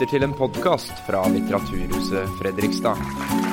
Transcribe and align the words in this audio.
lytter 0.00 0.16
til 0.16 0.24
en 0.24 0.32
podkast 0.32 0.92
fra 1.04 1.20
Litteraturhuset 1.28 2.28
Fredrikstad. 2.38 3.49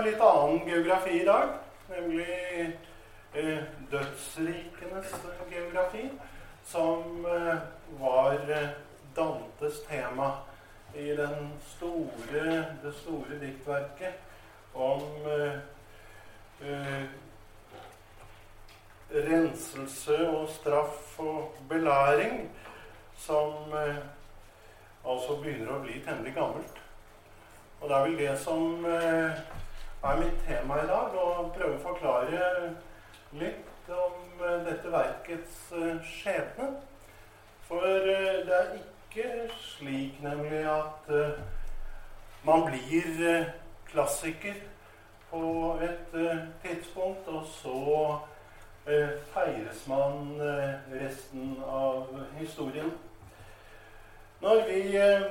Litt 0.00 0.20
annen 0.20 0.68
geografi 0.68 1.10
i 1.20 1.24
dag, 1.24 1.48
nemlig 1.88 2.28
eh, 3.32 3.58
dødsrikenes 3.90 5.12
geografi 5.50 6.06
som 6.64 7.26
eh, 7.26 7.58
var 8.00 8.50
eh, 8.50 8.68
Dantes 9.16 9.82
tema 9.84 10.30
i 10.94 11.10
den 11.16 11.52
store, 11.74 12.64
det 12.82 12.94
store 13.02 13.38
diktverket 13.42 14.72
om 14.72 15.04
eh, 15.26 15.60
eh, 16.64 17.04
renselse 19.28 20.18
og 20.30 20.48
straff 20.48 21.18
og 21.20 21.62
belæring, 21.68 22.46
som 23.20 23.74
eh, 23.76 24.04
altså 25.04 25.42
begynner 25.42 25.76
å 25.76 25.82
bli 25.84 26.00
temmelig 26.06 26.38
gammelt. 26.40 26.84
Og 27.80 27.88
det 27.88 27.96
er 27.96 28.06
vel 28.08 28.20
det 28.24 28.36
som 28.40 28.86
eh, 28.88 29.58
er 30.02 30.16
mitt 30.16 30.46
tema 30.46 30.82
i 30.82 30.86
dag, 30.86 31.14
Og 31.14 31.52
prøve 31.56 31.76
å 31.76 31.82
forklare 31.82 32.70
litt 33.36 33.90
om 33.92 34.40
eh, 34.40 34.62
dette 34.64 34.92
verkets 34.92 35.58
eh, 35.76 36.00
skjebne. 36.06 36.70
For 37.68 37.84
eh, 37.84 38.40
det 38.46 38.56
er 38.56 38.72
ikke 38.80 39.50
slik 39.60 40.20
nemlig 40.24 40.64
at 40.70 41.10
man 42.46 42.64
blir 42.64 43.50
klassiker 43.90 44.56
på 45.30 45.76
et 45.84 46.14
tidspunkt, 46.62 47.28
og 47.28 47.44
så 47.52 47.80
feires 49.34 49.82
man 49.90 50.40
resten 50.94 51.58
av 51.68 52.08
historien. 52.38 52.94
Når 54.40 54.64
vi 54.68 54.96
eh, 54.96 55.22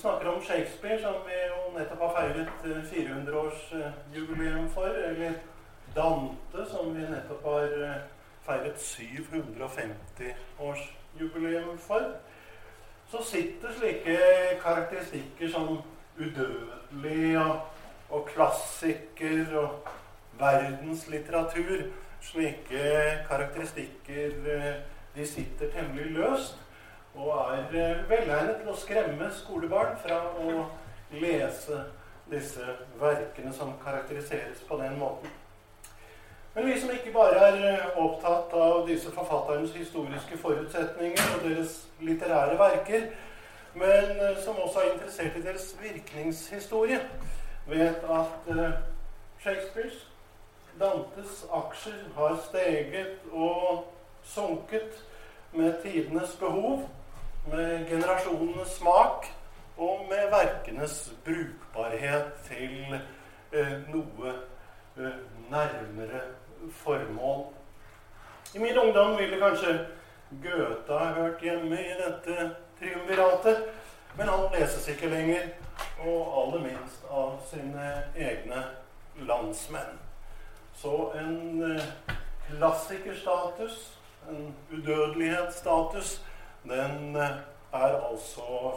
snakker 0.00 0.28
om 0.28 0.42
Shakespeare, 0.42 1.02
som 1.02 1.14
vi 1.26 1.32
jo 1.48 1.78
nettopp 1.78 1.98
har 1.98 2.14
feiret 2.14 2.48
eh, 2.64 2.82
400-årsjubileum 2.92 4.70
for, 4.70 4.86
eller 4.86 5.32
Dante, 5.96 6.66
som 6.70 6.94
vi 6.94 7.00
nettopp 7.10 7.44
har 7.44 7.62
eh, 7.88 7.96
feiret 8.46 8.76
750-årsjubileum 8.78 11.78
for, 11.78 12.02
så 13.10 13.24
sitter 13.32 13.68
slike 13.80 14.18
karakteristikker 14.62 15.48
som 15.50 15.82
udødelig 16.18 17.38
og, 17.42 17.60
og 18.10 18.28
klassiker 18.30 19.56
og 19.58 19.70
verdenslitteratur. 20.38 21.82
Slike 22.22 22.78
karakteristikker 23.26 24.30
eh, 24.54 24.74
de 25.16 25.26
sitter 25.26 25.66
temmelig 25.74 26.10
løst 26.14 26.61
og 27.14 27.54
er 27.54 27.64
eh, 27.76 28.10
velegnet 28.10 28.62
til 28.62 28.72
å 28.72 28.78
skremme 28.78 29.28
skolebarn 29.36 29.98
fra 30.00 30.18
å 30.40 30.64
lese 31.12 31.82
disse 32.32 32.76
verkene 33.00 33.52
som 33.52 33.74
karakteriseres 33.82 34.62
på 34.68 34.78
den 34.80 34.96
måten. 35.00 35.28
Men 36.54 36.66
vi 36.68 36.78
som 36.80 36.92
ikke 36.92 37.12
bare 37.12 37.42
er 37.48 37.58
eh, 37.68 37.98
opptatt 38.00 38.54
av 38.56 38.86
disse 38.88 39.12
forfatternes 39.12 39.74
historiske 39.76 40.38
forutsetninger 40.40 41.36
og 41.36 41.44
deres 41.48 41.82
litterære 42.00 42.56
verker, 42.60 43.10
men 43.74 44.16
eh, 44.16 44.40
som 44.44 44.56
også 44.56 44.80
er 44.80 44.94
interessert 44.94 45.36
i 45.36 45.44
deres 45.44 45.68
virkningshistorie, 45.82 47.00
vet 47.68 48.08
at 48.10 48.48
Shakespeares, 49.42 50.08
Dantes 50.80 51.44
aksjer 51.52 52.00
har 52.16 52.32
steget 52.48 53.20
og 53.30 53.84
sunket 54.24 55.04
med 55.52 55.76
tidenes 55.82 56.32
behov, 56.40 56.88
med 57.46 57.88
generasjonenes 57.88 58.68
smak 58.68 59.26
og 59.76 60.06
med 60.10 60.30
verkenes 60.30 61.12
brukbarhet 61.24 62.32
til 62.46 63.00
eh, 63.52 63.72
noe 63.90 64.34
eh, 64.98 65.18
nærmere 65.50 66.20
formål. 66.70 67.46
I 68.54 68.58
min 68.58 68.78
ungdom 68.78 69.18
ville 69.18 69.40
kanskje 69.40 69.86
Goethe 70.42 70.98
ha 70.98 71.12
hørt 71.12 71.40
hjemme 71.42 71.80
i 71.80 71.96
dette 71.98 72.50
triumviratet, 72.78 73.64
men 74.16 74.28
han 74.28 74.46
leses 74.54 74.88
ikke 74.88 75.08
lenger, 75.08 75.48
og 76.04 76.42
aller 76.42 76.64
minst 76.68 77.04
av 77.10 77.40
sine 77.50 77.88
egne 78.16 78.64
landsmenn. 79.28 79.98
Så 80.74 81.12
en 81.18 81.62
eh, 81.72 82.14
klassikerstatus, 82.48 83.98
en 84.30 84.54
udødelighetsstatus, 84.72 86.20
den 86.64 87.16
eh, 87.16 87.30
er 87.72 88.10
altså 88.10 88.72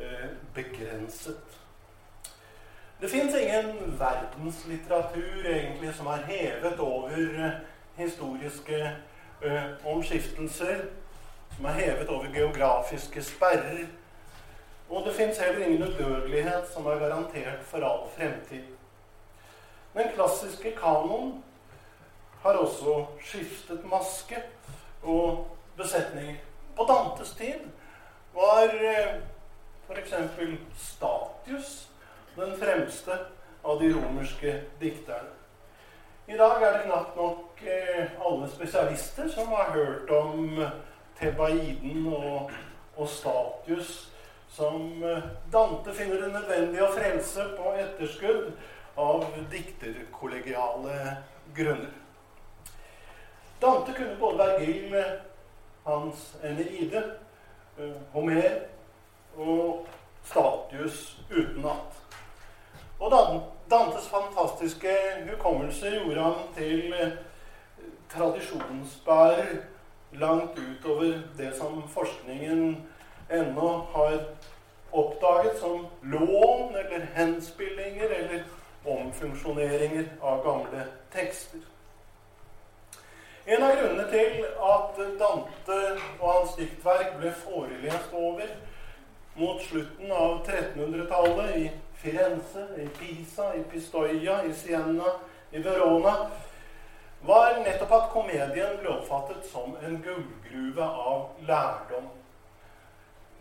eh, 0.00 0.28
begrenset. 0.54 1.40
Det 3.00 3.10
fins 3.10 3.34
ingen 3.34 3.98
verdenslitteratur 3.98 5.46
egentlig 5.46 5.94
som 5.94 6.06
er 6.06 6.24
hevet 6.26 6.80
over 6.80 7.10
eh, 7.10 7.52
historiske 7.96 8.96
omskiftelser, 9.86 10.76
som 11.56 11.64
er 11.64 11.72
hevet 11.72 12.08
over 12.08 12.26
geografiske 12.34 13.22
sperrer. 13.22 13.86
Og 14.90 15.06
det 15.06 15.14
fins 15.14 15.38
heller 15.38 15.66
ingen 15.66 15.82
udødelighet 15.82 16.64
som 16.74 16.86
er 16.86 16.98
garantert 16.98 17.62
for 17.62 17.78
all 17.78 18.08
fremtid. 18.16 18.64
Den 19.94 20.10
klassiske 20.14 20.76
kanon 20.76 21.44
har 22.42 22.50
også 22.50 23.06
skiftet 23.24 23.84
maske 23.84 24.42
og 25.02 25.46
besetninger. 25.76 26.47
På 26.78 26.84
Dantes 26.84 27.34
tid 27.34 27.60
var 28.32 28.84
eh, 28.84 29.14
f.eks. 29.88 30.14
Statius 30.76 31.88
den 32.34 32.56
fremste 32.56 33.18
av 33.62 33.80
de 33.80 33.92
romerske 33.92 34.60
dikterne. 34.78 35.34
I 36.26 36.36
dag 36.36 36.62
er 36.62 36.76
det 36.76 36.84
knapt 36.84 37.16
nok 37.18 37.62
eh, 37.66 38.14
alle 38.22 38.46
spesialister 38.52 39.26
som 39.28 39.50
har 39.58 39.72
hørt 39.74 40.10
om 40.10 40.62
Tebaiden 41.18 42.06
og, 42.14 42.54
og 42.94 43.10
Statius, 43.10 44.12
som 44.54 45.02
eh, 45.02 45.30
Dante 45.50 45.94
finner 45.98 46.22
det 46.22 46.34
nødvendig 46.36 46.84
å 46.86 46.92
frelse 46.94 47.52
på 47.58 47.74
etterskudd 47.74 48.52
av 48.94 49.26
dikterkollegiale 49.50 51.16
grunner. 51.58 51.96
Dante 53.58 53.98
kunne 53.98 54.20
både 54.22 54.46
Vergil 54.46 54.94
hans 55.88 56.36
Eneide, 56.44 57.02
eh, 57.78 57.94
Homer 58.12 58.50
og 59.36 59.86
Statius 60.24 61.18
utenat. 61.30 62.02
Og 63.00 63.12
Dantes 63.70 64.08
fantastiske 64.08 64.94
hukommelse 65.30 65.90
gjorde 65.90 66.22
han 66.22 66.34
til 66.56 66.92
eh, 66.92 67.12
tradisjonsbærer 68.10 69.56
langt 70.12 70.58
utover 70.58 71.20
det 71.38 71.54
som 71.56 71.82
forskningen 71.88 72.86
ennå 73.30 73.68
har 73.94 74.18
oppdaget 74.92 75.58
som 75.60 75.86
lån 76.02 76.76
eller 76.76 77.06
henspillinger 77.14 78.08
eller 78.08 78.42
omfunksjoneringer 78.84 80.04
av 80.22 80.44
gamle 80.44 80.84
tekster. 81.12 81.60
En 83.48 83.62
av 83.64 83.70
grunnene 83.78 84.04
til 84.12 84.42
at 84.44 84.98
Dante 85.16 85.76
og 86.20 86.24
hans 86.26 86.50
diktverk 86.58 87.14
ble 87.16 87.30
forelest 87.32 88.10
over 88.12 88.50
mot 89.38 89.62
slutten 89.64 90.10
av 90.12 90.42
1300-tallet 90.42 91.54
i 91.56 91.62
Firenze, 91.96 92.66
i 92.76 92.84
Pisa, 92.98 93.46
i 93.56 93.62
Pistoia, 93.70 94.42
i 94.44 94.52
Siena, 94.52 95.14
i 95.48 95.62
Verona, 95.64 96.12
var 97.24 97.56
nettopp 97.62 97.94
at 97.96 98.12
komedien 98.12 98.76
ble 98.82 98.92
oppfattet 98.98 99.48
som 99.48 99.78
en 99.80 99.96
gullgruve 100.04 100.90
av 101.06 101.48
lærdom. 101.48 102.12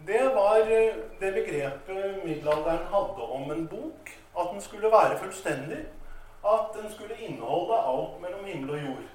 Det 0.08 0.24
var 0.40 0.72
eh, 0.72 1.04
det 1.20 1.34
begrepet 1.42 2.24
middelalderen 2.24 2.88
hadde 2.96 3.30
om 3.42 3.52
en 3.52 3.68
bok. 3.68 4.16
At 4.40 4.56
den 4.56 4.64
skulle 4.64 4.96
være 4.96 5.20
fullstendig. 5.20 5.84
At 6.48 6.72
den 6.80 6.88
skulle 6.96 7.20
inneholde 7.20 7.84
alt 7.92 8.22
mellom 8.24 8.48
himmel 8.48 8.76
og 8.78 8.84
jord. 8.88 9.08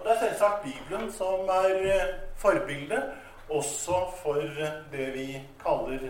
Og 0.00 0.06
det 0.06 0.12
er 0.12 0.20
selvsagt 0.20 0.62
Bibelen 0.62 1.12
som 1.12 1.48
er 1.48 1.74
eh, 1.94 2.14
forbildet, 2.36 3.02
også 3.48 3.98
for 4.22 4.40
eh, 4.40 4.78
det 4.92 5.12
vi 5.14 5.26
kaller 5.60 6.08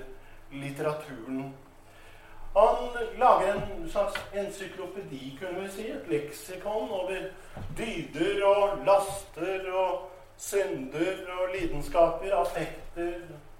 litteraturen. 0.52 1.54
Han 2.54 2.76
lager 3.18 3.54
en 3.54 3.90
slags 3.90 4.14
encyklopedi, 4.34 5.38
kunne 5.40 5.60
vi 5.60 5.68
si. 5.70 5.88
Et 5.90 6.08
leksikon 6.08 6.90
over 6.90 7.18
dyder 7.78 8.44
og 8.46 8.78
laster 8.86 9.72
og 9.72 10.10
synder 10.36 11.26
og 11.40 11.48
lidenskaper, 11.54 12.34
affekter, 12.34 13.12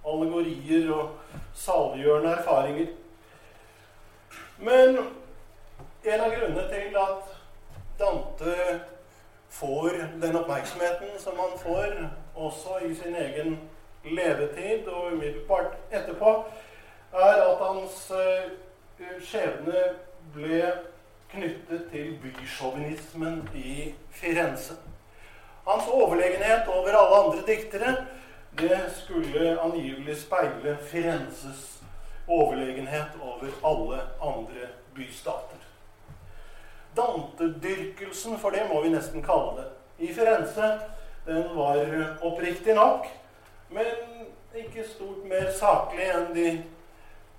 allegorier 0.06 0.92
og 0.94 1.10
saliggjørende 1.54 2.30
erfaringer. 2.30 2.86
Men 4.58 4.98
en 6.04 6.20
av 6.20 6.32
grunnene 6.34 6.66
til 6.70 6.96
at 7.02 7.36
Dante 8.00 8.80
får 9.60 9.96
den 10.22 10.36
oppmerksomheten 10.36 11.18
som 11.18 11.38
han 11.38 11.58
får, 11.58 11.96
også 12.34 12.78
i 12.88 12.94
sin 12.94 13.16
egen 13.16 13.58
levetid 14.04 14.88
og 14.88 15.12
umiddelbart 15.12 15.76
etterpå, 15.92 16.44
er 17.12 17.42
at 17.44 17.64
hans 17.64 18.06
uh, 18.14 18.46
skjebne 19.20 19.82
ble 20.34 20.62
knyttet 21.32 21.90
til 21.92 22.14
bysjåvinismen 22.22 23.42
i 23.54 23.92
Firenze. 24.10 24.78
Hans 25.66 25.90
overlegenhet 25.92 26.68
over 26.68 26.96
alle 26.96 27.20
andre 27.24 27.46
diktere 27.46 27.94
det 28.58 28.80
skulle 28.96 29.60
angivelig 29.60 30.16
speile 30.16 30.78
Firenzes 30.82 31.82
overlegenhet 32.26 33.18
over 33.20 33.46
alle 33.64 34.00
andre 34.22 34.68
bystater. 34.94 35.59
Dantedyrkelsen, 36.96 38.38
for 38.38 38.50
det 38.54 38.66
må 38.70 38.81
vi 38.82 38.92
nesten 38.94 39.22
kalle 39.22 39.60
det, 39.60 39.69
i 39.98 40.12
Firenze, 40.14 40.72
den 41.26 41.44
var 41.54 41.78
oppriktig 42.26 42.75
nok, 42.75 43.06
men 43.70 43.87
ikke 44.56 44.84
stort 44.88 45.25
mer 45.31 45.50
saklig 45.54 46.08
enn 46.10 46.32
de 46.34 46.46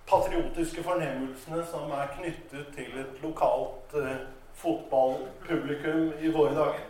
patriotiske 0.08 0.84
fornemmelsene 0.84 1.64
som 1.72 1.92
er 1.96 2.14
knyttet 2.16 2.72
til 2.76 3.02
et 3.02 3.20
lokalt 3.24 3.96
eh, 4.00 4.24
fotballpublikum 4.62 6.14
i 6.22 6.32
våre 6.32 6.56
dager. 6.56 6.88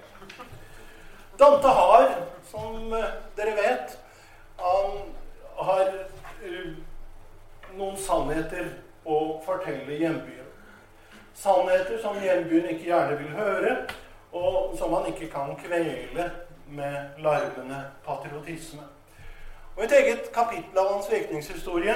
Dante 1.39 1.73
har, 1.79 2.07
som 2.51 2.93
eh, 2.93 3.17
dere 3.37 3.55
vet, 3.57 3.97
han 4.61 4.97
har 5.61 5.87
uh, 6.45 6.73
noen 7.77 7.97
sannheter 7.97 8.67
å 9.05 9.17
fortelle 9.45 9.97
hjembyen. 9.97 10.40
Sannheter 11.35 11.97
som 12.01 12.19
hjembyen 12.19 12.69
ikke 12.69 12.89
gjerne 12.89 13.17
vil 13.17 13.35
høre, 13.35 13.75
og 14.31 14.77
som 14.77 14.93
han 14.93 15.07
ikke 15.11 15.29
kan 15.31 15.55
kvele 15.59 16.31
med 16.71 17.21
larmende 17.23 17.83
patriotisme. 18.05 18.83
Og 19.77 19.83
Et 19.83 19.91
eget 19.91 20.31
kapittel 20.33 20.77
av 20.77 20.93
hans 20.93 21.11
virkningshistorie 21.11 21.95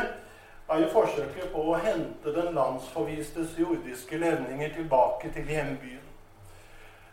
er 0.69 0.79
jo 0.81 0.89
forsøket 0.89 1.51
på 1.53 1.61
å 1.69 1.77
hente 1.77 2.33
den 2.33 2.55
landsforvistes 2.55 3.57
jordiske 3.59 4.17
levninger 4.17 4.73
tilbake 4.73 5.29
til 5.35 5.51
hjembyen. 5.51 6.01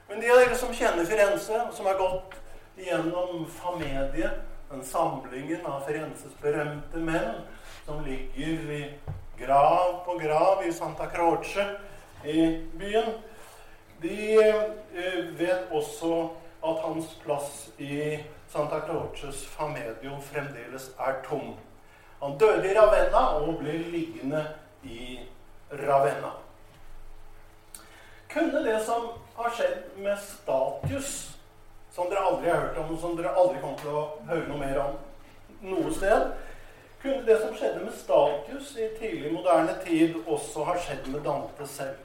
Men 0.08 0.20
de 0.20 0.30
av 0.30 0.40
dere 0.40 0.56
som 0.56 0.72
kjenner 0.74 1.06
Firenze, 1.08 1.60
som 1.72 1.86
har 1.86 1.98
gått 2.00 2.38
gjennom 2.76 3.46
Famedie, 3.50 4.30
den 4.70 4.84
samlingen 4.84 5.66
av 5.68 5.84
Firenzes 5.86 6.32
berømte 6.40 7.00
menn 7.04 7.42
som 7.84 8.00
ligger 8.04 8.70
i 8.72 8.82
grav 9.38 10.02
på 10.06 10.16
grav 10.22 10.62
i 10.64 10.72
Santa 10.72 11.10
Croce 11.12 11.66
i 12.24 12.66
byen. 12.78 13.12
De 14.02 14.34
eh, 14.42 15.24
vet 15.38 15.70
også 15.70 16.28
at 16.62 16.80
hans 16.84 17.14
plass 17.24 17.70
i 17.78 18.18
Santa 18.48 18.80
Clauches 18.86 19.46
Famedio 19.46 20.18
fremdeles 20.20 20.90
er 20.98 21.22
tom. 21.28 21.54
Han 22.22 22.38
døde 22.38 22.70
i 22.70 22.74
Ravenna 22.78 23.22
og 23.42 23.58
ble 23.62 23.78
liggende 23.90 24.44
i 24.82 25.20
Ravenna. 25.72 26.34
Kunne 28.32 28.64
det 28.64 28.78
som 28.84 29.08
har 29.36 29.50
skjedd 29.56 29.96
med 29.96 30.18
Statius, 30.22 31.38
som 31.92 32.08
dere 32.10 32.26
aldri 32.28 32.50
har 32.50 32.60
hørt 32.60 32.78
om, 32.80 32.94
og 32.94 33.00
som 33.00 33.16
dere 33.16 33.34
aldri 33.36 33.60
kommer 33.60 33.82
til 33.82 33.96
å 33.96 34.04
høre 34.28 34.46
noe 34.48 34.60
mer 34.60 34.80
om 34.80 35.00
noe 35.62 35.92
sted 35.94 36.32
Kunne 37.02 37.26
det 37.26 37.36
som 37.40 37.54
skjedde 37.58 37.82
med 37.82 37.94
Statius 37.98 38.76
i 38.78 38.88
tidlig 38.98 39.32
moderne 39.34 39.74
tid, 39.82 40.14
også 40.26 40.64
ha 40.68 40.76
skjedd 40.78 41.08
med 41.10 41.24
Dante 41.26 41.66
selv? 41.66 42.01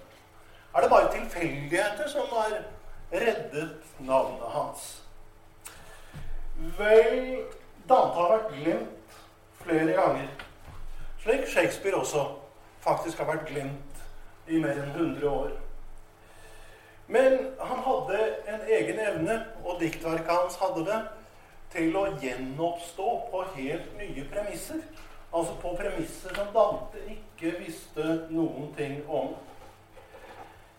Er 0.77 0.81
det 0.81 0.89
bare 0.89 1.11
tilfeldigheter 1.13 2.07
som 2.07 2.27
har 2.31 2.57
reddet 3.11 3.69
navnet 3.99 4.49
hans. 4.53 5.03
Vel, 6.77 7.45
Dante 7.89 8.19
har 8.19 8.33
vært 8.35 8.51
glemt 8.53 9.15
flere 9.63 9.93
ganger. 9.97 10.27
Slik 11.23 11.47
Shakespeare 11.49 11.97
også 11.97 12.27
faktisk 12.85 13.17
har 13.17 13.31
vært 13.31 13.49
glemt 13.49 14.03
i 14.47 14.61
mer 14.61 14.77
enn 14.77 14.93
100 14.93 15.29
år. 15.29 15.55
Men 17.07 17.39
han 17.59 17.83
hadde 17.87 18.21
en 18.53 18.69
egen 18.77 18.99
evne, 18.99 19.39
og 19.63 19.81
diktverket 19.81 20.29
hans 20.29 20.61
hadde 20.61 20.85
det, 20.85 21.01
til 21.73 21.95
å 21.97 22.05
gjenoppstå 22.21 23.09
på 23.31 23.43
helt 23.55 23.93
nye 23.97 24.29
premisser. 24.31 24.85
Altså 25.33 25.57
på 25.61 25.73
premisser 25.79 26.35
som 26.35 26.53
Dante 26.53 27.01
ikke 27.11 27.57
visste 27.63 28.21
noen 28.29 28.69
ting 28.77 29.01
om. 29.07 29.33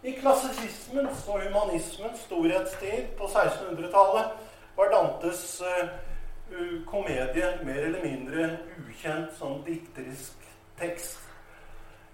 I 0.03 0.13
klassisismens 0.13 1.25
og 1.29 1.41
humanismens 1.43 2.21
storhetstid 2.21 3.17
på 3.19 3.25
1600-tallet 3.27 4.29
var 4.77 4.93
Dantes 4.93 5.41
uh, 5.63 6.85
komedie 6.87 7.49
mer 7.67 7.81
eller 7.89 8.05
mindre 8.05 8.47
ukjent 8.79 9.35
som 9.39 9.59
dikterisk 9.67 10.47
tekst. 10.79 11.19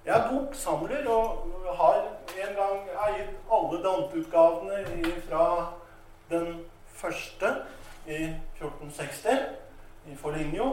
Jeg 0.04 0.16
er 0.16 0.32
boksamler 0.32 1.10
og 1.12 1.52
har 1.76 2.00
en 2.46 2.56
gang 2.56 2.88
eiet 3.08 3.36
alle 3.52 3.82
Dante-utgavene 3.84 5.12
fra 5.28 5.44
den 6.32 6.64
første 6.88 7.54
i 8.08 8.24
1460 8.56 9.28
i 10.08 10.16
Foligno 10.16 10.72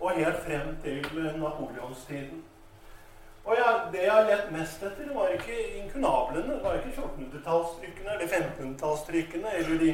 og 0.00 0.10
helt 0.10 0.42
frem 0.46 0.76
til 0.82 1.06
napoleonstiden. 1.38 2.44
Og 3.44 3.56
jeg, 3.56 3.80
Det 3.92 4.02
jeg 4.02 4.12
har 4.12 4.24
lett 4.24 4.52
mest 4.52 4.82
etter, 4.82 5.10
var 5.14 5.28
ikke 5.28 5.56
inkunablene, 5.78 6.54
det 6.54 6.62
var 6.64 6.78
ikke 6.78 6.94
1400-tallstrykkene 7.00 8.14
eller 8.14 8.26
1500-tallstrykkene 8.26 9.52
eller 9.58 9.78
de 9.78 9.90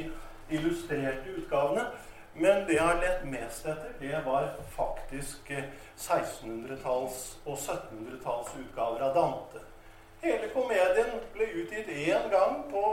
illustrerte 0.50 1.34
utgavene. 1.38 1.84
Men 2.34 2.66
det 2.66 2.76
jeg 2.76 2.86
har 2.86 3.00
lett 3.02 3.24
mest 3.26 3.66
etter, 3.66 3.90
det 4.00 4.20
var 4.26 4.52
faktisk 4.76 5.50
1600-talls- 5.50 7.38
og 7.46 7.56
1700-tallsutgaver 7.58 9.02
av 9.08 9.14
Dante. 9.14 9.64
Hele 10.22 10.50
komedien 10.54 11.18
ble 11.34 11.48
utgitt 11.62 11.88
én 11.88 12.30
gang 12.30 12.60
på 12.70 12.84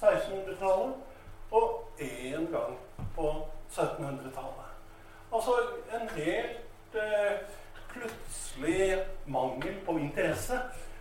1600-tallet 0.00 0.94
og 1.50 2.00
én 2.00 2.48
gang 2.52 2.78
på 3.16 3.28
1700-tallet. 3.68 4.72
Altså 5.34 5.58
en 5.92 6.08
helt 6.16 6.94
eh, 6.94 7.44
plutselig 7.94 8.98
mangel 9.26 9.78
på 9.86 9.98
interesse 9.98 10.58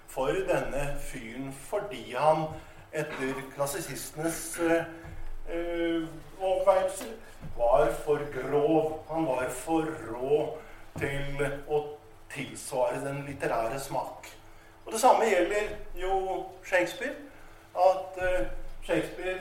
for 0.08 0.32
denne 0.48 0.86
fyren 1.02 1.52
fordi 1.68 2.14
han 2.14 2.46
etter 2.94 3.42
klassisistenes 3.56 4.60
uh, 4.62 6.08
overveielser 6.40 7.16
var 7.58 7.92
for 8.06 8.22
grov. 8.34 9.00
Han 9.10 9.28
var 9.28 9.50
for 9.50 9.90
rå 10.10 10.40
til 11.00 11.42
å 11.68 11.84
tilsvare 12.34 13.02
den 13.04 13.24
litterære 13.28 13.80
smak. 13.80 14.30
Og 14.86 14.92
Det 14.92 15.02
samme 15.02 15.26
gjelder 15.26 15.76
jo 15.96 16.46
Shakespeare. 16.66 17.16
At 17.76 18.18
uh, 18.22 18.46
Shakespeare 18.86 19.40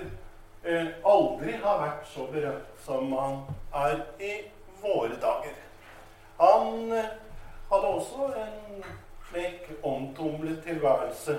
uh, 0.64 0.88
aldri 1.04 1.52
har 1.52 1.82
vært 1.82 2.08
så 2.08 2.26
berømt 2.32 2.80
som 2.84 3.12
han 3.12 3.42
er 3.74 4.00
i 4.20 4.32
våre 4.82 5.18
dager. 5.20 5.58
Han 6.40 6.92
uh, 6.92 7.04
hadde 7.72 7.92
også 7.96 8.28
en 8.44 8.84
slik 9.30 9.70
omtumlet 9.82 10.62
tilværelse 10.64 11.38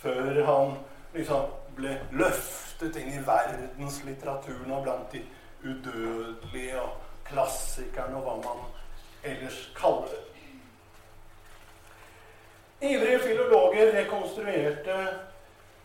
før 0.00 0.44
han 0.46 0.76
liksom 1.14 1.50
ble 1.76 1.98
løftet 2.16 2.96
inn 3.00 3.12
i 3.12 3.24
verdenslitteraturen 3.26 4.72
og 4.72 4.86
blant 4.86 5.12
de 5.12 5.22
udødelige 5.66 6.80
og 6.80 6.96
klassikerne 7.28 8.16
og 8.16 8.24
hva 8.24 8.36
man 8.44 8.64
ellers 9.26 9.58
kaller 9.76 10.08
det. 10.12 10.22
Ivrige 12.86 13.18
filologer 13.18 13.92
rekonstruerte 13.96 14.96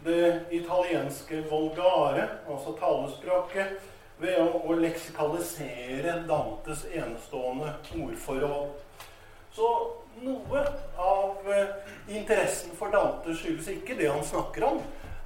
det 0.04 0.46
italienske 0.52 1.44
volgare, 1.50 2.28
altså 2.50 2.76
talespråket, 2.80 3.80
ved 4.22 4.38
å, 4.38 4.76
leksikalisere 4.78 6.20
Dantes 6.30 6.84
enestående 6.94 7.72
ordforhold. 7.96 8.74
Så 9.56 9.68
noe 10.24 10.64
av 10.98 11.52
eh, 11.52 11.76
interessen 12.08 12.76
for 12.80 12.94
Dante 12.94 13.36
skyldes 13.36 13.68
ikke 13.74 13.98
det 14.00 14.08
han 14.12 14.24
snakker 14.24 14.68
om, 14.70 14.80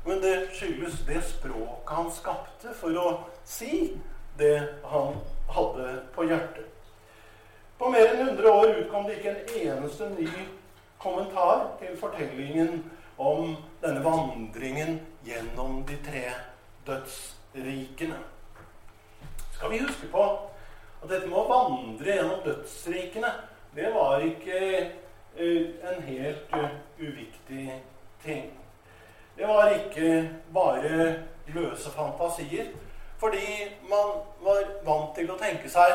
men 0.05 0.21
det 0.21 0.35
skyldes 0.57 1.01
det 1.07 1.21
språket 1.27 1.93
han 1.97 2.11
skapte 2.13 2.73
for 2.77 2.97
å 2.97 3.07
si 3.45 3.93
det 4.37 4.57
han 4.89 5.19
hadde 5.53 5.93
på 6.15 6.25
hjertet. 6.29 6.71
På 7.77 7.89
mer 7.91 8.07
enn 8.13 8.29
100 8.29 8.51
år 8.51 8.73
utkom 8.79 9.07
det 9.07 9.19
ikke 9.19 9.33
en 9.33 9.55
eneste 9.61 10.09
ny 10.15 10.29
kommentar 11.01 11.67
til 11.79 11.97
fortellingen 11.99 12.83
om 13.17 13.55
denne 13.83 14.03
vandringen 14.03 14.99
gjennom 15.27 15.83
de 15.87 15.97
tre 16.05 16.23
dødsrikene. 16.87 18.17
Skal 19.55 19.71
vi 19.71 19.83
huske 19.83 20.07
på 20.11 20.23
at 21.03 21.09
dette 21.09 21.27
med 21.27 21.37
å 21.39 21.49
vandre 21.49 22.15
gjennom 22.15 22.41
dødsrikene, 22.47 23.31
det 23.75 23.93
var 23.93 24.19
ikke 24.19 24.91
uh, 25.39 25.91
en 25.91 26.03
helt 26.03 26.53
uh, 26.53 26.69
uviktig 26.99 27.83
ting. 28.23 28.59
Det 29.37 29.47
var 29.47 29.69
ikke 29.69 30.29
bare 30.53 31.15
løse 31.47 31.91
fantasier. 31.91 32.65
Fordi 33.17 33.47
man 33.81 34.21
var 34.41 34.63
vant 34.85 35.15
til 35.15 35.31
å 35.31 35.37
tenke 35.39 35.69
seg 35.71 35.91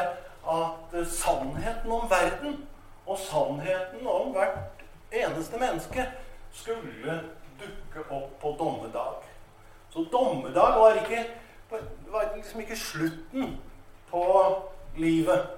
at 0.48 0.94
uh, 0.94 1.06
sannheten 1.06 1.92
om 1.92 2.04
verden 2.10 2.58
og 3.06 3.18
sannheten 3.18 4.06
om 4.06 4.32
hvert 4.34 4.84
eneste 5.12 5.58
menneske 5.58 6.04
skulle 6.52 7.20
dukke 7.60 8.04
opp 8.10 8.36
på 8.40 8.54
dommedag. 8.58 9.24
Så 9.90 10.04
dommedag 10.12 10.76
var, 10.78 11.00
ikke, 11.00 11.24
var 12.12 12.32
liksom 12.36 12.60
ikke 12.60 12.76
slutten 12.76 13.56
på 14.10 14.24
livet. 14.96 15.48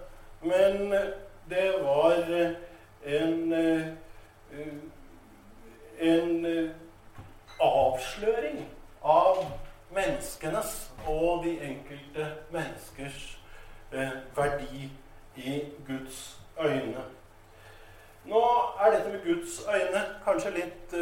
Men 0.42 0.94
det 1.52 1.72
var 1.82 2.14
en, 3.04 3.52
en 5.98 6.46
avsløring 7.60 8.62
av 9.04 9.42
menneskenes 9.92 10.76
og 11.06 11.44
de 11.44 11.56
enkelte 11.60 12.28
menneskers 12.54 13.24
verdi 14.36 14.88
i 15.36 15.58
Guds 15.86 16.22
øyne. 16.60 17.04
Nå 18.24 18.42
er 18.80 18.94
dette 18.94 19.12
med 19.12 19.24
Guds 19.26 19.60
øyne 19.68 20.04
kanskje 20.24 20.54
litt 20.56 20.94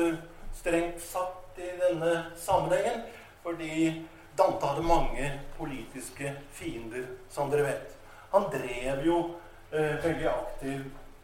strengt 0.57 1.03
satt 1.05 1.61
i 1.61 1.71
denne 1.79 2.25
sammenhengen, 2.37 3.05
fordi 3.43 4.03
Dante 4.39 4.67
hadde 4.67 4.83
mange 4.87 5.31
politiske 5.59 6.35
fiender, 6.51 7.07
som 7.31 7.51
dere 7.51 7.67
vet. 7.69 7.97
Han 8.33 8.47
drev 8.53 9.07
jo 9.07 9.17
uh, 9.73 10.05
veldig 10.05 10.29
aktiv 10.29 10.81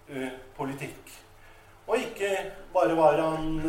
eh, 0.08 0.32
politikk. 0.56 1.12
Og 1.86 1.98
ikke 1.98 2.30
bare 2.74 2.96
var 2.96 3.20
han 3.20 3.60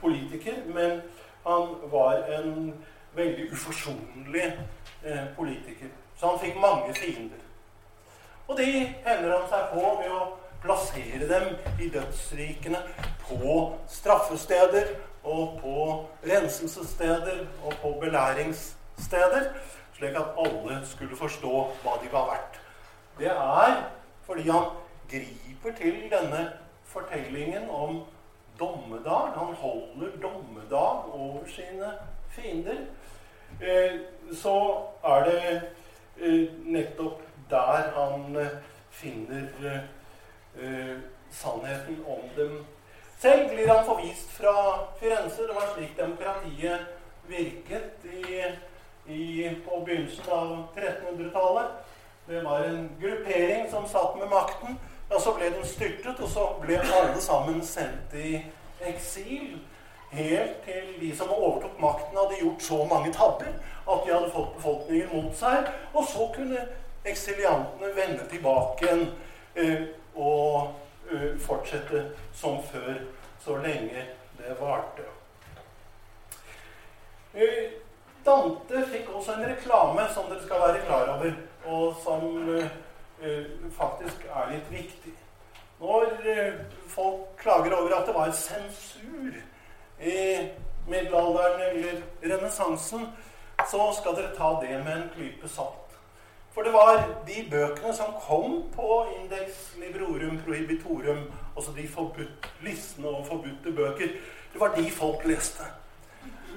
politiker, 0.00 0.54
men 0.66 1.00
han 1.46 1.72
var 1.90 2.20
en 2.30 2.74
veldig 3.14 3.48
uforsonlig 3.52 4.52
politiker. 5.36 5.90
Så 6.16 6.28
han 6.28 6.38
fikk 6.38 6.60
mange 6.62 6.94
fiender. 6.94 7.42
Og 8.48 8.58
de 8.58 8.68
hender 9.06 9.34
han 9.34 9.48
seg 9.50 9.66
på 9.72 9.82
ved 9.98 10.14
å 10.14 10.22
plassere 10.64 11.28
dem 11.28 11.50
i 11.80 11.90
dødsrikene 11.92 12.80
på 13.26 13.56
straffesteder 13.88 14.94
og 15.24 15.60
på 15.60 15.86
renselsessteder 16.28 17.46
og 17.64 17.72
på 17.82 17.94
belæringssteder, 18.00 19.48
slik 19.96 20.20
at 20.20 20.36
alle 20.44 20.80
skulle 20.88 21.16
forstå 21.16 21.64
hva 21.82 21.96
de 22.02 22.12
var 22.12 22.30
verdt. 22.32 22.63
Det 23.18 23.30
er 23.30 23.90
fordi 24.26 24.48
han 24.48 24.64
griper 25.10 25.76
til 25.76 26.10
denne 26.10 26.52
fortellingen 26.84 27.70
om 27.70 28.04
dommedag. 28.58 29.32
Han 29.36 29.54
holder 29.54 30.16
dommedag 30.22 31.14
over 31.14 31.40
sine 31.46 31.92
fiender. 32.30 32.76
Eh, 33.62 34.00
så 34.32 34.82
er 35.04 35.24
det 35.24 35.62
eh, 36.20 36.48
nettopp 36.64 37.22
der 37.50 37.90
han 37.94 38.36
eh, 38.36 38.48
finner 38.90 39.48
sannheten 41.30 42.04
om 42.06 42.28
dem. 42.36 42.66
Selv 43.18 43.48
blir 43.50 43.72
han 43.72 43.86
forvist 43.86 44.30
fra 44.30 44.86
Firenze. 44.98 45.42
Det 45.42 45.54
var 45.54 45.74
slik 45.74 45.96
demokratiet 45.96 46.86
virket 47.28 48.04
i, 48.04 48.42
i, 49.12 49.50
på 49.64 49.82
begynnelsen 49.84 50.30
av 50.32 50.68
1300-tallet. 50.76 51.66
Det 52.26 52.40
var 52.40 52.60
en 52.60 52.90
gruppering 53.00 53.70
som 53.70 53.88
satt 53.88 54.18
med 54.18 54.28
makten. 54.28 54.78
Ja, 55.10 55.20
Så 55.20 55.34
ble 55.34 55.50
den 55.50 55.66
styrtet, 55.66 56.20
og 56.20 56.28
så 56.28 56.46
ble 56.60 56.78
alle 56.80 57.20
sammen 57.20 57.60
sendt 57.62 58.14
i 58.14 58.38
eksil. 58.80 59.58
Helt 60.10 60.62
til 60.64 60.94
de 61.00 61.16
som 61.16 61.28
overtok 61.28 61.80
makten, 61.80 62.16
hadde 62.16 62.40
gjort 62.40 62.62
så 62.62 62.84
mange 62.84 63.12
tabber 63.12 63.50
at 63.92 64.06
de 64.06 64.12
hadde 64.12 64.30
fått 64.30 64.56
befolkningen 64.56 65.08
mot 65.12 65.36
seg. 65.36 65.68
Og 65.92 66.06
så 66.08 66.30
kunne 66.36 66.66
eksiliantene 67.04 67.92
vende 67.96 68.28
tilbake 68.30 68.86
igjen. 68.86 69.06
Uh, 69.54 69.82
og 70.14 70.74
uh, 71.12 71.38
fortsette 71.38 72.08
som 72.34 72.62
før 72.72 72.94
så 73.44 73.56
lenge 73.56 74.06
det 74.38 74.56
varte. 74.60 75.04
Uh, 77.34 77.74
Dante 78.24 78.86
fikk 78.90 79.10
også 79.12 79.36
en 79.36 79.48
reklame 79.50 80.06
som 80.14 80.30
dere 80.30 80.42
skal 80.46 80.62
være 80.62 80.86
klar 80.86 81.10
over, 81.18 81.34
og 81.66 81.94
som 82.04 82.48
uh, 82.48 82.64
faktisk 83.76 84.26
er 84.28 84.50
litt 84.52 84.70
viktig. 84.72 85.14
Når 85.80 86.10
folk 86.88 87.34
klager 87.38 87.74
over 87.76 87.94
at 87.96 88.06
det 88.06 88.14
var 88.14 88.30
sensur 88.36 89.34
i 90.00 90.20
middelalderen 90.88 91.60
eller 91.70 92.02
renessansen, 92.22 93.08
så 93.70 93.88
skal 93.98 94.16
dere 94.16 94.34
ta 94.36 94.50
det 94.62 94.78
med 94.84 94.96
en 94.96 95.10
klype 95.16 95.48
salt. 95.48 95.84
For 96.54 96.62
det 96.62 96.72
var 96.72 97.00
de 97.26 97.46
bøkene 97.50 97.94
som 97.94 98.14
kom 98.26 98.60
på 98.74 99.06
Index 99.20 99.74
Librorum 99.78 100.38
Prohibitorum, 100.44 101.24
altså 101.56 101.72
de 101.76 101.88
forbudt, 101.88 102.50
listene 102.62 103.08
om 103.08 103.24
forbudte 103.26 103.72
bøker, 103.72 104.08
det 104.52 104.60
var 104.60 104.74
de 104.76 104.90
folk 104.90 105.24
leste. 105.26 105.66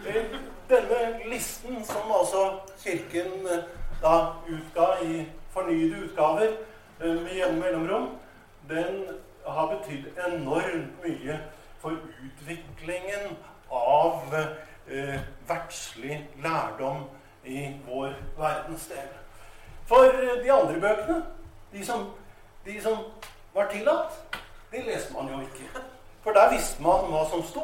Eh, 0.07 0.25
denne 0.69 0.99
listen, 1.25 1.85
som 1.85 2.11
altså 2.19 2.59
Kirken 2.83 3.47
eh, 3.47 3.63
da 4.01 4.33
utga 4.47 4.87
i 5.03 5.25
fornyede 5.53 6.03
utgaver 6.05 6.47
eh, 7.01 7.15
med 7.15 7.35
jevne 7.35 7.59
mellomrom, 7.59 8.09
den 8.69 9.05
har 9.47 9.67
betydd 9.67 10.05
enormt 10.27 11.03
mye 11.03 11.39
for 11.79 11.95
utviklingen 12.25 13.37
av 13.71 14.35
eh, 14.35 15.19
verdslig 15.47 16.19
lærdom 16.43 17.05
i 17.43 17.69
vår 17.87 18.13
verdensdel. 18.37 19.09
For 19.87 20.03
eh, 20.03 20.43
de 20.43 20.51
andre 20.51 20.79
bøkene, 20.79 21.21
de 21.71 21.85
som, 21.85 22.09
de 22.65 22.81
som 22.81 22.97
var 23.53 23.69
tillatt, 23.71 24.39
de 24.71 24.83
leste 24.83 25.13
man 25.13 25.31
jo 25.31 25.41
ikke. 25.41 25.69
For 26.23 26.35
der 26.35 26.51
visste 26.51 26.83
man 26.83 27.07
hva 27.11 27.23
som 27.31 27.43
sto. 27.43 27.63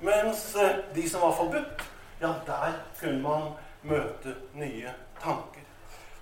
Mens 0.00 0.54
eh, 0.56 0.78
de 0.94 1.08
som 1.10 1.20
var 1.20 1.36
forbudt, 1.36 1.84
ja, 2.20 2.32
der 2.46 2.80
kunne 3.00 3.22
man 3.22 3.50
møte 3.82 4.34
nye 4.54 4.94
tanker. 5.22 5.64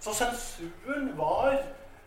Så 0.00 0.14
sensuren 0.14 1.12
var 1.18 1.58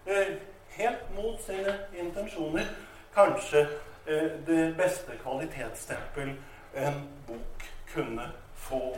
eh, 0.05 0.35
helt 0.69 1.15
mot 1.15 1.41
sine 1.43 1.75
intensjoner 1.93 2.65
kanskje 3.13 3.67
eh, 4.05 4.29
det 4.47 4.75
beste 4.77 5.17
kvalitetsstempel 5.23 6.35
en 6.75 7.01
bok 7.27 7.65
kunne 7.93 8.29
få. 8.55 8.93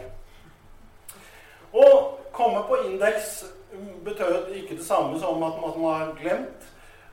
Å 1.72 1.88
komme 2.36 2.64
på 2.68 2.82
indeks 2.86 3.44
betød 4.04 4.52
ikke 4.56 4.76
det 4.76 4.86
samme 4.86 5.20
som 5.20 5.44
at 5.44 5.60
man 5.62 5.82
var 5.84 6.14
glemt. 6.20 6.68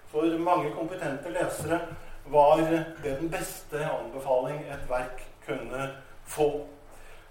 For 0.09 0.39
mange 0.41 0.73
kompetente 0.75 1.31
lesere 1.31 1.81
var 2.27 2.57
det 2.57 2.85
den 3.05 3.31
beste 3.31 3.85
anbefaling 3.85 4.65
et 4.67 4.91
verk 4.91 5.23
kunne 5.47 5.91
få. 6.27 6.67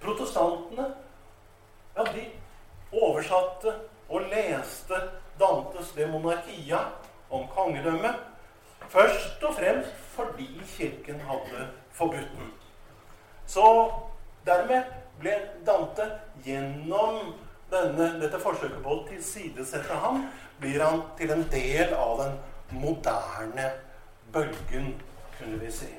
Protestantene 0.02 0.86
ja, 1.98 2.04
de 2.04 2.26
oversatte 2.92 3.74
og 4.10 4.30
leste 4.32 5.02
Dantes 5.40 5.92
De 5.96 6.08
Monarchia 6.10 6.80
om 7.30 7.48
kongedømmet 7.52 8.16
først 8.90 9.44
og 9.44 9.56
fremst 9.56 9.92
fordi 10.16 10.48
Kirken 10.78 11.20
hadde 11.20 11.68
forbudt 11.92 12.32
den. 12.38 12.54
Så 13.46 13.92
dermed 14.46 14.84
ble 15.20 15.36
Dante 15.66 16.08
gjennom 16.46 17.34
denne, 17.72 18.08
dette 18.22 18.40
forsøket 18.40 18.80
på 18.84 18.96
å 18.96 19.04
tilsidesette 19.10 20.00
ham, 20.02 20.26
blir 20.60 20.82
han 20.82 21.04
til 21.20 21.32
en 21.36 21.46
del 21.52 21.94
av 21.94 22.22
den 22.22 22.38
moderne 22.82 23.72
bølgen, 24.34 24.94
kunne 25.38 25.60
vi 25.62 25.72
si. 25.72 25.90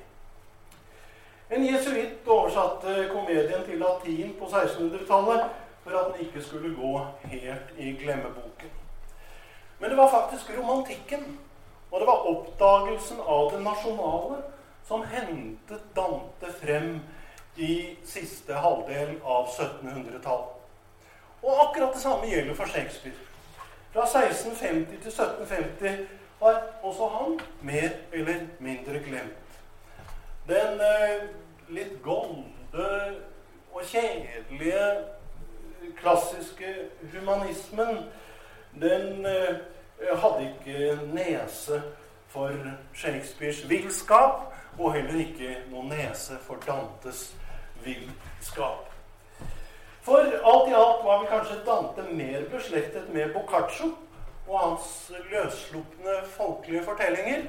En 1.51 1.65
jesuitt 1.65 2.27
oversatte 2.29 3.09
komedien 3.13 3.65
til 3.65 3.81
latin 3.81 4.35
på 4.41 4.49
1600-tallet 4.51 5.68
for 5.89 5.99
at 5.99 6.13
den 6.13 6.27
ikke 6.27 6.43
skulle 6.43 6.77
gå 6.77 6.93
helt 7.25 7.75
i 7.79 7.93
glemmeboken. 7.93 8.73
Men 9.79 9.91
det 9.91 9.97
var 9.97 10.11
faktisk 10.11 10.51
romantikken 10.59 11.39
og 11.91 12.01
det 12.01 12.07
var 12.07 12.27
oppdagelsen 12.29 13.21
av 13.21 13.53
det 13.53 13.61
nasjonale 13.65 14.43
som 14.89 15.05
hentet 15.09 15.89
Dante 15.97 16.53
frem 16.61 16.99
i 17.57 17.97
siste 18.07 18.55
halvdel 18.55 19.17
av 19.25 19.49
1700-tallet. 19.49 20.55
Og 21.43 21.63
akkurat 21.65 21.95
det 21.95 22.03
samme 22.03 22.29
gjelder 22.29 22.57
for 22.59 22.71
Shakespeare. 22.71 23.17
Fra 23.93 24.05
1650 24.05 25.01
til 25.03 25.13
1750 25.13 26.07
var 26.41 26.61
også 26.83 27.09
han 27.15 27.39
mer 27.63 27.97
eller 28.13 28.47
mindre 28.61 29.01
glemt. 29.07 29.61
Den 30.49 30.81
eh, 30.81 31.25
litt 31.73 31.97
golde 32.05 32.89
og 33.73 33.83
kjedelige 33.85 34.85
klassiske 35.97 36.75
humanismen, 37.15 38.05
den 38.81 39.27
eh, 39.27 39.57
hadde 40.23 40.51
ikke 40.53 40.99
nese 41.13 41.83
for 42.29 42.53
Shakespeares 42.95 43.69
villskap, 43.69 44.53
og 44.79 44.95
heller 44.95 45.21
ikke 45.21 45.57
noen 45.73 45.91
nese 45.91 46.39
for 46.45 46.61
Dantes 46.67 47.33
villskap. 47.85 48.85
For 50.03 50.19
alt 50.25 50.71
i 50.71 50.77
alt 50.77 51.03
var 51.05 51.19
vel 51.21 51.29
kanskje 51.29 51.63
Dante 51.67 52.05
mer 52.13 52.45
beslektet 52.53 53.11
med 53.13 53.33
Boccaccio 53.35 53.91
og 54.49 54.61
hans 54.61 55.11
løsslupne 55.33 56.15
folkelige 56.37 56.85
fortellinger 56.87 57.43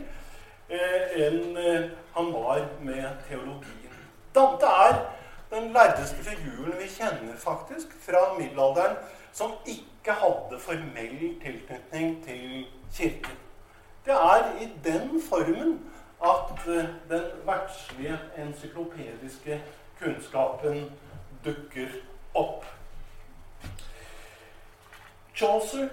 eh, 0.68 1.14
enn 1.28 1.56
eh, 1.58 1.86
han 2.18 2.34
var 2.34 2.66
med 2.84 3.06
teologien. 3.30 4.02
Dante 4.36 4.74
er 4.88 5.00
den 5.50 5.72
lærdeste 5.74 6.16
figuren 6.16 6.74
vi 6.80 6.88
kjenner 6.88 7.36
faktisk 7.38 7.88
fra 8.02 8.34
middelalderen 8.38 8.98
som 9.34 9.52
ikke 9.66 10.12
hadde 10.12 10.60
formell 10.60 11.42
tilknytning 11.44 12.26
til 12.26 12.66
Kirken. 12.94 13.38
Det 14.06 14.14
er 14.14 14.62
i 14.62 14.70
den 14.84 15.22
formen 15.30 15.92
at 16.24 16.68
eh, 16.68 16.86
den 17.10 17.24
verdslige 17.46 18.20
encyklopediske 18.38 19.62
kunnskapen 20.00 20.92
dukker 21.46 21.88
opp. 22.34 22.66
Chaucer, 25.36 25.88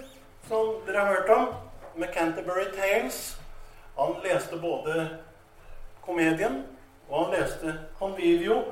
som 0.48 0.74
dere 0.86 0.98
har 1.04 1.14
hørt 1.14 1.28
om, 1.28 1.54
med 1.96 2.08
Canterbury 2.14 2.64
Tales, 2.76 3.40
han 3.98 4.14
leste 4.24 4.58
både 4.60 5.18
komedien 6.02 6.64
og 7.08 7.24
han 7.24 7.40
leste 7.40 7.78
Convivio 7.98 8.62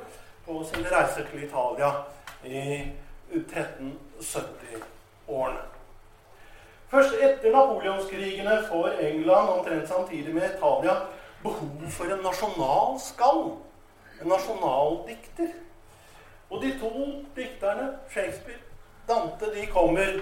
på 0.46 0.64
sine 0.68 0.88
reiser 0.90 1.24
til 1.30 1.42
Italia 1.44 1.90
i 2.44 2.92
1370-årene. 3.34 5.60
Først 6.88 7.14
etter 7.22 7.52
napoleonskrigene 7.52 8.64
får 8.68 8.88
England 9.00 9.48
omtrent 9.48 9.88
samtidig 9.88 10.34
med 10.34 10.54
Italia 10.54 10.94
behov 11.42 11.90
for 11.90 12.04
en 12.04 12.22
nasjonal 12.22 13.00
skall. 13.00 13.52
En 14.20 14.28
nasjonaldikter. 14.28 15.48
Og 16.50 16.62
de 16.62 16.78
to 16.78 17.24
dikterne, 17.36 17.98
Shakespeare 18.10 18.58
Dante, 19.08 19.54
de 19.54 19.66
kommer 19.66 20.20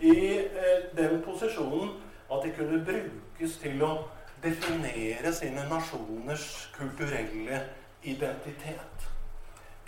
i 0.00 0.38
eh, 0.38 0.96
den 0.96 1.22
posisjonen 1.22 1.90
at 2.32 2.42
de 2.44 2.52
kunne 2.58 2.84
brukes 2.84 3.58
til 3.62 3.82
å 3.82 4.04
definere 4.42 5.32
sine 5.34 5.68
nasjoners 5.70 6.70
kulturelle 6.76 7.60
identitet. 8.02 9.09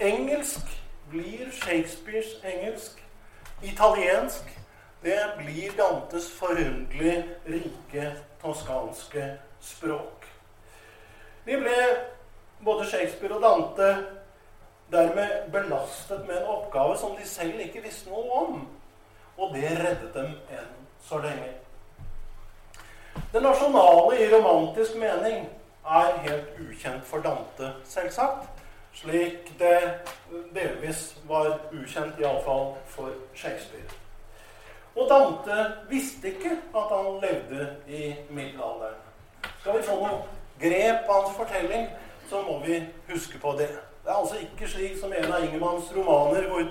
Engelsk 0.02 0.66
blir 1.10 1.50
Shakespeares 1.52 2.26
engelsk. 2.44 3.04
Italiensk 3.62 4.58
det 5.02 5.18
blir 5.38 5.72
Dantes 5.78 6.30
forunderlig 6.30 7.24
rike 7.46 8.12
toskanske 8.42 9.38
språk. 9.60 10.26
De 11.46 11.56
ble, 11.58 11.76
både 12.64 12.86
Shakespeare 12.86 13.34
og 13.34 13.42
Dante, 13.42 14.06
dermed 14.92 15.50
belastet 15.52 16.26
med 16.26 16.36
en 16.40 16.50
oppgave 16.56 16.98
som 16.98 17.16
de 17.18 17.28
selv 17.28 17.60
ikke 17.60 17.82
visste 17.82 18.10
noe 18.10 18.42
om. 18.44 18.60
Og 19.38 19.54
det 19.54 19.70
reddet 19.78 20.14
dem 20.14 20.34
enn 20.50 20.72
så 21.06 21.18
lenge. 21.22 21.50
Det 23.32 23.42
nasjonale 23.42 24.18
i 24.18 24.30
romantisk 24.34 24.98
mening 24.98 25.46
er 25.86 26.18
helt 26.26 26.58
ukjent 26.62 27.06
for 27.06 27.22
Dante, 27.22 27.72
selvsagt. 27.84 28.51
Slik 28.94 29.52
det 29.58 29.78
delvis 30.54 31.14
var 31.28 31.58
ukjent, 31.72 32.20
iallfall 32.20 32.74
for 32.86 33.14
Shakespeare. 33.34 33.88
Og 34.96 35.08
Dante 35.08 35.64
visste 35.88 36.28
ikke 36.28 36.58
at 36.76 36.92
han 36.92 37.20
levde 37.22 37.68
i 37.88 38.14
middelalderen. 38.30 39.00
Skal 39.60 39.78
vi 39.78 39.86
få 39.86 39.96
noe 40.02 40.20
grep 40.60 41.08
av 41.08 41.22
hans 41.22 41.36
fortelling, 41.36 41.88
så 42.28 42.42
må 42.44 42.58
vi 42.66 42.82
huske 43.08 43.40
på 43.40 43.54
det. 43.58 43.70
Det 44.04 44.10
er 44.10 44.18
altså 44.18 44.36
ikke 44.42 44.68
slik 44.68 45.00
som 45.00 45.12
en 45.16 45.32
av 45.32 45.44
Ingemanns 45.44 45.88
romaner, 45.96 46.48
hvor, 46.50 46.68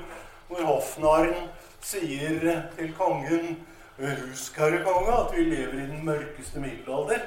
hvor 0.48 0.64
hoffnarren 0.74 1.50
sier 1.82 2.64
til 2.78 2.96
kongen 2.98 3.60
Husk, 4.02 4.58
herre 4.58 4.80
konge, 4.84 5.14
at 5.14 5.34
vi 5.36 5.44
lever 5.44 5.74
i 5.74 5.88
den 5.92 6.06
mørkeste 6.06 6.60
middelalder. 6.60 7.20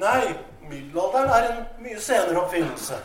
Nei, 0.00 0.30
middelalderen 0.70 1.28
er 1.28 1.48
en 1.50 1.58
mye 1.84 2.00
senere 2.00 2.40
oppfinnelse. 2.40 2.96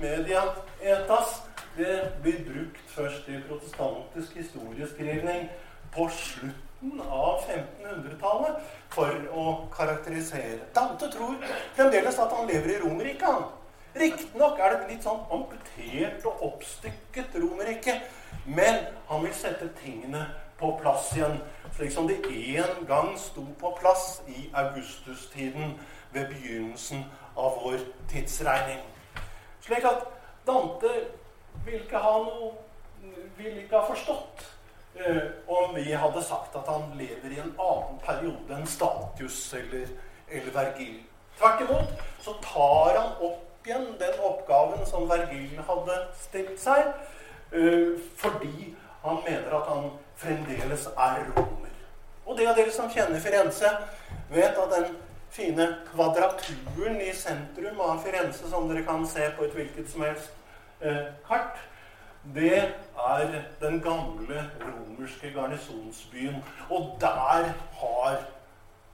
Media 0.00 0.42
etas 0.82 1.42
det 1.76 2.12
blir 2.22 2.44
brukt 2.46 2.90
først 2.90 3.28
i 3.28 3.40
protestantisk 3.48 4.36
historieskrivning 4.36 5.48
på 5.94 6.08
slutten 6.10 7.00
av 7.02 7.42
1500-tallet 7.46 8.56
for 8.94 9.26
å 9.30 9.44
karakterisere. 9.74 10.66
Dante 10.74 11.10
tror 11.14 11.36
fremdeles 11.76 12.18
at 12.18 12.34
han 12.34 12.50
lever 12.50 12.74
i 12.74 12.80
Romerriket. 12.82 13.52
Riktignok 13.94 14.58
er 14.58 14.72
det 14.72 14.78
et 14.80 14.88
litt 14.94 15.06
sånn 15.06 15.22
amputert 15.34 16.26
og 16.26 16.42
oppstykket 16.48 17.36
Romerrike, 17.38 18.00
men 18.46 18.80
han 19.06 19.22
vil 19.22 19.34
sette 19.38 19.70
tingene 19.78 20.24
på 20.58 20.72
plass 20.80 21.12
igjen, 21.14 21.38
slik 21.76 21.94
som 21.94 22.10
de 22.10 22.18
en 22.58 22.82
gang 22.90 23.12
sto 23.18 23.46
på 23.60 23.70
plass 23.78 24.24
i 24.26 24.48
augustustiden 24.50 25.76
ved 26.14 26.26
begynnelsen 26.34 27.06
av 27.38 27.62
vår 27.62 27.86
tidsregning. 28.10 28.82
Slik 29.64 29.84
at 29.88 30.04
Dante 30.46 30.90
vil 31.64 31.80
ikke 31.80 32.00
ha 32.04 32.18
noe 32.24 32.52
Vil 33.38 33.62
ikke 33.62 33.78
ha 33.78 33.86
forstått 33.88 34.44
eh, 34.94 35.22
om 35.50 35.72
vi 35.74 35.92
hadde 35.92 36.22
sagt 36.24 36.54
at 36.56 36.68
han 36.70 36.92
lever 36.98 37.32
i 37.32 37.40
en 37.42 37.54
annen 37.58 37.96
periode 38.04 38.54
enn 38.54 38.68
Statius 38.68 39.40
eller, 39.58 39.88
eller 40.28 40.54
Vergil. 40.54 41.00
Tvert 41.38 41.64
imot 41.64 42.04
så 42.22 42.36
tar 42.44 43.00
han 43.00 43.16
opp 43.18 43.66
igjen 43.66 43.88
den 43.98 44.20
oppgaven 44.22 44.86
som 44.86 45.08
Vergil 45.10 45.58
hadde 45.66 45.98
stilt 46.20 46.60
seg, 46.62 46.92
eh, 47.52 47.96
fordi 48.20 48.70
han 49.02 49.20
mener 49.26 49.58
at 49.58 49.68
han 49.72 49.90
fremdeles 50.20 50.86
er 50.94 51.24
romer. 51.34 51.74
Og 52.24 52.38
det 52.38 52.48
av 52.48 52.56
dere 52.56 52.72
som 52.72 52.92
kjenner 52.92 53.20
Firenze, 53.20 53.74
vet 54.30 54.56
at 54.62 54.72
den 54.76 54.94
fine 55.34 55.76
kvadraturen 55.92 57.00
i 57.00 57.12
sentrum 57.12 57.80
av 57.80 58.02
Firenze, 58.04 58.48
som 58.50 58.68
dere 58.68 58.84
kan 58.86 59.06
se 59.06 59.26
på 59.36 59.44
et 59.44 59.54
hvilket 59.56 59.90
som 59.90 60.04
helst 60.06 60.30
eh, 60.80 61.10
kart, 61.26 61.58
det 62.34 62.60
er 63.06 63.32
den 63.60 63.80
gamle 63.82 64.44
romerske 64.62 65.32
garnisonsbyen. 65.34 66.38
Og 66.70 66.96
der 67.00 67.50
har 67.80 68.22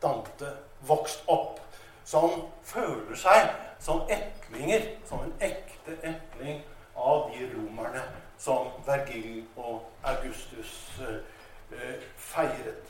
Dante 0.03 0.49
vokst 0.89 1.23
opp. 1.29 1.61
Så 2.05 2.21
han 2.21 2.43
føler 2.65 3.17
seg 3.17 3.53
som 3.79 4.03
etlinger, 4.11 4.89
som 5.07 5.21
en 5.23 5.35
ekte 5.45 5.99
etling 6.03 6.65
av 6.97 7.29
de 7.31 7.45
romerne 7.53 8.03
som 8.41 8.73
Vergil 8.87 9.45
og 9.57 9.85
Augustus 10.03 10.73
eh, 11.05 12.01
feiret. 12.17 12.89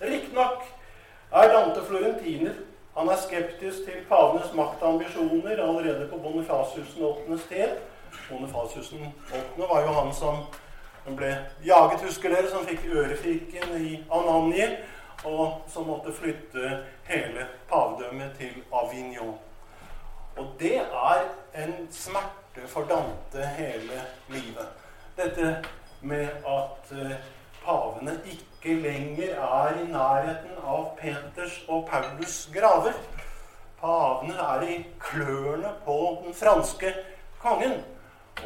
Riktignok 0.00 0.62
er 1.32 1.48
Dante 1.52 1.84
florentiner. 1.84 2.54
Han 2.96 3.08
er 3.08 3.16
skeptisk 3.16 3.84
til 3.84 4.04
pavenes 4.08 4.52
maktambisjoner 4.54 5.50
allerede 5.50 6.08
på 6.10 6.16
Bonifasiusen 6.18 7.02
8. 7.02 7.38
sted. 7.38 7.76
Bonifasiusen 8.30 9.14
8. 9.32 9.68
var 9.68 9.80
jo 9.80 9.92
han 10.00 10.14
som 10.14 10.36
ble 11.16 11.30
jaget, 11.64 12.00
husker 12.04 12.34
dere, 12.34 12.50
som 12.50 12.66
fikk 12.66 12.84
ørefiken 12.92 13.76
i 13.80 13.92
Ananji, 14.12 14.66
og 15.24 15.62
som 15.68 15.86
måtte 15.88 16.12
flytte 16.12 16.82
hele 17.08 17.46
pavedømmet 17.70 18.34
til 18.38 18.62
Avignon. 18.72 19.38
Og 20.36 20.46
det 20.60 20.76
er 20.80 21.24
en 21.64 21.88
smerte 21.90 22.66
for 22.66 22.86
Dante 22.90 23.46
hele 23.56 24.02
livet. 24.28 24.68
Dette 25.16 25.64
med 26.00 26.28
at 26.46 26.92
uh, 26.92 27.12
pavene 27.64 28.20
ikke 28.26 28.57
lenger 28.64 29.34
er 29.34 29.80
i 29.80 29.86
nærheten 29.86 30.58
av 30.66 30.96
Peters 30.98 31.64
og 31.68 31.88
Paulus 31.90 32.50
graver. 32.54 32.92
Pavene 33.80 34.34
er 34.34 34.62
i 34.66 34.86
klørne 34.98 35.72
på 35.84 36.22
den 36.24 36.34
franske 36.34 36.94
kongen. 37.38 37.84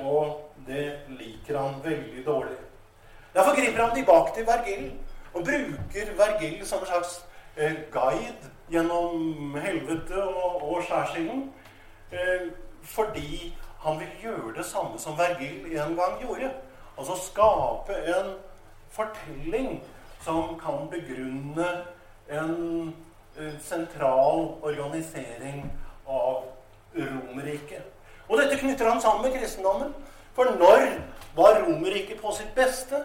Og 0.01 0.53
det 0.67 1.01
liker 1.09 1.59
han 1.59 1.75
veldig 1.85 2.27
dårlig. 2.27 2.57
Derfor 3.35 3.57
griper 3.57 3.85
han 3.85 3.97
tilbake 3.97 4.35
til 4.35 4.47
Vergil 4.47 4.93
og 5.35 5.45
bruker 5.45 6.13
Vergil 6.17 6.67
som 6.67 6.79
en 6.79 6.87
slags 6.87 7.25
eh, 7.57 7.75
guide 7.91 8.53
gjennom 8.71 9.57
helvete 9.57 10.25
og, 10.25 10.73
og 10.73 10.83
skjærsilden. 10.83 11.53
Eh, 12.13 12.53
fordi 12.83 13.57
han 13.81 14.01
vil 14.01 14.09
gjøre 14.23 14.57
det 14.57 14.67
samme 14.67 14.99
som 14.99 15.19
Vergil 15.19 15.67
en 15.73 15.97
gang 15.97 16.21
gjorde. 16.21 16.53
Altså 16.99 17.17
skape 17.25 17.97
en 18.17 18.35
fortelling 18.91 19.83
som 20.25 20.61
kan 20.61 20.89
begrunne 20.91 21.69
en 22.29 22.95
eh, 23.39 23.55
sentral 23.61 24.49
organisering 24.63 25.73
av 26.07 26.45
Romerriket. 26.95 27.85
Og 28.29 28.39
dette 28.39 28.59
knytter 28.61 28.89
han 28.89 29.01
sammen 29.01 29.23
med 29.27 29.41
kristendommen. 29.41 29.95
For 30.35 30.45
når 30.45 30.87
var 31.37 31.63
Romerriket 31.65 32.21
på 32.21 32.33
sitt 32.37 32.55
beste? 32.55 33.05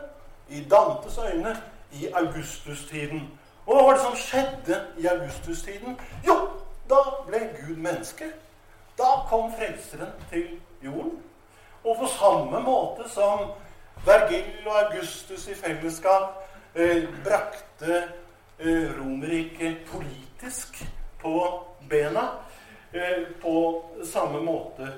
I 0.49 0.63
Dantes 0.63 1.17
øyne 1.17 1.57
i 1.91 2.07
augustustiden. 2.13 3.39
Og 3.65 3.75
hva 3.75 3.83
var 3.83 3.93
det 3.93 4.01
som 4.01 4.15
skjedde 4.15 4.81
i 4.97 5.07
augustustiden? 5.07 5.97
Jo, 6.27 6.35
da 6.89 7.01
ble 7.27 7.49
Gud 7.57 7.75
menneske. 7.75 8.31
Da 8.97 9.27
kom 9.29 9.51
Frelseren 9.57 10.13
til 10.29 10.59
jorden. 10.83 11.17
Og 11.83 11.97
på 11.99 12.07
samme 12.07 12.59
måte 12.63 13.09
som 13.09 13.51
Vergil 14.05 14.67
og 14.67 14.79
Augustus 14.85 15.47
i 15.47 15.55
fellesskap 15.55 16.46
eh, 16.77 17.03
brakte 17.23 18.09
eh, 18.57 18.97
Romerriket 18.97 19.77
politisk 19.91 20.87
på 21.21 21.63
bena, 21.89 22.29
eh, 22.91 23.23
på 23.41 23.85
samme 24.03 24.39
måte 24.39 24.91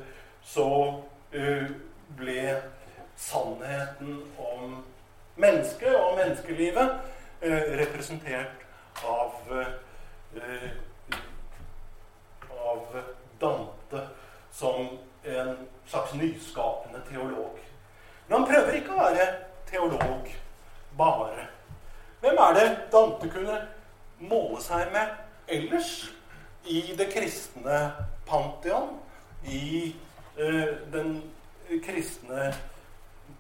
så 0.44 1.04
uh, 1.34 1.66
ble 2.18 2.44
sannheten 3.16 4.16
om 4.38 4.80
mennesket 5.36 5.94
og 5.94 6.16
menneskelivet 6.18 6.96
representert 7.78 8.64
av 9.06 9.52
av 12.56 12.98
Dante 13.40 14.02
som 14.52 14.90
en 15.24 15.54
slags 15.86 16.14
nyskapende 16.14 17.04
teolog. 17.12 17.60
Men 18.28 18.40
han 18.40 18.50
prøver 18.50 18.82
ikke 18.82 18.96
å 18.96 19.04
være 19.04 19.30
teolog 19.70 20.34
bare. 20.98 21.48
Hvem 22.20 22.38
er 22.46 22.54
det 22.58 22.68
Dante 22.92 23.30
kunne 23.32 23.62
måle 24.20 24.62
seg 24.64 24.92
med 24.94 25.16
ellers 25.48 26.10
i 26.68 26.82
det 26.98 27.08
kristne 27.14 27.80
pantheon? 28.28 28.98
I 29.48 29.96
Eh, 30.40 30.92
den 30.92 31.32
kristne 31.84 32.54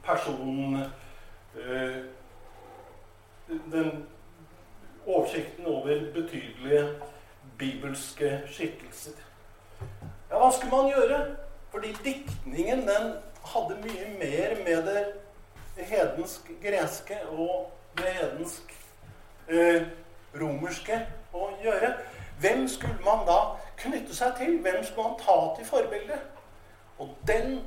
personen 0.03 0.81
eh, 1.55 2.03
Den 3.71 4.07
oversikten 5.05 5.65
over 5.65 6.11
betydelige 6.13 6.89
bibelske 7.57 8.41
skikkelser. 8.51 9.15
Ja, 10.29 10.37
hva 10.37 10.51
skulle 10.51 10.75
man 10.75 10.91
gjøre? 10.91 11.21
Fordi 11.71 11.93
diktningen 12.03 12.83
den 12.85 13.13
hadde 13.53 13.79
mye 13.79 14.11
mer 14.19 14.59
med 14.67 14.91
det 14.91 15.87
hedensk 15.87 16.51
greske 16.61 17.17
og 17.31 17.71
det 17.97 18.13
hedensk 18.19 18.73
eh, 19.47 19.87
romerske 20.41 20.99
å 21.33 21.49
gjøre. 21.63 21.93
Hvem 22.39 22.67
skulle 22.67 23.01
man 23.05 23.25
da 23.27 23.39
knytte 23.79 24.15
seg 24.15 24.37
til? 24.37 24.59
Hvem 24.63 24.83
skulle 24.83 25.09
man 25.09 25.19
ta 25.19 25.37
til 25.57 25.67
forbilde? 25.67 26.19
Og 26.99 27.15
den 27.27 27.59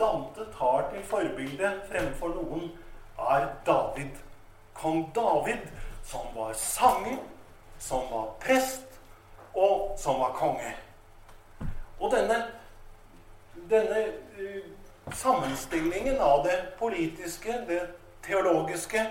Dante 0.00 0.46
tar 0.58 0.86
til 0.92 1.02
forbilde 1.04 1.72
fremfor 1.90 2.32
noen, 2.34 2.70
er 3.20 3.48
David. 3.66 4.16
Kong 4.74 5.10
David, 5.14 5.66
som 6.04 6.30
var 6.34 6.52
sanger, 6.56 7.18
som 7.78 8.06
var 8.10 8.30
prest, 8.40 8.86
og 9.54 9.98
som 10.00 10.20
var 10.20 10.32
konge. 10.38 10.72
Og 12.00 12.12
denne, 12.14 12.38
denne 13.70 14.06
uh, 14.38 15.12
sammenstillingen 15.12 16.16
av 16.20 16.44
det 16.44 16.58
politiske, 16.78 17.52
det 17.68 17.82
teologiske 18.24 19.04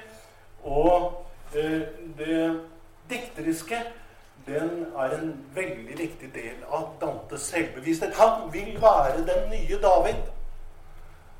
og 0.64 1.26
uh, 1.56 1.82
det 2.18 2.62
dikteriske 3.10 3.84
den 4.48 4.86
er 4.98 5.16
en 5.18 5.34
veldig 5.56 5.98
viktig 5.98 6.30
del 6.34 6.64
av 6.72 6.94
Dantes 7.02 7.42
selvbevissthet. 7.52 8.16
Han 8.18 8.54
vil 8.54 8.82
være 8.82 9.26
den 9.28 9.50
nye 9.52 9.82
David. 9.82 10.22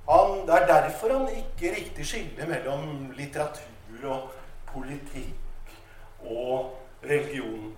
Han, 0.10 0.48
det 0.48 0.56
er 0.56 0.68
derfor 0.68 1.14
han 1.14 1.30
ikke 1.38 1.76
riktig 1.76 2.06
skiller 2.06 2.50
mellom 2.50 3.12
litteratur 3.18 4.06
og 4.10 4.30
politikk 4.74 5.74
og 6.22 6.76
religion. 7.04 7.72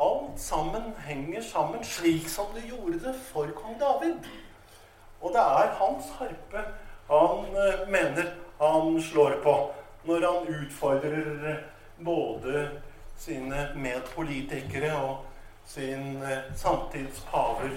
Alt 0.00 0.40
sammen 0.40 0.92
henger 1.06 1.42
sammen, 1.42 1.84
slik 1.84 2.28
som 2.28 2.52
det 2.54 2.66
gjorde 2.68 3.00
det 3.06 3.14
for 3.30 3.48
kong 3.56 3.78
David. 3.80 4.28
Og 5.20 5.32
det 5.32 5.40
er 5.40 5.72
hans 5.80 6.10
harpe 6.18 6.64
han 7.06 7.44
uh, 7.54 7.88
mener 7.88 8.32
han 8.60 9.02
slår 9.02 9.40
på 9.42 9.56
når 10.06 10.26
han 10.26 10.54
utfordrer 10.60 11.56
både 12.04 12.70
sine 13.18 13.68
medpolitikere 13.76 14.92
og 14.96 15.24
sin 15.66 16.22
eh, 16.22 16.38
samtidspaver 16.54 17.70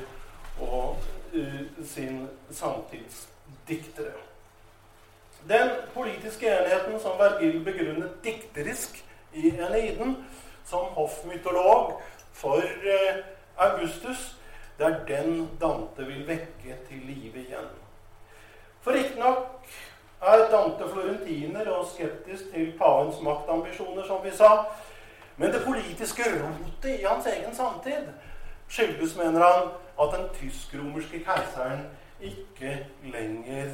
og 0.61 0.97
uh, 1.33 1.85
sin 1.85 2.27
samtidsdiktere. 2.51 4.17
Den 5.49 5.69
politiske 5.93 6.47
enheten 6.47 6.99
som 6.99 7.15
Vergil 7.19 7.63
begrunnet 7.63 8.19
dikterisk 8.23 9.05
i 9.33 9.47
Eneiden 9.49 10.17
som 10.65 10.91
hoffmytolog 10.97 12.01
for 12.33 12.61
Augustus, 13.57 14.35
det 14.77 14.85
er 14.85 15.05
den 15.07 15.49
Dante 15.61 16.05
vil 16.05 16.27
vekke 16.27 16.75
til 16.89 17.01
live 17.07 17.45
igjen. 17.45 17.71
For 18.81 18.91
riktignok 18.91 19.48
Dante 21.29 21.71
og 21.71 21.85
skeptisk 21.93 22.51
til 22.53 22.73
pavens 22.77 23.21
maktambisjoner, 23.21 24.03
som 24.07 24.23
vi 24.23 24.31
sa. 24.31 24.65
Men 25.37 25.53
det 25.53 25.61
politiske 25.65 26.23
rotet 26.23 26.99
i 26.99 27.05
hans 27.05 27.25
egen 27.25 27.55
samtid 27.55 28.09
skyldes, 28.67 29.15
mener 29.17 29.45
han, 29.45 29.69
at 30.01 30.17
den 30.17 30.27
tysk-romerske 30.39 31.23
keiseren 31.23 31.85
ikke 32.21 32.87
lenger 33.03 33.69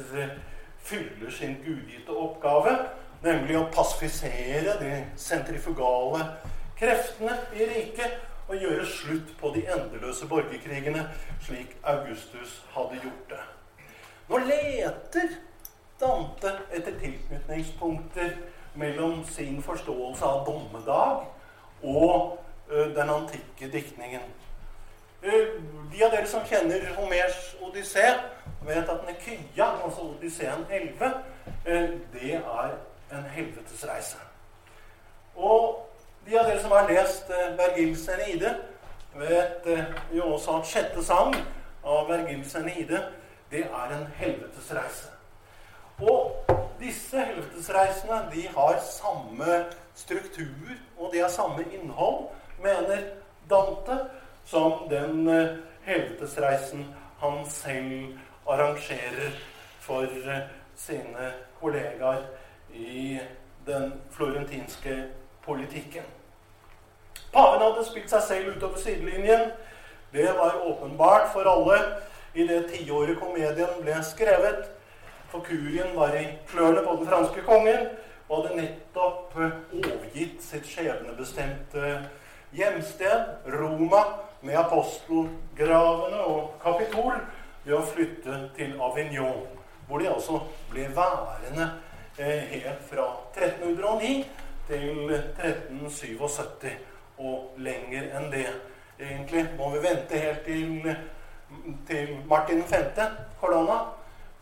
fyller 0.78 1.30
sin 1.30 1.56
gudgitte 1.64 2.12
oppgave, 2.12 2.76
nemlig 3.22 3.58
å 3.58 3.66
pasifisere 3.74 4.76
de 4.80 4.92
sentrifugale 5.16 6.22
kreftene 6.78 7.34
i 7.56 7.66
riket 7.66 8.20
og 8.46 8.60
gjøre 8.62 8.86
slutt 8.86 9.32
på 9.40 9.50
de 9.56 9.64
endeløse 9.74 10.28
borgerkrigene, 10.30 11.08
slik 11.42 11.74
Augustus 11.82 12.60
hadde 12.76 13.00
gjort 13.02 13.32
det. 13.32 13.42
Nå 14.28 14.38
leter 14.44 15.34
Dante 16.00 16.52
etter 16.74 16.98
tilknytningspunkter 17.00 18.34
mellom 18.74 19.22
sin 19.24 19.62
forståelse 19.62 20.24
av 20.24 20.42
dommedag 20.46 21.24
og 21.82 22.36
den 22.68 23.10
antikke 23.10 23.70
diktningen. 23.72 24.26
De 25.22 26.04
av 26.04 26.12
dere 26.12 26.26
som 26.28 26.44
kjenner 26.46 26.84
Homers 26.98 27.54
odyssé, 27.64 28.04
vet 28.66 28.88
at 28.92 29.06
Nekya, 29.06 29.66
altså 29.84 30.10
Odysseen 30.10 30.66
11, 30.70 31.10
uh, 31.66 31.90
det 32.12 32.34
er 32.36 32.76
en 33.12 33.26
helvetesreise. 33.34 34.20
Og 35.34 35.88
de 36.26 36.38
av 36.38 36.46
dere 36.46 36.62
som 36.62 36.74
har 36.74 36.88
lest 36.90 37.30
Vergils 37.58 38.06
Eneide, 38.08 38.54
vet 39.16 39.68
jo 40.12 40.32
også 40.34 40.58
at 40.60 40.70
sjette 40.70 41.04
sang 41.04 41.34
av 41.84 42.08
Vergils 42.10 42.54
Eneide, 42.58 43.02
det 43.50 43.66
er 43.66 43.98
en 43.98 44.08
helvetesreise. 44.18 45.15
Og 46.00 46.44
disse 46.80 47.20
helvetesreisene 47.20 48.18
de 48.34 48.48
har 48.56 48.80
samme 48.84 49.64
struktur 49.96 50.74
og 50.98 51.12
de 51.12 51.22
har 51.22 51.28
samme 51.32 51.64
innhold, 51.72 52.28
mener 52.62 53.02
Dante, 53.50 53.98
som 54.44 54.88
den 54.90 55.28
eh, 55.28 55.56
helvetesreisen 55.84 56.86
han 57.20 57.46
selv 57.50 58.18
arrangerer 58.48 59.32
for 59.80 60.02
eh, 60.02 60.42
sine 60.76 61.32
kollegaer 61.60 62.22
i 62.74 63.18
den 63.66 63.92
florentinske 64.10 65.04
politikken. 65.44 66.02
Paven 67.32 67.62
hadde 67.62 67.84
spilt 67.88 68.10
seg 68.10 68.22
selv 68.22 68.56
utover 68.56 68.78
sidelinjen. 68.78 69.50
Det 70.12 70.28
var 70.38 70.60
åpenbart 70.64 71.32
for 71.32 71.48
alle 71.48 71.80
i 72.34 72.46
det 72.46 72.66
tiåret 72.70 73.18
komedien 73.20 73.80
ble 73.80 73.96
skrevet. 74.04 74.75
For 75.36 75.44
kurien 75.44 75.96
var 75.96 76.14
i 76.16 76.28
klørne 76.48 76.80
på 76.82 76.92
den 76.96 77.08
franske 77.10 77.42
kongen 77.44 77.88
og 78.28 78.38
hadde 78.38 78.56
nettopp 78.56 79.34
eh, 79.36 79.56
overgitt 79.76 80.38
sitt 80.40 80.64
skjebnebestemte 80.64 81.90
hjemsted, 82.56 83.26
Roma, 83.52 84.00
med 84.40 84.56
apostelgravene 84.56 86.22
og 86.24 86.54
Kapitol, 86.62 87.18
ved 87.66 87.74
å 87.76 87.82
flytte 87.84 88.38
til 88.56 88.72
Avignon, 88.80 89.42
hvor 89.90 90.00
de 90.00 90.08
altså 90.08 90.40
ble 90.70 90.86
værende 90.96 91.68
eh, 92.16 92.48
helt 92.54 92.88
fra 92.88 93.04
1309 93.34 94.14
til 94.70 95.12
1377, 95.18 96.72
og 97.20 97.60
lenger 97.60 98.08
enn 98.16 98.32
det. 98.32 98.48
Egentlig 98.96 99.44
må 99.60 99.68
vi 99.76 99.84
vente 99.84 100.24
helt 100.24 100.48
til, 100.48 100.96
til 101.92 102.18
Martin 102.24 102.64
5. 102.72 103.06
kolonna. 103.44 103.82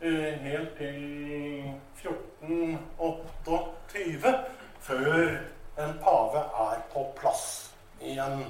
Eh, 0.05 0.11
helt 0.11 0.77
til 0.77 1.73
1428 2.03 4.35
før 4.81 5.29
en 5.79 5.99
pave 6.03 6.39
er 6.65 6.83
på 6.93 7.13
plass 7.17 7.73
igjen. 8.03 8.45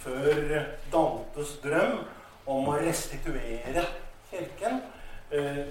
Før 0.00 0.64
Dantes 0.92 1.58
drøm 1.60 1.98
om 2.46 2.68
å 2.72 2.76
restituere 2.80 3.84
Kirken 4.30 4.80
eh, 5.28 5.66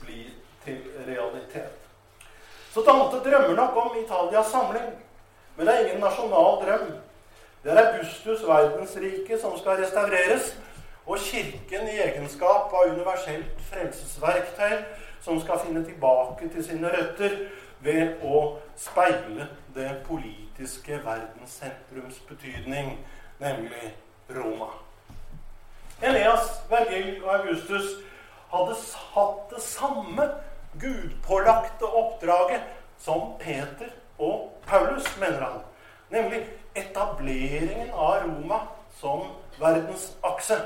blir 0.00 0.32
til 0.64 0.80
realitet. 1.04 1.76
Så 2.72 2.80
Dante 2.80 3.20
drømmer 3.28 3.56
nok 3.60 3.76
om 3.82 3.92
Italias 4.00 4.48
samling, 4.54 4.88
men 5.56 5.66
det 5.66 5.72
er 5.74 5.80
ingen 5.84 6.00
nasjonal 6.00 6.64
drøm. 6.64 6.96
Det 7.60 7.76
er 7.76 7.90
Augustus' 7.90 8.48
verdensrike 8.48 9.36
som 9.36 9.52
skal 9.60 9.84
restaureres, 9.84 10.56
og 11.06 11.18
Kirken 11.18 11.88
i 11.88 11.98
egenskap 12.02 12.72
av 12.74 12.90
universelt 12.90 13.60
frelsesverktøy 13.70 14.80
som 15.22 15.38
skal 15.40 15.60
finne 15.62 15.84
tilbake 15.84 16.48
til 16.52 16.64
sine 16.64 16.90
røtter 16.90 17.36
ved 17.84 18.22
å 18.26 18.40
speile 18.78 19.46
det 19.74 19.90
politiske 20.06 20.98
verdenssentrums 21.04 22.18
betydning, 22.28 22.96
nemlig 23.38 23.92
Roma. 24.34 24.72
Elias, 26.02 26.50
Vergil 26.70 27.22
og 27.24 27.30
Augustus 27.38 27.94
hadde 28.50 28.74
hatt 29.14 29.46
det 29.52 29.62
samme 29.62 30.26
gudpålagte 30.80 31.86
oppdraget 31.86 32.66
som 32.98 33.36
Peter 33.40 33.94
og 34.18 34.50
Paulus, 34.66 35.06
mener 35.20 35.40
han. 35.40 35.62
Nemlig 36.10 36.42
etableringen 36.74 37.90
av 37.90 38.26
Roma 38.26 38.60
som 39.00 39.30
verdensakse. 39.60 40.58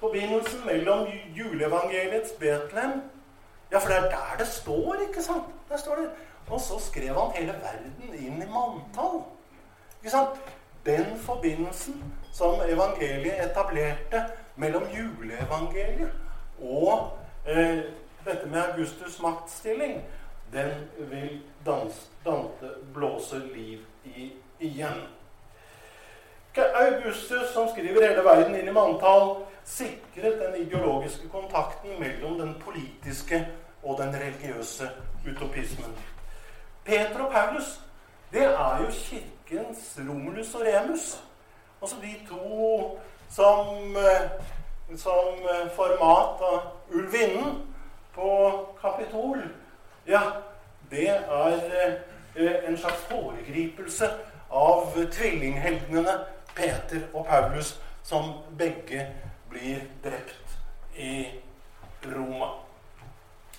Forbindelsen 0.00 0.66
mellom 0.66 1.06
juleevangeliets 1.34 2.32
Betlehem 2.38 3.02
Ja, 3.72 3.78
for 3.78 3.88
det 3.88 3.96
er 3.96 4.08
der 4.10 4.38
det 4.38 4.46
står, 4.46 4.96
ikke 5.08 5.22
sant? 5.22 5.44
Der 5.68 5.76
står 5.76 5.94
det. 5.94 6.10
Og 6.50 6.60
så 6.60 6.78
skrev 6.78 7.14
han 7.14 7.30
hele 7.34 7.52
verden 7.52 8.14
inn 8.14 8.42
i 8.42 8.46
manntall. 8.50 9.22
Ikke 10.00 10.10
sant? 10.10 10.40
Den 10.86 11.18
forbindelsen 11.18 12.14
som 12.32 12.60
evangeliet 12.66 13.44
etablerte 13.44 14.24
mellom 14.56 14.82
juleevangeliet 14.96 16.10
og 16.62 17.18
eh, 17.46 17.78
dette 18.24 18.46
med 18.46 18.60
Augustus' 18.60 19.22
maktstilling, 19.22 20.02
den 20.52 20.70
vil 20.98 21.42
Dante 22.24 22.70
blåse 22.94 23.38
liv 23.38 23.78
i 24.04 24.32
igjen. 24.60 25.02
Augustus, 26.56 27.52
som 27.52 27.68
skriver 27.68 28.08
hele 28.08 28.24
verden 28.24 28.54
inn 28.54 28.68
i 28.68 28.74
manntall, 28.74 29.36
sikret 29.70 30.40
den 30.40 30.66
ideologiske 30.66 31.28
kontakten 31.28 32.00
mellom 32.00 32.38
den 32.38 32.54
politiske 32.64 33.48
og 33.82 33.98
den 33.98 34.14
religiøse 34.14 34.90
utopismen. 35.30 35.94
Peter 36.84 37.20
og 37.20 37.32
Paulus, 37.32 37.80
det 38.32 38.44
er 38.44 38.80
jo 38.80 38.90
kirkens 38.90 39.98
Romulus 40.08 40.54
og 40.54 40.60
Remus. 40.60 41.24
Altså 41.82 41.96
de 42.02 42.14
to 42.28 42.98
som, 43.30 43.96
eh, 43.96 44.30
som 44.96 45.34
eh, 45.50 45.70
format 45.76 46.42
av 46.42 46.60
ulvinnen 46.90 47.62
på 48.14 48.30
Kapitol. 48.80 49.42
Ja, 50.06 50.20
det 50.90 51.08
er 51.08 52.00
eh, 52.34 52.68
en 52.68 52.78
slags 52.78 53.06
foregripelse 53.10 54.10
av 54.50 55.06
tvillingheltene 55.12 56.18
Peter 56.54 57.06
og 57.14 57.26
Paulus, 57.26 57.80
som 58.02 58.32
begge 58.58 59.06
blir 59.50 59.82
drept 60.04 60.58
i 60.94 61.28
Roma. 62.02 62.48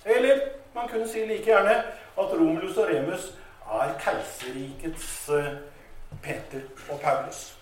Eller 0.04 0.40
man 0.74 0.88
kunne 0.88 1.08
si 1.08 1.26
like 1.26 1.46
gjerne 1.46 1.76
at 2.18 2.32
Romulus 2.32 2.76
og 2.76 2.88
Remus 2.88 3.32
er 3.72 3.94
keiserrikets 4.00 5.28
eh, 5.28 5.54
Peter 6.22 6.64
og 6.90 7.00
Paulus. 7.00 7.58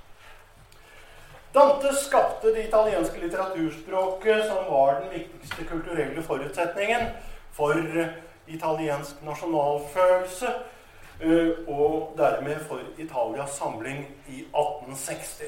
Dante 1.55 1.95
skapte 1.99 2.55
det 2.55 2.69
italienske 2.69 3.21
litteraturspråket, 3.21 4.45
som 4.47 4.66
var 4.71 5.01
den 5.01 5.11
viktigste 5.19 5.64
kulturelle 5.64 6.23
forutsetningen 6.23 7.09
for 7.53 7.75
eh, 7.75 8.14
italiensk 8.47 9.23
nasjonalfølelse 9.27 10.55
Eh, 11.23 11.49
og 11.69 12.14
dermed 12.16 12.57
for 12.69 12.81
Italias 12.99 13.51
samling 13.51 14.07
i 14.29 14.40
1860. 14.40 15.43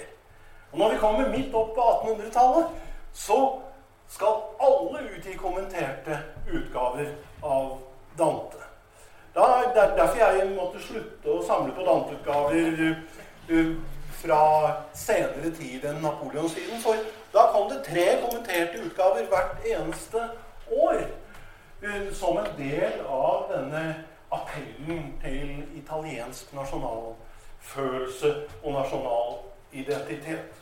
Og 0.72 0.78
når 0.78 0.90
vi 0.90 0.98
kommer 0.98 1.28
midt 1.28 1.54
opp 1.54 1.74
på 1.74 1.80
1800-tallet, 1.80 2.66
så 3.12 3.38
skal 4.08 4.42
alle 4.60 4.98
ut 5.16 5.26
i 5.26 5.36
kommenterte 5.36 6.18
utgaver 6.52 7.14
av 7.42 7.78
Dante. 8.18 8.60
Da, 9.34 9.40
der, 9.74 9.82
er 9.82 9.96
derfor 9.96 10.18
jeg 10.18 10.48
måtte 10.52 10.80
slutte 10.84 11.32
å 11.32 11.42
samle 11.44 11.72
på 11.76 11.84
Dante-utgaver 11.86 12.80
uh, 13.52 13.74
fra 14.22 14.40
senere 14.96 15.52
tid 15.56 15.84
enn 15.88 16.02
Napoleonstiden. 16.04 16.80
For 16.84 17.00
da 17.32 17.46
kom 17.54 17.70
det 17.72 17.80
tre 17.86 18.06
kommenterte 18.24 18.82
utgaver 18.84 19.28
hvert 19.32 19.64
eneste 19.64 20.26
år 20.72 21.04
uh, 21.84 22.08
som 22.16 22.40
en 22.40 22.50
del 22.60 23.00
av 23.08 23.48
denne 23.52 23.84
appellen 24.32 25.14
til 25.24 25.64
italiensk 25.76 26.52
nasjonalfølelse 26.56 28.34
og 28.62 28.76
nasjonal 28.76 29.38
identitet. 29.72 30.61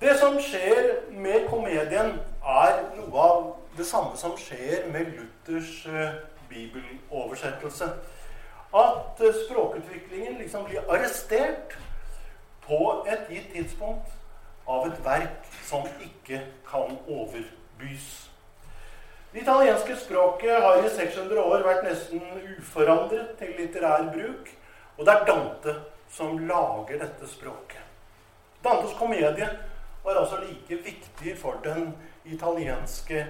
Det 0.00 0.18
som 0.18 0.36
skjer 0.38 0.92
med 1.10 1.48
komedien, 1.50 2.12
er 2.46 2.76
noe 2.94 3.22
av 3.22 3.46
det 3.74 3.86
samme 3.86 4.14
som 4.16 4.36
skjer 4.38 4.84
med 4.92 5.08
Luthers 5.10 5.72
uh, 5.90 6.20
bibeloversettelse. 6.46 7.88
At 8.78 9.18
uh, 9.18 9.40
språkutviklingen 9.40 10.38
liksom 10.38 10.68
blir 10.68 10.86
arrestert 10.86 11.74
på 12.62 12.78
et 13.10 13.26
gitt 13.32 13.50
tidspunkt 13.56 14.14
av 14.70 14.86
et 14.86 15.00
verk 15.02 15.48
som 15.66 15.88
ikke 16.04 16.44
kan 16.68 16.94
overbys. 17.08 18.28
Det 19.32 19.42
italienske 19.42 19.96
språket 19.96 20.62
har 20.62 20.78
i 20.78 20.92
600 20.94 21.42
år 21.42 21.64
vært 21.66 21.88
nesten 21.88 22.22
uforandret 22.54 23.34
til 23.40 23.50
litterær 23.58 24.12
bruk. 24.14 24.54
Og 24.94 25.02
det 25.06 25.14
er 25.14 25.26
Dante 25.26 25.74
som 26.10 26.38
lager 26.46 27.02
dette 27.02 27.26
språket. 27.30 27.82
Dantes 28.62 28.94
komedie 28.98 29.48
var 30.08 30.20
altså 30.20 30.36
like 30.40 30.82
viktig 30.84 31.38
for 31.38 31.60
den 31.64 31.96
italienske 32.24 33.26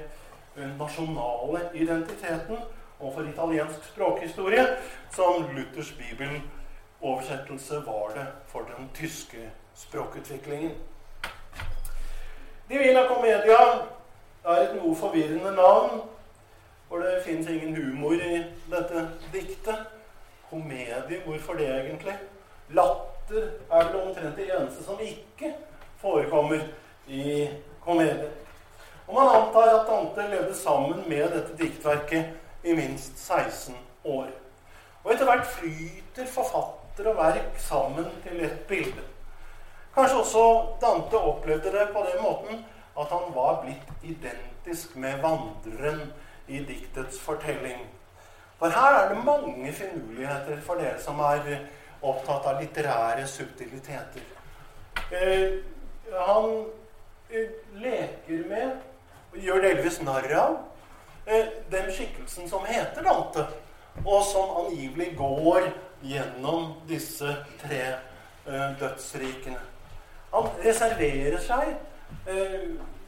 eh, 0.56 0.78
nasjonale 0.78 1.70
identiteten 1.74 2.56
og 3.00 3.14
for 3.14 3.22
italiensk 3.22 3.84
språkhistorie 3.84 4.66
som 5.10 5.42
Luthers 5.56 5.92
bibeloversettelse 5.98 7.74
var 7.86 8.12
det 8.14 8.26
for 8.46 8.60
den 8.60 8.90
tyske 8.94 9.50
språkutviklingen. 9.74 10.72
Divina 12.68 13.06
Comedia 13.08 13.60
er 14.44 14.62
et 14.62 14.74
noe 14.76 14.94
forvirrende 14.96 15.52
navn, 15.56 16.02
for 16.88 17.02
det 17.02 17.22
fins 17.24 17.48
ingen 17.48 17.76
humor 17.76 18.14
i 18.14 18.42
dette 18.70 19.08
diktet. 19.32 19.86
Komedie, 20.50 21.22
hvorfor 21.24 21.54
det 21.54 21.68
egentlig? 21.68 22.14
Latter 22.70 23.50
er 23.70 23.88
vel 23.88 24.00
omtrent 24.00 24.36
det 24.36 24.50
eneste 24.54 24.84
som 24.84 25.00
ikke 25.00 25.54
forekommer 26.00 26.60
i 27.06 27.48
komedien. 27.84 28.30
Og 29.08 29.14
man 29.14 29.28
antar 29.36 29.72
at 29.72 29.86
Dante 29.88 30.28
levde 30.30 30.54
sammen 30.54 31.04
med 31.08 31.30
dette 31.32 31.56
diktverket 31.56 32.26
i 32.62 32.74
minst 32.76 33.18
16 33.18 33.76
år. 34.04 34.28
Og 35.04 35.12
etter 35.12 35.24
hvert 35.24 35.46
flyter 35.46 36.26
forfatter 36.28 37.08
og 37.08 37.16
verk 37.16 37.60
sammen 37.62 38.10
til 38.24 38.42
et 38.44 38.58
bilde. 38.68 39.04
Kanskje 39.94 40.18
også 40.20 40.42
Dante 40.82 41.16
opplevde 41.16 41.72
det 41.72 41.88
på 41.92 42.04
den 42.10 42.22
måten 42.22 42.64
at 42.98 43.06
han 43.14 43.34
var 43.34 43.62
blitt 43.62 44.02
identisk 44.02 44.96
med 44.96 45.22
vandreren 45.22 46.12
i 46.48 46.60
diktets 46.64 47.20
fortelling. 47.20 47.86
For 48.58 48.74
her 48.74 48.98
er 48.98 49.08
det 49.14 49.24
mange 49.24 49.72
finurligheter 49.72 50.60
for 50.66 50.82
dere 50.82 50.98
som 51.00 51.20
er 51.22 51.46
opptatt 52.02 52.46
av 52.46 52.60
litterære 52.60 53.26
subtiliteter. 53.26 54.24
Eh, 55.10 55.58
han 56.12 56.66
eh, 57.30 57.48
leker 57.80 58.44
med, 58.48 58.70
og 59.32 59.38
gjør 59.42 59.64
delvis 59.64 60.00
narr 60.04 60.32
av, 60.40 60.56
eh, 61.26 61.50
den 61.70 61.90
skikkelsen 61.92 62.48
som 62.50 62.66
heter 62.68 63.04
Dante, 63.04 63.46
og 64.04 64.22
som 64.24 64.54
angivelig 64.64 65.12
går 65.18 65.70
gjennom 66.06 66.74
disse 66.88 67.34
tre 67.62 67.82
eh, 68.46 68.68
dødsrikene. 68.80 69.60
Han 70.32 70.50
reserverer 70.60 71.40
seg 71.40 71.70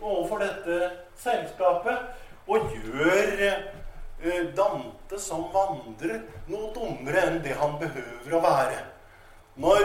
overfor 0.01 0.41
dette 0.41 0.77
selskapet 1.21 2.49
og 2.49 2.73
gjør 2.73 3.43
Dante 4.57 5.21
som 5.21 5.47
vandrer 5.53 6.23
noe 6.49 6.71
dummere 6.73 7.27
enn 7.29 7.39
det 7.45 7.59
han 7.61 7.77
behøver 7.81 8.37
å 8.37 8.41
være. 8.45 8.79
Når 9.61 9.85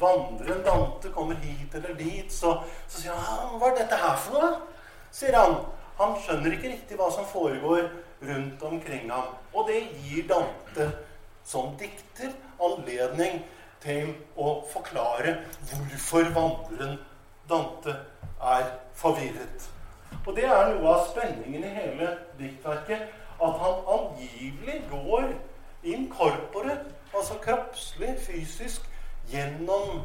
vandreren 0.00 0.64
Dante 0.64 1.10
kommer 1.14 1.34
hit 1.42 1.74
eller 1.74 1.94
dit, 1.98 2.32
så, 2.32 2.60
så 2.88 3.00
sier 3.00 3.12
han 3.12 3.58
'Hva 3.58 3.70
er 3.70 3.76
dette 3.82 3.96
her 3.96 4.16
for 4.16 4.40
noe?' 4.40 4.60
sier 5.10 5.36
han. 5.36 5.56
Han 5.98 6.14
skjønner 6.22 6.54
ikke 6.54 6.70
riktig 6.70 6.96
hva 6.98 7.10
som 7.10 7.26
foregår 7.26 7.88
rundt 8.22 8.62
omkring 8.62 9.10
ham. 9.10 9.34
Og 9.54 9.66
det 9.68 9.80
gir 9.98 10.28
Dante 10.28 10.92
som 11.44 11.72
dikter 11.80 12.30
anledning 12.62 13.42
til 13.82 14.12
å 14.36 14.60
forklare 14.70 15.38
hvorfor 15.70 16.30
vandreren 16.36 16.98
Dante 17.48 17.96
er 18.42 18.70
forvirret. 18.94 19.68
Og 20.26 20.34
det 20.36 20.44
er 20.44 20.74
noe 20.74 20.94
av 20.94 21.06
spenningen 21.08 21.64
i 21.64 21.74
hele 21.74 22.12
diktverket. 22.38 23.08
At 23.38 23.60
han 23.62 23.84
angivelig 23.86 24.80
går 24.90 25.28
in 25.86 26.08
corpore, 26.10 26.74
altså 27.14 27.38
kroppslig, 27.42 28.16
fysisk, 28.26 28.87
gjennom 29.32 30.00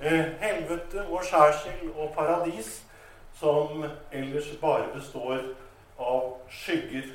eh, 0.00 0.24
helvete 0.40 1.06
og 1.06 1.24
skjærsild 1.24 1.92
og 1.96 2.12
paradis, 2.16 2.82
som 3.34 3.84
ellers 4.12 4.50
bare 4.60 4.90
består 4.94 5.40
av 5.98 6.34
skygger. 6.50 7.10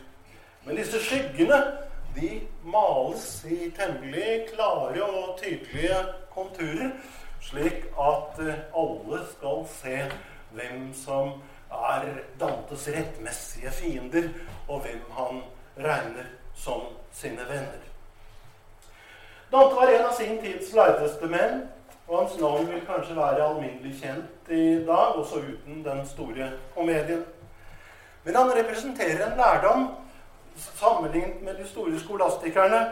Men 0.66 0.76
disse 0.76 1.00
skyggene 1.04 1.60
de 2.16 2.42
males 2.64 3.46
i 3.46 3.70
temmelig 3.78 4.50
klare 4.54 5.04
og 5.04 5.38
tydelige 5.40 6.00
konturer, 6.34 6.92
slik 7.42 7.86
at 8.00 8.42
eh, 8.44 8.66
alle 8.76 9.22
skal 9.32 9.64
se 9.72 10.02
hvem 10.52 10.90
som 10.94 11.40
er 11.70 12.08
Dantes 12.40 12.88
rettmessige 12.90 13.72
fiender, 13.72 14.30
og 14.68 14.82
hvem 14.82 15.04
han 15.12 15.44
regner 15.78 16.26
som 16.56 16.82
sine 17.12 17.46
venner. 17.50 17.89
Dante 19.52 19.76
var 19.76 19.88
en 19.88 20.06
av 20.06 20.14
sin 20.14 20.38
tids 20.42 20.74
leiteste 20.78 21.28
menn, 21.28 21.64
og 22.08 22.20
hans 22.20 22.36
navn 22.42 22.68
vil 22.70 22.84
kanskje 22.86 23.16
være 23.18 23.46
alminnelig 23.48 23.96
kjent 23.98 24.52
i 24.54 24.84
dag, 24.86 25.16
også 25.18 25.42
uten 25.42 25.82
den 25.86 26.04
store 26.10 26.52
komedien. 26.76 27.24
Men 28.24 28.36
han 28.36 28.54
representerer 28.54 29.26
en 29.26 29.38
lærdom 29.38 29.88
sammenlignet 30.56 31.42
med 31.42 31.58
de 31.58 31.68
store 31.68 32.00
skolastikerne 32.00 32.84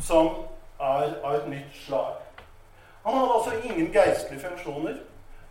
som 0.00 0.32
er 0.80 1.14
av 1.22 1.34
et 1.36 1.48
nytt 1.52 1.78
slag. 1.84 2.18
Han 3.04 3.18
hadde 3.18 3.38
altså 3.38 3.56
ingen 3.70 3.92
geistlige 3.94 4.42
funksjoner, 4.48 4.98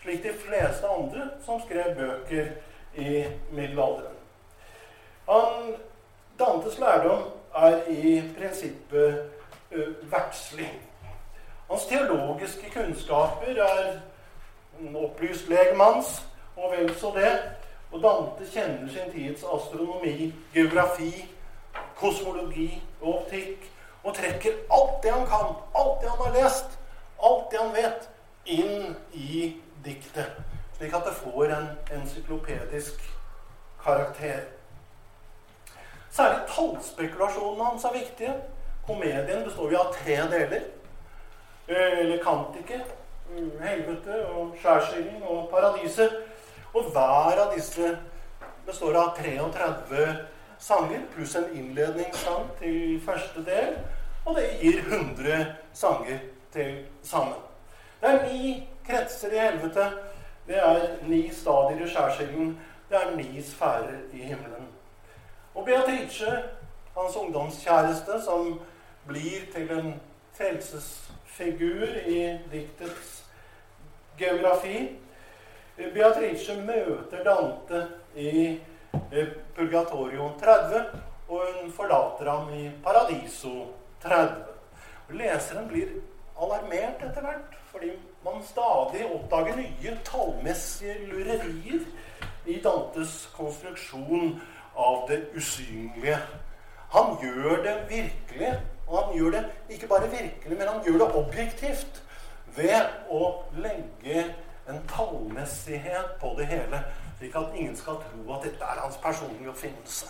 slik 0.02 0.24
de 0.24 0.34
fleste 0.44 0.88
andre 0.88 1.30
som 1.46 1.62
skrev 1.64 1.96
bøker 1.96 2.52
i 2.96 3.24
middelalderen. 3.52 4.16
Han, 5.30 5.76
Dantes 6.40 6.80
lærdom 6.80 7.28
er 7.56 7.82
i 7.92 8.20
prinsippet 8.38 9.39
verdslig. 10.12 10.82
Hans 11.70 11.86
teologiske 11.86 12.70
kunnskaper 12.74 13.62
er 13.62 14.00
en 14.80 14.96
opplyst 14.96 15.50
legmanns, 15.50 16.26
og 16.58 16.72
vel 16.72 16.96
så 16.98 17.12
det. 17.16 17.34
Og 17.92 18.02
Dante 18.02 18.46
kjenner 18.52 18.90
sin 18.94 19.12
tids 19.12 19.44
astronomi, 19.44 20.34
geografi, 20.54 21.26
kosmologi 21.96 22.84
og 23.02 23.22
optikk. 23.22 23.72
Og 24.04 24.16
trekker 24.16 24.52
alt 24.72 25.04
det 25.04 25.12
han 25.12 25.28
kan, 25.28 25.56
alt 25.76 26.02
det 26.02 26.10
han 26.10 26.22
har 26.26 26.44
lest, 26.44 26.80
alt 27.24 27.52
det 27.52 27.60
han 27.60 27.74
vet, 27.76 28.10
inn 28.46 28.96
i 29.14 29.56
diktet. 29.86 30.38
Slik 30.78 30.94
at 30.96 31.06
det 31.06 31.18
får 31.20 31.52
en 31.54 31.68
encyklopedisk 32.00 33.02
karakter. 33.84 34.40
Særlig 36.12 36.40
tallspekulasjonene 36.56 37.66
hans 37.66 37.84
er 37.84 37.94
viktige. 37.94 38.34
Komedien 38.90 39.44
består 39.44 39.68
vi 39.68 39.76
av 39.76 39.94
tre 39.94 40.16
deler. 40.16 40.62
Eller 41.68 42.24
Kantike, 42.24 42.80
helvete 43.62 44.16
og 44.34 44.56
skjærsilden 44.58 45.22
og 45.30 45.52
paradiset. 45.52 46.16
Og 46.74 46.90
hver 46.90 47.38
av 47.44 47.54
disse 47.54 47.92
består 48.66 48.98
av 48.98 49.12
33 49.20 50.08
sanger 50.60 51.04
pluss 51.14 51.36
en 51.38 51.52
innledningssang 51.54 52.48
til 52.58 52.98
første 53.06 53.44
del. 53.46 53.78
Og 54.26 54.40
det 54.40 54.48
gir 54.62 54.82
100 54.82 55.46
sanger 55.74 56.18
til 56.54 56.82
sammen. 57.04 57.38
Det 58.02 58.10
er 58.10 58.26
ni 58.26 58.56
kretser 58.90 59.38
i 59.38 59.44
helvete. 59.44 59.86
Det 60.48 60.58
er 60.58 60.82
ni 61.06 61.28
stadier 61.34 61.86
i 61.86 61.92
skjærsilden. 61.94 62.58
Det 62.90 62.98
er 62.98 63.16
ni 63.16 63.42
sfærer 63.42 64.02
i 64.14 64.26
himmelen. 64.32 64.66
Og 65.54 65.66
Beatrice, 65.66 66.34
hans 66.98 67.16
ungdomskjæreste, 67.16 68.22
som 68.26 68.60
blir 69.08 69.46
til 69.54 69.72
en 69.72 69.94
frelsesfigur 70.38 72.00
i 72.08 72.20
diktets 72.52 73.14
geografi 74.18 74.90
Beatrice 75.80 76.58
møter 76.60 77.24
Dante 77.24 77.86
i 78.16 78.60
Purgatorio 79.56 80.32
30, 80.42 80.82
og 81.30 81.46
hun 81.62 81.72
forlater 81.72 82.32
ham 82.32 82.50
i 82.54 82.66
Paradiso 82.84 83.54
30. 84.04 84.44
Leseren 85.16 85.70
blir 85.70 85.94
alarmert 86.36 87.00
etter 87.08 87.24
hvert, 87.24 87.56
fordi 87.72 87.94
man 88.26 88.44
stadig 88.44 89.06
oppdager 89.08 89.56
nye 89.62 89.96
tallmessige 90.10 90.98
lurerier 91.08 91.88
i 92.46 92.60
Dantes 92.64 93.30
konstruksjon 93.38 94.36
av 94.76 95.06
det 95.08 95.22
usynlige. 95.38 96.20
Han 96.92 97.16
gjør 97.24 97.64
det 97.64 97.78
virkelig, 97.90 98.52
og 98.90 99.04
han 99.04 99.18
gjør 99.18 99.32
det 99.32 99.44
ikke 99.70 99.88
bare 99.88 100.10
virkelig, 100.10 100.58
men 100.58 100.68
han 100.68 100.84
gjør 100.86 100.98
det 100.98 101.16
objektivt 101.16 102.04
ved 102.56 102.88
å 103.10 103.26
legge 103.62 104.24
en 104.70 104.82
tallmessighet 104.90 106.16
på 106.22 106.34
det 106.38 106.48
hele, 106.50 106.82
slik 107.18 107.36
at 107.36 107.56
ingen 107.56 107.78
skal 107.78 108.02
tro 108.02 108.34
at 108.34 108.48
dette 108.48 108.66
er 108.66 108.82
hans 108.82 108.98
personlige 109.02 109.50
oppfinnelse. 109.50 110.10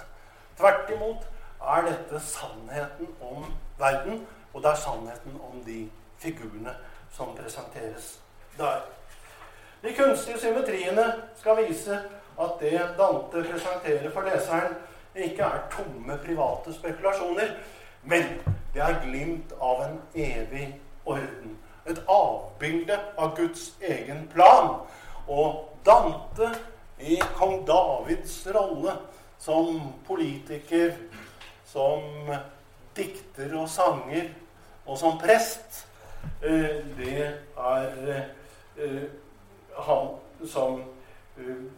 Tvert 0.60 0.92
imot 0.96 1.28
er 1.60 1.88
dette 1.88 2.22
sannheten 2.24 3.12
om 3.21 3.46
verden, 3.80 4.23
og 4.54 4.63
det 4.63 4.71
er 4.71 4.84
sannheten 4.84 5.42
om 5.52 5.60
de 5.65 5.82
figurene 6.19 6.75
som 7.12 7.36
presenteres 7.36 8.19
der. 8.58 8.82
De 9.84 9.94
kunstige 9.96 10.40
symmetriene 10.40 11.06
skal 11.40 11.60
vise 11.67 12.00
at 12.40 12.56
det 12.60 12.80
Dante 12.98 13.44
presenterer 13.52 14.12
for 14.12 14.27
leseren, 14.27 14.75
ikke 15.15 15.44
er 15.44 15.67
tomme 15.71 16.17
private 16.23 16.73
spekulasjoner, 16.73 17.56
men 18.04 18.23
det 18.73 18.81
er 18.81 19.02
glimt 19.04 19.54
av 19.62 19.83
en 19.85 20.02
evig 20.15 20.67
orden. 21.06 21.58
Et 21.89 22.02
avbilde 22.08 23.00
av 23.17 23.35
Guds 23.37 23.71
egen 23.81 24.27
plan. 24.33 24.75
Og 25.27 25.65
Dante 25.85 26.52
i 27.00 27.19
kong 27.37 27.63
Davids 27.67 28.41
rolle 28.56 28.95
som 29.39 29.81
politiker, 30.08 30.93
som 31.65 32.29
dikter 32.97 33.56
og 33.58 33.69
sanger, 33.69 34.29
og 34.85 34.97
som 34.97 35.19
prest, 35.21 35.85
det 36.41 37.27
er 37.58 38.25
han 39.77 40.10
som 40.47 40.81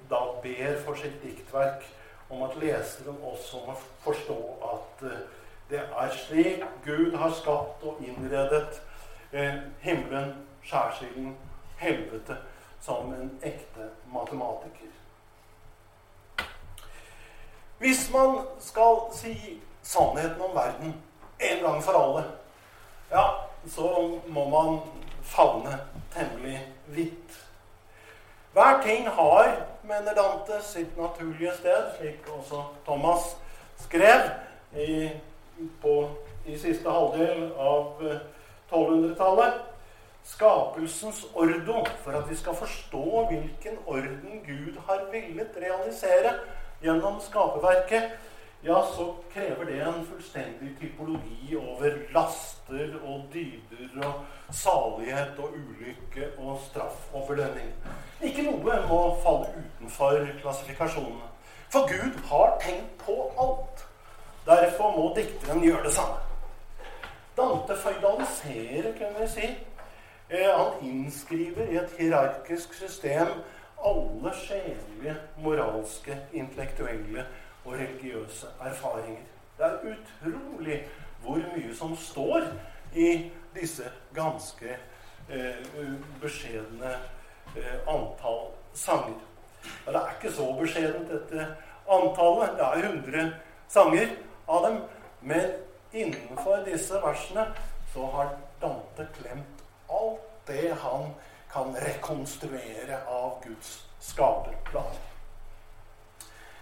da 0.10 0.22
ber 0.42 0.78
for 0.86 0.98
sitt 0.98 1.20
diktverk 1.22 1.86
om 2.32 2.44
at 2.48 2.56
leseren 2.62 3.20
også 3.28 3.62
må 3.68 3.76
forstå 4.06 4.38
at 4.72 5.04
det 5.72 5.80
er 5.80 6.16
slik 6.16 6.64
Gud 6.86 7.16
har 7.18 7.32
skapt 7.32 7.84
og 7.84 8.02
innredet 8.04 8.82
himmelen, 9.82 10.34
skjærsilden, 10.64 11.38
helvete, 11.78 12.38
som 12.82 13.14
en 13.14 13.40
ekte 13.44 13.90
matematiker. 14.14 14.92
Hvis 17.78 18.12
man 18.14 18.38
skal 18.60 18.98
si 19.14 19.62
sannheten 19.84 20.42
om 20.42 20.56
verden 20.56 20.96
en 21.40 21.64
gang 21.64 21.84
for 21.84 21.98
alle, 21.98 22.26
ja, 23.12 23.24
så 23.68 24.20
må 24.28 24.50
man 24.50 24.80
favne 25.24 25.80
temmelig 26.14 26.60
vidt. 26.86 27.48
Hver 28.54 28.82
ting 28.84 29.10
har, 29.10 29.66
mener 29.84 30.14
Dante, 30.14 30.64
sitt 30.64 30.98
naturlige 30.98 31.56
sted, 31.58 31.96
slik 31.98 32.28
også 32.38 32.64
Thomas 32.86 33.38
skrev 33.80 34.30
i, 34.76 35.10
på, 35.82 36.10
i 36.46 36.58
siste 36.58 36.90
halvdel 36.90 37.52
av 37.58 38.02
1200-tallet. 38.70 39.54
Eh, 39.54 39.68
Skapelsens 40.24 41.24
ordo, 41.34 41.80
for 42.04 42.14
at 42.14 42.28
vi 42.30 42.36
skal 42.38 42.54
forstå 42.56 43.06
hvilken 43.32 43.80
orden 43.86 44.44
Gud 44.46 44.78
har 44.88 45.08
villet 45.12 45.58
realisere 45.58 46.36
gjennom 46.84 47.18
skaperverket, 47.22 48.12
ja, 48.64 48.88
så 48.96 49.16
krever 49.34 49.66
det 49.66 49.80
en 49.82 50.06
fullstendig 50.06 50.76
typologi 50.80 51.56
over 51.58 51.98
laster 52.14 52.94
og 53.02 53.24
dyder 53.34 54.06
og 54.06 54.14
salighet 54.54 55.40
og 55.42 55.56
ulykke 55.58 56.30
og 56.38 56.60
straff 56.70 57.10
og 57.14 57.26
belønning. 57.28 57.74
Ikke 58.22 58.46
noe 58.46 58.78
må 58.86 59.00
falle 59.24 59.50
utenfor 59.58 60.28
klassifikasjonene. 60.44 61.32
For 61.74 61.90
Gud 61.90 62.22
har 62.30 62.58
tenkt 62.62 62.94
på 63.02 63.18
alt. 63.40 63.88
Derfor 64.46 64.92
må 64.98 65.14
dikteren 65.16 65.64
gjøre 65.64 65.84
det 65.84 65.94
samme. 65.94 66.18
Dante 67.38 67.78
føydaliserer, 67.78 68.92
kunne 68.98 69.20
vi 69.20 69.28
si. 69.30 69.50
Eh, 70.30 70.50
han 70.58 70.82
innskriver 70.82 71.70
i 71.70 71.78
et 71.78 71.94
hierarkisk 72.00 72.74
system 72.74 73.28
alle 73.86 74.34
sjelelige, 74.36 75.16
moralske, 75.38 76.18
intellektuelle 76.34 77.26
og 77.66 77.74
religiøse 77.74 78.48
erfaringer. 78.62 79.24
Det 79.58 79.66
er 79.66 79.78
utrolig 79.94 80.88
hvor 81.22 81.42
mye 81.56 81.76
som 81.76 81.96
står 81.98 82.42
i 82.96 83.32
disse 83.56 83.92
ganske 84.16 84.78
eh, 85.30 85.70
beskjedne 86.22 86.96
eh, 87.58 87.78
antall 87.88 88.50
sanger. 88.74 89.20
Ja, 89.86 89.92
det 89.92 90.02
er 90.02 90.16
ikke 90.18 90.34
så 90.34 90.50
beskjedent, 90.58 91.12
dette 91.12 91.48
antallet. 91.90 92.58
Det 92.58 92.66
er 92.66 92.90
100 92.90 93.34
sanger 93.70 94.08
av 94.52 94.64
dem. 94.64 94.82
Men 95.20 95.52
innenfor 95.92 96.66
disse 96.66 97.00
versene 97.04 97.48
så 97.94 98.06
har 98.16 98.36
Dante 98.62 99.08
klemt 99.22 99.64
alt 99.88 100.28
det 100.48 100.76
han 100.82 101.14
kan 101.52 101.76
rekonstruere 101.76 103.00
av 103.08 103.40
Guds 103.44 103.84
skaperplan. 104.00 105.00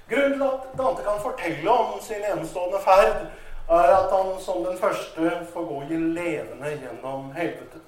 Grunnen 0.09 0.39
til 0.39 0.45
at 0.47 0.77
Dante 0.77 1.03
kan 1.05 1.21
fortelle 1.21 1.71
om 1.71 2.01
sin 2.01 2.25
enestående 2.25 2.81
ferd, 2.81 3.27
er 3.69 3.91
at 3.93 4.11
han 4.11 4.31
som 4.41 4.63
den 4.65 4.77
første 4.77 5.31
får 5.53 5.65
gå 5.65 5.81
i 5.81 5.97
levende 6.17 6.71
gjennom 6.71 7.31
helvete. 7.31 7.81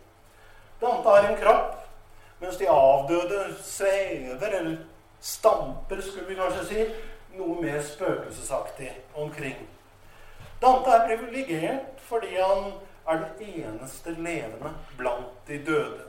Dante 0.82 1.10
har 1.10 1.30
en 1.30 1.40
kropp, 1.42 1.80
mens 2.40 2.58
de 2.58 2.70
avdøde 2.70 3.56
svever, 3.64 4.48
eller 4.48 4.78
stamper, 5.22 6.02
skulle 6.02 6.30
vi 6.30 6.38
kanskje 6.38 6.66
si, 6.70 6.86
noe 7.38 7.58
mer 7.62 7.82
spøkelsesaktig 7.86 8.92
omkring. 9.14 9.58
Dante 10.62 10.90
er 10.90 11.08
privilegert 11.08 12.02
fordi 12.06 12.36
han 12.36 12.74
er 13.08 13.24
den 13.24 13.50
eneste 13.66 14.14
levende 14.14 14.74
blant 14.98 15.48
de 15.48 15.58
døde. 15.66 16.04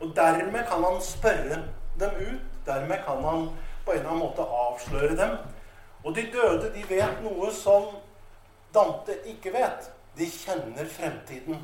Og 0.00 0.12
dermed 0.16 0.62
kan 0.68 0.84
han 0.84 1.00
spørre 1.02 1.62
dem 2.00 2.10
ut. 2.20 2.46
Dermed 2.66 2.96
kan 3.06 3.24
han 3.24 3.48
på 3.84 3.92
en 3.92 3.98
eller 3.98 4.10
annen 4.10 4.22
måte 4.22 4.42
avsløre 4.42 5.16
dem. 5.16 5.36
Og 6.04 6.14
de 6.16 6.26
døde 6.32 6.72
de 6.74 6.84
vet 6.88 7.22
noe 7.24 7.50
som 7.52 7.96
Dante 8.74 9.16
ikke 9.26 9.52
vet. 9.52 9.90
De 10.18 10.26
kjenner 10.30 10.86
fremtiden. 10.88 11.58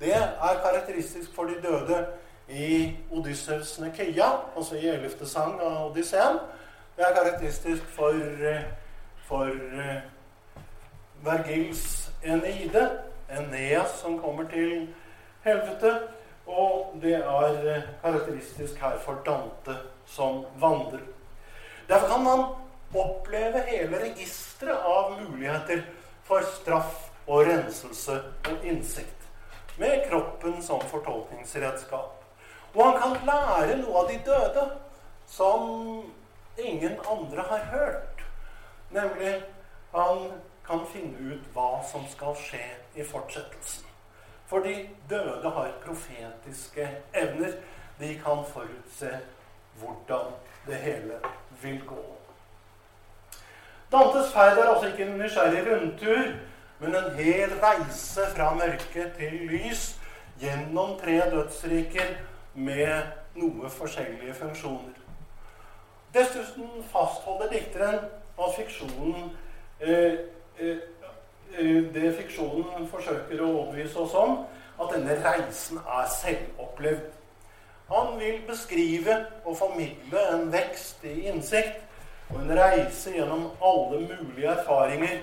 Det 0.00 0.14
er 0.16 0.62
karakteristisk 0.62 1.34
for 1.34 1.44
de 1.44 1.58
døde 1.62 2.06
i 2.48 2.96
Odyssevs 3.10 3.78
Nekeia, 3.78 4.30
altså 4.56 4.76
i 4.76 4.88
ellevte 4.88 5.28
sang 5.28 5.60
av 5.60 5.90
Odysseen. 5.90 6.38
Det 6.96 7.04
er 7.06 7.14
karakteristisk 7.14 7.84
for, 7.96 8.14
for 9.28 9.52
Vergils 11.22 12.10
Eneide, 12.22 12.90
Eneas 13.28 14.00
som 14.00 14.18
kommer 14.20 14.44
til 14.50 14.88
helvete. 15.44 15.94
Og 16.46 16.96
det 17.02 17.14
er 17.14 17.58
uh, 17.62 17.82
karakteristisk 18.02 18.80
her 18.82 18.98
for 19.04 19.22
Dante 19.26 19.76
som 20.06 20.44
vandrer. 20.58 21.04
Derfor 21.88 22.08
kan 22.08 22.24
man 22.24 22.44
oppleve 22.94 23.62
hele 23.68 24.00
registeret 24.02 24.82
av 24.86 25.14
muligheter 25.20 25.84
for 26.26 26.42
straff 26.58 27.08
og 27.26 27.46
renselse 27.46 28.18
og 28.50 28.66
innsikt. 28.66 29.18
Med 29.78 30.02
kroppen 30.10 30.62
som 30.62 30.82
fortolkningsredskap. 30.90 32.18
Og 32.74 32.84
han 32.84 32.98
kan 32.98 33.26
lære 33.26 33.78
noe 33.80 34.02
av 34.02 34.10
de 34.10 34.18
døde 34.26 34.66
som 35.28 35.70
ingen 36.58 36.98
andre 37.08 37.44
har 37.48 37.64
hørt. 37.72 38.24
Nemlig 38.90 39.34
han 39.94 40.26
kan 40.66 40.86
finne 40.92 41.34
ut 41.34 41.46
hva 41.54 41.82
som 41.90 42.04
skal 42.10 42.36
skje 42.38 42.64
i 42.94 43.04
fortsettelsen. 43.04 43.88
For 44.46 44.64
de 44.64 44.88
døde 45.10 45.50
har 45.50 45.70
profetiske 45.84 46.88
evner. 47.14 47.54
De 47.98 48.14
kan 48.24 48.44
forutse 48.52 49.10
hvordan 49.78 50.32
det 50.66 50.74
hele 50.74 51.18
vil 51.62 51.80
gå. 51.86 52.04
Dantes 53.92 54.32
ferd 54.32 54.58
er 54.58 54.68
altså 54.68 54.86
ikke 54.86 55.04
en 55.04 55.18
nysgjerrig 55.18 55.62
rundtur, 55.68 56.32
men 56.78 56.94
en 56.96 57.14
hel 57.16 57.50
reise 57.62 58.26
fra 58.36 58.54
mørke 58.54 59.10
til 59.18 59.32
lys 59.50 60.00
gjennom 60.40 60.98
tre 61.00 61.18
dødsriker 61.30 62.14
med 62.54 63.02
noe 63.34 63.70
forskjellige 63.70 64.34
funksjoner. 64.34 64.96
Dessuten 66.14 66.84
fastholder 66.92 67.48
dikteren 67.52 68.00
at 68.38 68.56
fiksjonen 68.56 69.30
eh, 69.80 70.18
Det 70.58 72.12
fiksjonen 72.16 72.88
forsøker 72.88 73.40
å 73.42 73.48
overbevise 73.50 73.98
oss 74.00 74.14
om, 74.16 74.38
at 74.80 74.94
denne 74.94 75.16
reisen 75.20 75.80
er 75.82 76.06
selvopplevd. 76.12 77.10
Han 77.92 78.14
vil 78.20 78.40
beskrive 78.48 79.18
og 79.44 79.56
formidle 79.56 80.22
en 80.32 80.46
vekst 80.52 81.04
i 81.04 81.26
innsikt 81.28 81.82
og 82.30 82.38
en 82.40 82.54
reise 82.56 83.12
gjennom 83.12 83.50
alle 83.60 84.00
mulige 84.06 84.48
erfaringer 84.48 85.18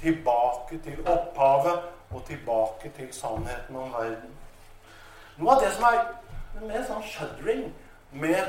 tilbake 0.00 0.80
til 0.84 1.00
opphavet 1.08 1.80
og 2.10 2.24
tilbake 2.26 2.92
til 2.96 3.08
sannheten 3.12 3.76
om 3.76 3.92
verden. 3.92 4.34
Noe 5.38 5.54
av 5.54 5.62
det 5.64 5.72
som 5.72 5.86
er 5.88 6.00
mer 6.60 6.84
sånn 6.84 7.04
shuddering 7.06 7.68
med 8.12 8.40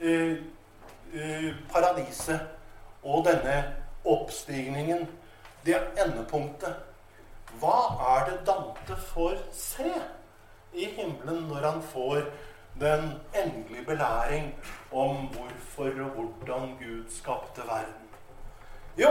uh, 0.00 0.36
uh, 1.12 1.50
paradiset 1.72 2.40
og 3.02 3.26
denne 3.26 3.58
oppstigningen, 4.08 5.04
det 5.64 5.76
er 5.76 6.04
endepunktet. 6.04 6.74
Hva 7.60 7.78
er 8.16 8.26
det 8.28 8.40
Dante 8.48 8.96
får 9.12 9.38
se 9.54 9.92
i 10.74 10.88
himmelen 10.96 11.46
når 11.48 11.68
han 11.68 11.82
får 11.92 12.24
den 12.80 13.20
endelige 13.34 13.84
belæring 13.86 14.54
om 14.92 15.28
hvorfor 15.34 15.84
og 15.84 16.10
hvordan 16.10 16.76
Gud 16.80 17.04
skapte 17.10 17.62
verden. 17.66 18.08
Jo, 18.98 19.08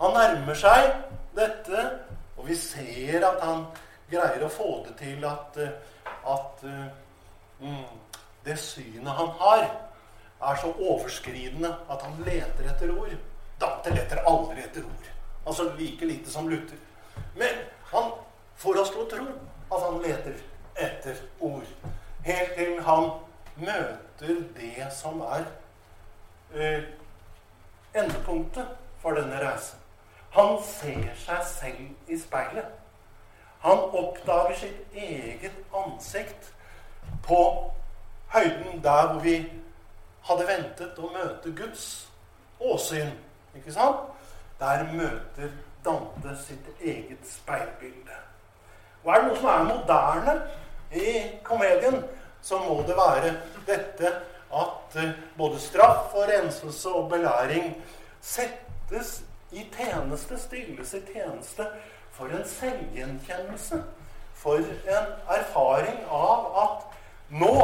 han 0.00 0.12
nærmer 0.12 0.54
seg 0.54 0.92
dette, 1.36 1.90
og 2.36 2.48
vi 2.48 2.56
ser 2.56 3.24
at 3.24 3.40
han 3.44 3.64
greier 4.10 4.44
å 4.44 4.52
få 4.52 4.68
det 4.86 4.96
til 5.00 5.24
at, 5.24 5.58
at 6.28 6.64
mm, 7.60 7.84
det 8.44 8.58
synet 8.60 9.12
han 9.16 9.32
har, 9.40 9.66
er 10.50 10.60
så 10.60 10.72
overskridende 10.76 11.72
at 11.90 12.02
han 12.04 12.20
leter 12.26 12.68
etter 12.70 12.92
ord. 12.92 13.16
Dante 13.60 13.92
leter 13.96 14.20
aldri 14.28 14.60
etter 14.60 14.84
ord. 14.84 15.05
Altså 15.46 15.72
like 15.78 16.06
lite 16.06 16.30
som 16.30 16.48
Luther. 16.48 16.76
Men 17.34 17.48
han 17.92 18.10
får 18.56 18.80
oss 18.80 18.90
til 18.90 19.04
å 19.04 19.10
tro 19.10 19.26
at 19.76 19.84
han 19.84 20.00
leter 20.02 20.40
etter 20.76 21.20
ord. 21.40 21.66
Helt 22.26 22.54
til 22.56 22.80
han 22.82 23.10
møter 23.56 24.40
det 24.56 24.88
som 24.92 25.20
er 25.20 25.46
eh, 26.54 26.88
endepunktet 27.94 28.74
for 29.02 29.16
denne 29.16 29.38
reisen. 29.40 29.78
Han 30.36 30.58
ser 30.64 31.14
seg 31.16 31.44
selv 31.48 32.10
i 32.12 32.18
speilet. 32.20 32.66
Han 33.64 33.78
oppdager 33.78 34.58
sitt 34.60 34.94
eget 34.94 35.56
ansikt 35.74 36.50
på 37.24 37.40
høyden 38.34 38.82
der 38.84 39.12
hvor 39.12 39.22
vi 39.22 39.38
hadde 40.26 40.48
ventet 40.48 40.98
å 40.98 41.10
møte 41.14 41.54
Guds 41.56 41.86
åsyn. 42.60 43.14
Ikke 43.56 43.72
sant? 43.72 44.15
Der 44.60 44.86
møter 44.92 45.50
Dante 45.84 46.36
sitt 46.40 46.68
eget 46.80 47.26
speilbilde. 47.28 48.16
Og 49.04 49.12
er 49.12 49.20
det 49.20 49.28
noe 49.28 49.38
som 49.38 49.50
er 49.52 49.66
moderne 49.68 50.34
i 50.90 51.12
komedien, 51.46 52.00
så 52.42 52.58
må 52.58 52.80
det 52.86 52.96
være 52.98 53.36
dette 53.66 54.10
at 54.56 54.96
eh, 54.96 55.12
både 55.38 55.60
straff 55.60 56.14
og 56.14 56.28
renselse 56.30 56.88
og 56.88 57.08
belæring 57.10 57.74
settes 58.20 59.22
i 59.52 59.66
tjeneste, 59.76 60.38
stilles 60.38 60.94
i 60.94 61.02
tjeneste 61.12 61.66
for 62.10 62.26
en 62.26 62.44
selvgjenkjennelse. 62.48 63.82
For 64.36 64.58
en 64.60 65.12
erfaring 65.32 66.02
av 66.12 66.50
at 66.62 66.96
nå, 67.30 67.54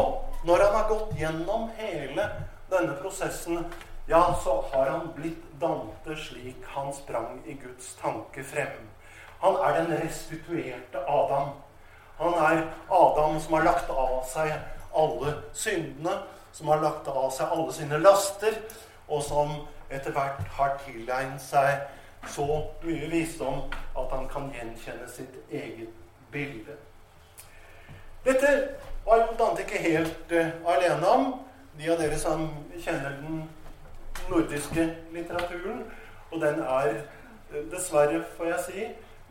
når 0.44 0.64
han 0.64 0.76
har 0.76 0.88
gått 0.88 1.12
gjennom 1.18 1.68
hele 1.76 2.28
denne 2.70 2.94
prosessen, 3.02 3.66
ja, 4.06 4.38
så 4.44 4.64
har 4.72 4.90
han 4.90 5.12
blitt 5.16 5.42
Dante 5.60 6.16
slik 6.16 6.64
han 6.64 6.92
sprang 6.94 7.42
i 7.46 7.52
Guds 7.52 7.94
tanke 7.94 8.44
frem. 8.44 8.88
Han 9.40 9.56
er 9.56 9.78
den 9.78 9.92
restituerte 10.02 10.98
Adam. 11.08 11.48
Han 12.18 12.34
er 12.34 12.64
Adam 12.90 13.40
som 13.40 13.54
har 13.54 13.64
lagt 13.64 13.90
av 13.90 14.24
seg 14.26 14.52
alle 14.94 15.34
syndene, 15.52 16.16
som 16.52 16.68
har 16.68 16.82
lagt 16.82 17.08
av 17.08 17.30
seg 17.30 17.54
alle 17.54 17.72
sine 17.72 17.98
laster, 18.02 18.58
og 19.08 19.22
som 19.22 19.54
etter 19.90 20.14
hvert 20.14 20.46
har 20.58 20.76
tilegnet 20.84 21.42
seg 21.42 21.86
så 22.30 22.46
mye 22.82 23.08
visdom 23.10 23.64
at 23.98 24.12
han 24.14 24.28
kan 24.30 24.50
gjenkjenne 24.54 25.08
sitt 25.10 25.38
eget 25.50 25.90
bilde. 26.32 26.76
Dette 28.24 28.52
var 29.06 29.24
jo 29.24 29.38
Dante 29.38 29.64
ikke 29.64 29.82
helt 29.82 30.32
uh, 30.32 30.74
alene 30.74 31.08
om. 31.08 31.32
De 31.78 31.90
av 31.90 31.98
dere 31.98 32.18
som 32.20 32.46
kjenner 32.78 33.16
den 33.18 33.42
nordiske 34.30 34.86
litteraturen, 35.12 35.82
og 36.30 36.40
den 36.40 36.60
er 36.60 36.94
uh, 37.52 37.58
dessverre, 37.72 38.22
får 38.36 38.52
jeg 38.52 38.60
si, 38.66 38.86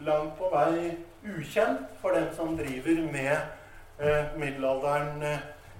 langt 0.05 0.37
på 0.37 0.49
vei 0.53 0.97
ukjent 1.37 1.89
for 2.01 2.17
dem 2.17 2.29
som 2.35 2.55
driver 2.57 3.01
med 3.13 3.35
eh, 4.01 4.31
middelalderen 4.37 5.21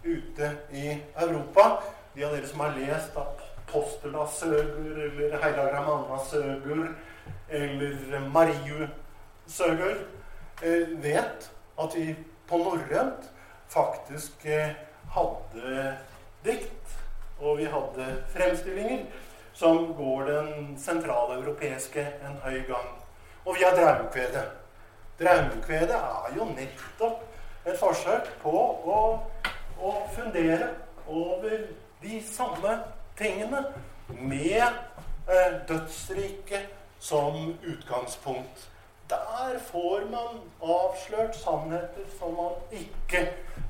ute 0.04 0.52
i 0.72 1.02
Europa. 1.16 1.82
De 2.16 2.26
av 2.26 2.36
dere 2.36 2.48
som 2.48 2.62
har 2.62 2.76
lest 2.78 3.18
Apostelasøgur 3.18 4.98
eller 5.06 5.38
Heilagramanna-søgur 5.44 6.88
eller 7.50 8.20
Mariu-søgur, 8.34 9.96
eh, 10.64 10.88
vet 11.04 11.52
at 11.82 11.96
vi 11.96 12.16
på 12.48 12.58
norrønt 12.58 13.32
faktisk 13.72 14.46
eh, 14.46 14.76
hadde 15.16 15.98
dikt, 16.46 16.81
og 17.42 17.58
vi 17.58 17.68
hadde 17.70 18.08
fremstillinger 18.34 19.06
som 19.54 19.92
går 19.98 20.26
den 20.30 20.78
sentraleuropeiske 20.80 22.06
en 22.24 22.38
høy 22.46 22.62
gang. 22.70 22.90
Og 23.46 23.58
vi 23.58 23.66
har 23.66 23.76
draumkvedet. 23.76 24.46
Draumkvedet 25.20 25.98
er 25.98 26.38
jo 26.38 26.48
nettopp 26.54 27.68
et 27.68 27.78
forsøk 27.78 28.30
på 28.42 28.54
å 28.90 29.02
å 29.82 29.94
fundere 30.16 30.70
over 31.08 31.64
de 32.02 32.20
samme 32.26 32.78
tingene 33.18 33.64
med 34.10 34.62
eh, 34.62 35.56
dødsriket 35.68 36.70
som 37.00 37.56
utgangspunkt. 37.64 38.68
Der 39.10 39.58
får 39.72 40.06
man 40.12 40.44
avslørt 40.62 41.36
sannheter 41.36 42.06
som 42.20 42.38
man 42.38 42.60
ikke 42.72 43.26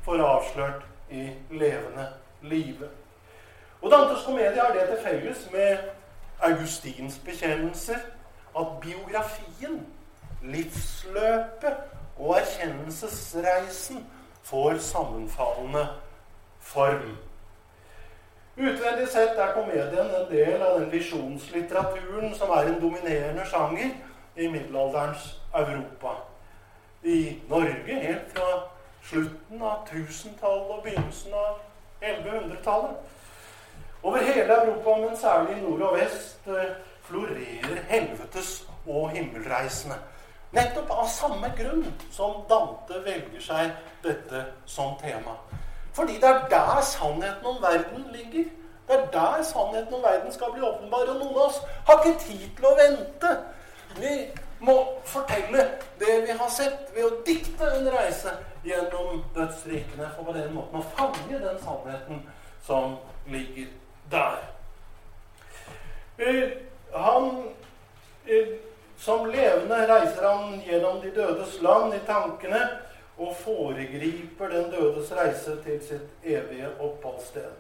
får 0.06 0.26
avslørt 0.26 0.84
i 1.10 1.30
levende 1.50 2.12
live. 2.42 2.92
Og 3.82 3.92
Dantes 3.92 4.26
komedie 4.26 4.62
har 4.62 4.74
det 4.74 4.88
til 4.90 5.04
felles 5.04 5.48
med 5.52 5.78
Augustins 6.42 7.20
bekjennelser 7.26 7.98
at 8.60 8.68
biografien, 8.82 9.88
livsløpet 10.42 11.76
og 12.18 12.38
erkjennelsesreisen 12.40 14.08
får 14.44 14.78
sammenfallende 14.78 15.88
form. 16.60 17.18
Utvendig 18.58 19.08
sett 19.08 19.38
er 19.40 19.54
komedien 19.56 20.10
en 20.12 20.28
del 20.30 20.62
av 20.62 20.80
den 20.80 20.92
visjonslitteraturen 20.92 22.36
som 22.36 22.52
er 22.52 22.68
en 22.70 22.82
dominerende 22.82 23.46
sjanger 23.48 23.96
i 24.36 24.48
middelalderens 24.48 25.40
Europa. 25.54 26.18
I 27.04 27.40
Norge 27.50 28.02
helt 28.02 28.36
fra 28.36 28.50
slutten 29.04 29.62
av 29.62 29.88
1000-tallet 29.88 30.76
og 30.76 30.84
begynnelsen 30.84 31.34
av 31.34 31.58
1100-tallet. 32.02 33.00
Over 34.04 34.18
hele 34.18 34.54
Europa, 34.54 34.96
men 35.02 35.18
særlig 35.18 35.62
nord 35.62 35.82
og 35.82 35.98
vest, 35.98 36.40
eh, 36.48 36.76
florerer 37.02 37.82
helvetes 37.88 38.68
og 38.88 39.10
himmelreisende. 39.10 39.96
Nettopp 40.52 40.90
av 40.92 41.08
samme 41.08 41.54
grunn 41.58 41.86
som 42.12 42.42
Dante 42.50 43.04
velger 43.06 43.42
seg 43.42 43.72
dette 44.04 44.46
som 44.66 44.98
tema. 45.00 45.38
Fordi 45.94 46.14
det 46.14 46.30
er 46.30 46.48
der 46.50 46.82
sannheten 46.82 47.46
om 47.46 47.62
verden 47.62 48.06
ligger. 48.12 48.50
Det 48.88 48.98
er 49.00 49.06
der 49.14 49.44
sannheten 49.44 49.94
om 49.94 50.04
verden 50.04 50.32
skal 50.32 50.52
bli 50.52 50.62
åpenbar. 50.62 51.08
Og 51.10 51.20
noen 51.20 51.36
av 51.36 51.46
oss 51.46 51.62
har 51.88 52.02
ikke 52.02 52.20
tid 52.20 52.48
til 52.58 52.66
å 52.68 52.76
vente. 52.80 53.36
Vi 54.00 54.16
må 54.60 54.78
fortelle 55.06 55.68
det 56.00 56.18
vi 56.26 56.36
har 56.40 56.50
sett, 56.50 56.92
ved 56.96 57.06
å 57.06 57.22
dikte 57.26 57.70
en 57.78 57.92
reise 57.94 58.34
gjennom 58.66 59.24
dødsrikene. 59.36 60.10
For 60.16 60.28
på 60.28 60.36
den 60.36 60.54
måten 60.56 60.82
å 60.82 60.90
fange 60.98 61.40
den 61.40 61.64
sannheten 61.64 62.26
som 62.66 62.98
ligger 63.28 63.72
der. 64.12 64.38
Uh, 66.20 66.50
han 66.94 67.24
uh, 68.30 68.48
som 69.02 69.26
levende 69.26 69.88
reiser 69.90 70.28
han 70.28 70.62
gjennom 70.66 71.02
de 71.02 71.12
dødes 71.16 71.62
land 71.62 71.94
i 71.98 72.00
tankene 72.06 72.62
og 73.18 73.36
foregriper 73.40 74.48
den 74.50 74.72
dødes 74.72 75.12
reise 75.18 75.58
til 75.64 75.82
sitt 75.88 76.26
evige 76.26 76.70
oppholdssted. 76.80 77.52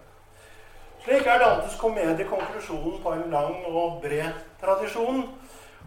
Slik 1.03 1.25
er 1.25 1.39
Dantes 1.41 1.79
komedie 1.81 2.27
konklusjonen 2.29 3.01
på 3.01 3.13
en 3.13 3.31
lang 3.31 3.65
og 3.65 4.01
bred 4.03 4.37
tradisjon. 4.61 5.23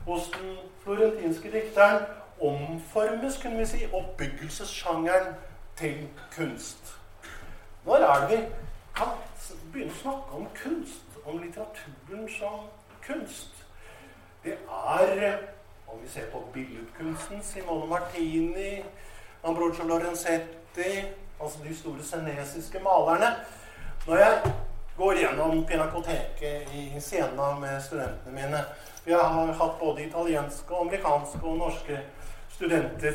Hos 0.07 0.27
den 0.35 0.57
florentinske 0.83 1.51
dikteren 1.53 2.03
omformes 2.43 3.39
kunne 3.43 3.59
vi 3.59 3.67
si, 3.67 3.87
oppbyggelsessjangeren 3.93 5.37
til 5.79 6.09
kunst. 6.35 6.97
Når 7.87 7.95
er 7.95 8.27
det 8.29 8.39
vi 8.39 8.43
kan 8.97 9.15
begynne 9.75 9.93
å 9.93 10.01
snakke 10.01 10.39
om 10.39 10.47
kunst, 10.55 11.21
om 11.25 11.43
litteraturen 11.43 12.29
som 12.39 12.67
kunst? 13.03 13.65
det 14.45 14.59
er 14.69 15.39
Om 15.87 16.01
vi 16.03 16.09
ser 16.09 16.31
på 16.33 16.49
billedkunsten 16.53 17.43
Simone 17.43 17.87
Martini, 17.87 18.85
Ambrogio 19.45 19.85
Lorenzetti 19.85 21.05
Altså 21.41 21.59
de 21.65 21.77
store 21.77 22.03
senesiske 22.03 22.79
malerne. 22.79 23.27
Når 24.07 24.17
jeg 24.17 24.53
går 24.97 25.13
gjennom 25.13 25.67
Pinakoteket 25.67 26.75
i 26.75 27.01
Siena 27.01 27.59
med 27.61 27.83
studentene 27.83 28.35
mine 28.35 28.65
Vi 29.05 29.13
har 29.13 29.53
hatt 29.53 29.79
både 29.81 30.07
italienske, 30.07 30.75
amerikanske 30.81 31.43
og 31.43 31.57
norske 31.59 32.01
studenter 32.49 33.13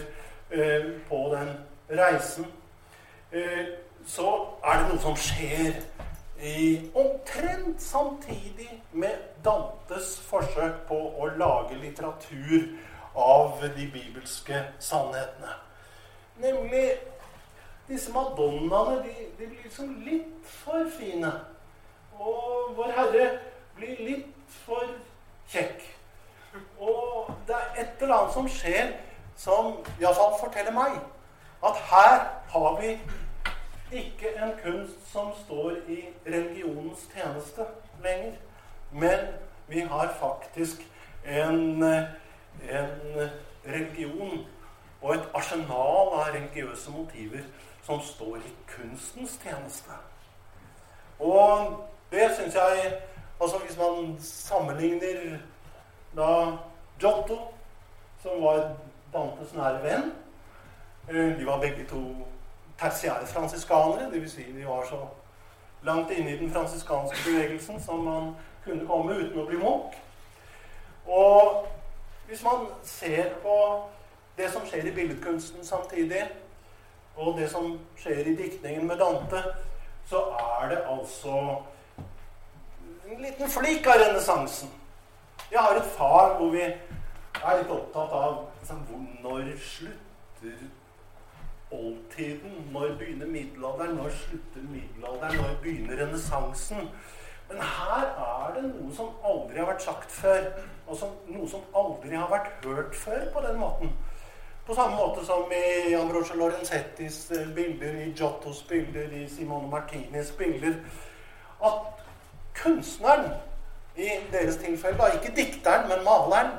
eh, 0.52 0.86
på 1.10 1.36
den 1.36 1.50
reisen. 1.90 2.46
Eh, 3.32 3.66
så 4.06 4.48
er 4.64 4.80
det 4.80 4.90
noe 4.90 5.02
som 5.02 5.16
skjer 5.18 5.82
omtrent 6.96 7.82
samtidig 7.82 8.84
med 8.92 9.16
Dantes 9.44 10.20
forsøk 10.24 10.86
på 10.88 11.00
å 11.20 11.28
lage 11.40 11.76
litteratur 11.82 12.70
av 13.16 13.60
de 13.76 13.88
bibelske 13.92 14.64
sannhetene. 14.80 15.56
Nemlig 16.40 16.86
disse 17.90 18.14
madonnaene 18.14 19.02
de, 19.04 19.14
de 19.40 19.48
blir 19.48 19.64
liksom 19.64 19.94
litt 20.06 20.48
for 20.48 20.88
fine. 21.00 21.32
Og 22.20 22.76
Vår 22.78 22.96
Herre 22.96 23.30
blir 23.76 24.00
litt 24.00 24.56
for 24.64 24.88
kjekk. 25.52 25.84
Og 26.80 27.32
det 27.48 27.56
er 27.56 27.82
et 27.84 28.04
eller 28.04 28.16
annet 28.16 28.36
som 28.38 28.48
skjer 28.50 28.94
som 29.40 29.74
iallfall 30.00 30.38
forteller 30.40 30.76
meg 30.76 31.00
at 31.66 31.80
her 31.90 32.22
har 32.54 32.80
vi 32.80 32.96
ikke 33.92 34.36
en 34.38 34.52
kunst 34.64 35.12
som 35.12 35.32
står 35.46 35.72
i 35.88 36.00
religionens 36.28 37.10
tjeneste 37.14 37.66
lenger. 38.04 38.34
Men 38.92 39.20
vi 39.68 39.80
har 39.80 40.14
faktisk 40.20 40.88
en, 41.26 41.84
en 41.84 43.30
religion 43.68 44.48
og 45.02 45.16
et 45.16 45.30
arsenal 45.34 46.14
av 46.14 46.32
religiøse 46.34 46.92
motiver 46.92 47.46
som 47.84 48.02
står 48.02 48.38
i 48.38 48.54
kunstens 48.68 49.40
tjeneste. 49.44 49.92
Og 51.20 51.78
det 52.12 52.32
syns 52.38 52.56
jeg 52.56 53.00
Altså 53.42 53.58
hvis 53.58 53.78
man 53.78 54.18
sammenligner 54.20 55.38
da 56.18 56.58
Giotto, 57.00 57.38
som 58.22 58.44
var 58.44 58.76
Dantes 59.14 59.54
nære 59.56 59.80
venn 59.84 60.10
eh, 61.10 61.40
De 61.40 61.46
var 61.48 61.62
begge 61.62 61.86
to 61.88 62.02
tertiære 62.80 63.28
fransiskanere. 63.28 64.12
Dvs. 64.12 64.32
Si 64.32 64.44
de 64.44 64.68
var 64.68 64.86
så 64.90 65.00
langt 65.84 66.12
inne 66.12 66.32
i 66.32 66.38
den 66.40 66.54
fransiskanske 66.54 67.18
bevegelsen 67.26 67.84
som 67.84 68.04
man 68.04 68.36
kunne 68.64 68.88
komme 68.88 69.16
uten 69.16 69.40
å 69.40 69.48
bli 69.48 69.58
munk. 69.58 69.96
Og 71.08 71.68
hvis 72.28 72.44
man 72.44 72.68
ser 72.84 73.34
på 73.44 73.56
det 74.38 74.52
som 74.54 74.66
skjer 74.68 74.92
i 74.92 74.96
billedkunsten 74.96 75.66
samtidig, 75.66 76.24
og 77.16 77.38
det 77.38 77.50
som 77.52 77.80
skjer 78.00 78.28
i 78.28 78.36
diktningen 78.36 78.88
med 78.88 78.98
Dante, 78.98 79.44
så 80.10 80.22
er 80.40 80.70
det 80.70 80.84
altså 80.88 81.62
en 83.10 83.22
liten 83.22 83.50
flik 83.50 83.88
av 83.88 84.00
renessansen. 84.00 84.70
Jeg 85.52 85.60
har 85.60 85.76
et 85.76 85.92
fag 85.98 86.38
hvor 86.38 86.52
vi 86.54 86.62
er 86.64 87.58
litt 87.58 87.72
opptatt 87.74 88.14
av 88.14 88.38
liksom, 88.60 88.86
når 89.24 89.50
slutter 89.64 90.62
oldtiden? 91.72 92.70
Når 92.74 92.96
begynner 93.00 93.26
middelalderen? 93.28 93.96
Når 93.96 94.10
slutter 94.10 94.62
middelalderen? 94.72 95.38
Når 95.38 95.56
begynner 95.64 96.06
renessansen? 96.06 96.90
Men 97.50 97.62
her 97.62 98.06
er 98.06 98.54
det 98.56 98.64
noe 98.70 98.94
som 98.94 99.16
aldri 99.26 99.58
har 99.58 99.72
vært 99.72 99.82
sagt 99.82 100.12
før, 100.14 100.44
og 100.88 100.98
som, 100.98 101.16
noe 101.34 101.50
som 101.50 101.66
aldri 101.78 102.14
har 102.14 102.30
vært 102.30 102.66
hørt 102.66 102.96
før 102.96 103.26
på 103.34 103.42
den 103.48 103.58
måten. 103.58 103.94
På 104.68 104.76
samme 104.78 104.96
måte 104.96 105.26
som 105.26 105.50
i 105.50 105.96
Ambrosio 105.98 106.36
Lorenzettis 106.38 107.32
eh, 107.32 107.48
bilder, 107.56 107.96
i 108.04 108.12
Giottos 108.14 108.62
bilder, 108.70 109.10
i 109.18 109.26
Simone 109.30 109.70
Martinis 109.70 110.30
bilder. 110.38 110.76
At 111.66 112.04
kunstneren, 112.54 113.32
i 113.98 114.10
deres 114.32 114.60
tilfelle, 114.62 115.10
ikke 115.18 115.34
dikteren, 115.36 115.90
men 115.90 116.06
maleren, 116.06 116.52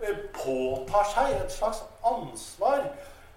eh, 0.00 0.22
påtar 0.34 1.10
seg 1.10 1.34
et 1.40 1.52
slags 1.52 1.82
ansvar 2.06 2.86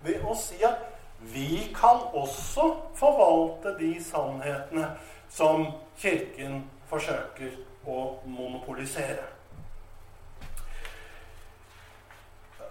ved 0.05 0.21
å 0.21 0.37
si 0.37 0.61
at 0.61 0.92
vi 1.31 1.75
kan 1.75 2.01
også 2.13 2.75
forvalte 2.95 3.77
de 3.79 3.93
sannhetene 4.03 4.89
som 5.29 5.65
Kirken 5.97 6.63
forsøker 6.89 7.55
å 7.87 8.19
monopolisere. 8.25 9.23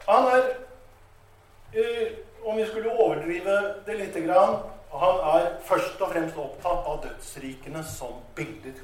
Han 0.09 0.29
er, 0.29 0.49
eh, 1.73 2.13
om 2.45 2.57
vi 2.57 2.67
skulle 2.67 2.93
overdrive 2.93 3.75
det 3.87 3.99
lite 3.99 4.21
grann, 4.21 4.57
han 4.93 5.21
er 5.37 5.53
først 5.65 6.01
og 6.01 6.13
fremst 6.13 6.37
opptatt 6.37 6.87
av 6.87 7.05
dødsrikene 7.05 7.85
som 7.85 8.19
bilder. 8.35 8.83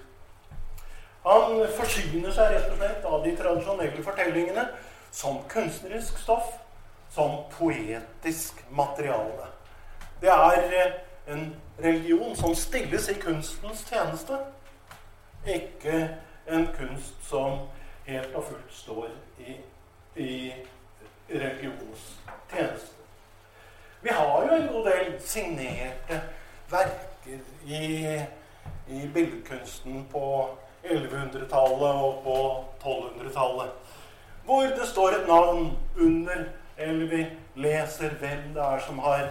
Han 1.27 1.67
forsyner 1.77 2.33
seg 2.33 2.55
rett 2.55 2.71
og 2.71 2.79
slett 2.79 3.05
av 3.05 3.25
de 3.25 3.35
tradisjonelle 3.37 4.05
fortellingene 4.07 4.65
som 5.11 5.43
kunstnerisk 5.51 6.19
stoff, 6.23 6.55
som 7.11 7.43
poetisk 7.59 8.63
materiale. 8.71 9.58
Det 10.21 10.29
er 10.29 10.63
eh, 10.87 10.93
en 11.35 11.57
religion 11.85 12.37
som 12.37 12.55
stilles 12.55 13.09
i 13.09 13.15
kunstens 13.21 13.85
tjeneste, 13.89 14.39
ikke 15.47 16.09
en 16.49 16.69
kunst 16.79 17.15
som 17.29 17.59
helt 18.07 18.35
og 18.35 18.45
fullt 18.45 18.75
står 18.75 19.09
i, 19.39 19.57
i 20.17 20.53
religionens 21.31 22.19
tjeneste. 22.51 22.95
Vi 24.03 24.09
har 24.09 24.47
jo 24.47 24.55
en 24.55 24.69
god 24.73 24.91
del 24.91 25.15
signerte 25.21 26.21
verker 26.71 27.39
i, 27.67 28.19
i 28.89 29.09
billedkunsten 29.15 30.07
på 30.13 30.49
1100-tallet 30.85 32.03
og 32.07 32.21
på 32.25 32.37
1200-tallet, 32.89 33.71
hvor 34.45 34.63
det 34.63 34.87
står 34.87 35.09
et 35.09 35.29
navn 35.29 35.77
under, 36.01 36.45
eller 36.77 37.07
vi 37.07 37.27
leser 37.55 38.15
hvem 38.21 38.55
det 38.55 38.63
er 38.63 38.79
som 38.87 38.99
har 38.99 39.29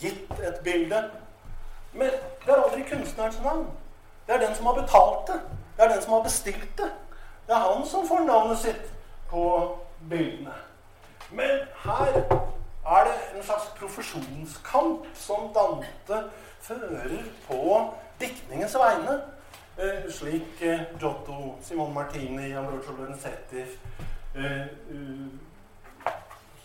gitt 0.00 0.32
et 0.40 0.60
bilde. 0.64 1.10
Men 1.92 2.10
det 2.46 2.52
er 2.52 2.62
aldri 2.62 2.82
kunstnerens 2.88 3.40
navn. 3.42 3.66
Det 4.26 4.34
er 4.34 4.46
den 4.46 4.54
som 4.56 4.66
har 4.66 4.74
betalt 4.74 5.26
det. 5.26 5.40
Det 5.76 5.84
er 5.84 5.92
den 5.92 6.02
som 6.02 6.12
har 6.12 6.22
bestilt 6.22 6.78
det. 6.78 6.90
Det 7.46 7.54
er 7.54 7.74
han 7.74 7.86
som 7.86 8.08
får 8.08 8.24
navnet 8.26 8.58
sitt 8.58 8.92
på 9.30 9.44
bildene. 10.08 10.54
Men 11.30 11.50
her 11.84 12.06
er 12.86 13.04
det 13.04 13.14
en 13.36 13.42
slags 13.42 13.66
profesjonskamp 13.78 15.06
som 15.14 15.52
Dante 15.54 16.24
fører 16.60 17.22
på 17.48 17.90
diktningens 18.20 18.74
vegne. 18.74 19.20
Eh, 19.76 20.10
slik 20.10 20.62
eh, 20.62 20.80
Giotto, 21.00 21.54
Simon 21.62 21.94
Martini, 21.94 22.52
Ambrogio 22.52 22.92
Lorenzetti 22.92 23.64
eh, 24.34 24.66
uh, 24.90 25.26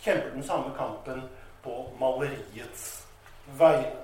kjemper 0.01 0.29
den 0.33 0.43
samme 0.43 0.75
kampen 0.77 1.23
på 1.63 1.89
maleriets 1.99 3.08
vegne. 3.57 3.95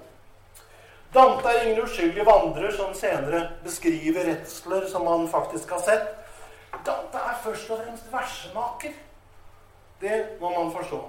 Dante 1.16 1.48
er 1.48 1.62
ingen 1.64 1.84
uskyldig 1.84 2.26
vandrer 2.28 2.72
som 2.76 2.94
senere 2.94 3.46
beskriver 3.64 4.26
redsler 4.28 4.88
som 4.92 5.08
han 5.08 5.30
faktisk 5.32 5.70
har 5.72 5.84
sett. 5.86 6.10
Dante 6.86 7.22
er 7.22 7.38
først 7.44 7.70
og 7.72 7.80
fremst 7.84 8.10
versemaker. 8.12 8.98
Det 10.02 10.18
må 10.42 10.52
man 10.58 10.74
forstå. 10.76 11.00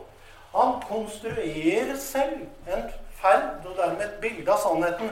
Han 0.55 0.77
konstruerer 0.89 1.97
selv 1.97 2.47
en 2.71 2.87
ferd 3.19 3.67
og 3.67 3.75
dermed 3.77 4.05
et 4.05 4.21
bilde 4.21 4.53
av 4.53 4.63
sannheten 4.63 5.11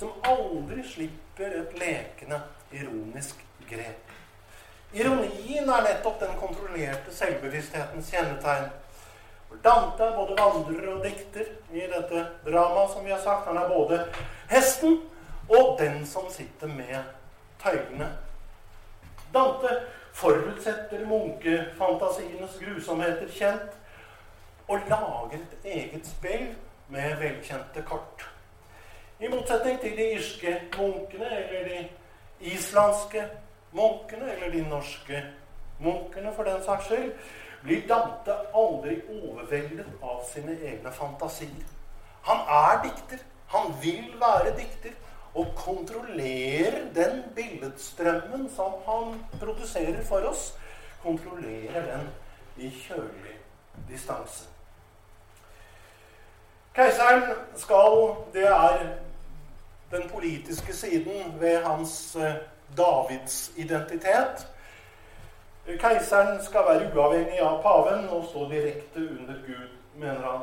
som 0.00 0.12
aldri 0.26 0.82
slipper 0.88 1.54
et 1.60 1.78
lekende, 1.78 2.40
ironisk 2.72 3.38
grep. 3.70 4.10
Ironien 4.92 5.70
er 5.70 5.86
nettopp 5.86 6.18
den 6.20 6.34
kontrollerte 6.40 7.14
selvbevissthetens 7.14 8.10
kjennetegn. 8.12 8.68
Dante 9.64 10.04
er 10.04 10.16
både 10.16 10.36
vandrer 10.38 10.88
og 10.94 11.04
dikter 11.04 11.48
i 11.72 11.86
dette 11.90 12.26
dramaet, 12.46 12.90
som 12.92 13.04
vi 13.04 13.12
har 13.12 13.20
sagt. 13.22 13.46
Han 13.46 13.60
er 13.60 13.68
både 13.68 14.00
hesten 14.50 15.00
og 15.48 15.78
den 15.78 16.06
som 16.06 16.28
sitter 16.30 16.70
med 16.70 16.98
tøylene. 17.62 18.08
Dante 19.34 19.76
forutsetter 20.12 21.06
munkefantasienes 21.08 22.58
grusomheter 22.60 23.30
kjent, 23.32 23.78
og 24.68 24.80
lager 24.88 25.38
et 25.38 25.64
eget 25.64 26.06
spill 26.06 26.52
med 26.88 27.16
velkjente 27.20 27.82
kort. 27.88 28.28
I 29.20 29.28
motsetning 29.28 29.80
til 29.80 29.96
de 29.96 30.06
irske 30.16 30.52
munkene 30.78 31.28
eller 31.38 31.68
de 31.68 31.80
islandske 32.52 33.24
munkene 33.72 34.32
eller 34.32 34.50
de 34.50 34.62
norske 34.68 35.22
munkene, 35.78 36.32
for 36.36 36.42
den 36.44 36.64
saks 36.64 36.84
skyld, 36.84 37.12
blir 37.62 37.86
Dante 37.88 38.34
aldri 38.54 38.98
overveldet 39.08 40.02
av 40.02 40.22
sine 40.26 40.56
egne 40.58 40.92
fantasier. 40.92 41.68
Han 42.26 42.42
er 42.48 42.82
dikter. 42.86 43.22
Han 43.54 43.74
vil 43.82 44.14
være 44.20 44.56
dikter. 44.56 44.94
Og 45.34 45.46
kontrollerer 45.56 46.90
den 46.94 47.22
billedstrømmen 47.34 48.50
som 48.52 48.74
han 48.84 49.14
produserer 49.40 50.02
for 50.04 50.28
oss, 50.28 50.50
kontrollerer 51.02 51.86
den 51.86 52.10
i 52.56 52.68
kjølig 52.68 53.38
distanse. 53.88 54.44
Keiseren 56.76 57.22
skal 57.56 58.14
Det 58.34 58.44
er 58.46 58.84
den 59.90 60.08
politiske 60.08 60.76
siden 60.76 61.40
ved 61.40 61.64
hans 61.64 62.16
eh, 62.16 62.34
Davids 62.76 63.52
identitet. 63.56 64.46
Keiseren 65.66 66.44
skal 66.44 66.64
være 66.66 66.90
uavhengig 66.94 67.38
av 67.40 67.60
paven 67.62 68.08
og 68.10 68.24
stå 68.30 68.48
direkte 68.50 69.04
under 69.04 69.38
Gud, 69.46 69.68
mener 69.94 70.26
han. 70.26 70.42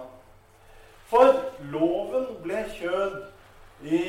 For 1.10 1.34
loven 1.74 2.28
ble 2.44 2.64
kjød 2.78 3.18
i 3.84 4.02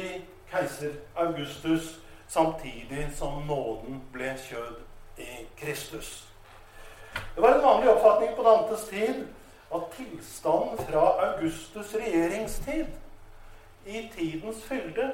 keiser 0.51 0.93
Augustus 1.17 1.99
samtidig 2.29 3.09
som 3.17 3.43
nåden 3.49 4.03
ble 4.13 4.37
kjød 4.39 4.77
i 5.19 5.47
Kristus. 5.59 6.29
Det 7.35 7.43
var 7.43 7.55
en 7.55 7.65
vanlig 7.65 7.91
oppfatning 7.91 8.37
på 8.37 8.43
Dantes 8.47 8.85
tid 8.89 9.27
at 9.75 9.91
tilstanden 9.97 10.79
fra 10.87 11.05
Augustus' 11.27 11.97
regjeringstid 11.99 12.87
i 13.87 14.09
tidens 14.17 14.63
fylde 14.65 15.13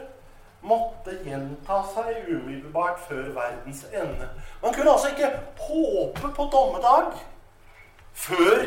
måtte 0.66 1.16
gjenta 1.24 1.80
seg 1.94 2.28
umiddelbart 2.28 3.00
før 3.08 3.30
verdens 3.36 3.86
ende. 3.92 4.28
Man 4.62 4.74
kunne 4.74 4.92
altså 4.92 5.08
ikke 5.14 5.32
håpe 5.68 6.32
på 6.36 6.48
dommedag 6.52 7.16
før 8.16 8.66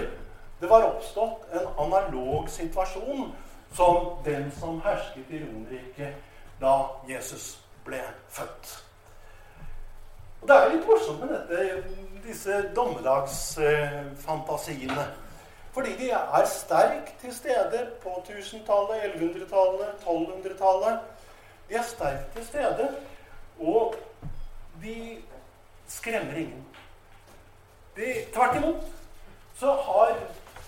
det 0.60 0.70
var 0.70 0.84
oppstått 0.84 1.54
en 1.56 1.68
analog 1.78 2.50
situasjon 2.52 3.32
som 3.76 3.95
den 4.26 4.52
som 4.60 4.82
hersket 4.84 5.32
i 5.32 5.43
Romerriket 5.43 6.14
da 6.60 6.74
Jesus 7.08 7.60
ble 7.86 8.02
født. 8.30 8.84
Og 10.41 10.47
Det 10.47 10.56
er 10.56 10.70
litt 10.74 10.88
morsomt 10.88 11.20
med 11.24 11.30
dette, 11.36 11.84
disse 12.24 12.72
dommedagsfantasiene. 12.76 15.06
Fordi 15.74 15.95
de 16.00 16.10
er 16.12 16.45
sterkt 16.50 17.20
til 17.22 17.36
stede 17.36 17.88
på 18.04 18.10
1000-tallet, 18.26 19.02
1100-tallet, 19.14 19.89
1200-tallet. 20.04 21.00
De 21.70 21.76
er 21.76 21.84
sterkt 21.84 22.34
til 22.34 22.45
stede, 22.47 22.89
og 23.59 23.95
de 24.84 25.17
skremmer 25.88 26.34
ingen. 26.34 26.65
De, 27.95 28.13
tvert 28.34 28.55
imot 28.57 28.86
så 29.59 29.74
har 29.74 30.15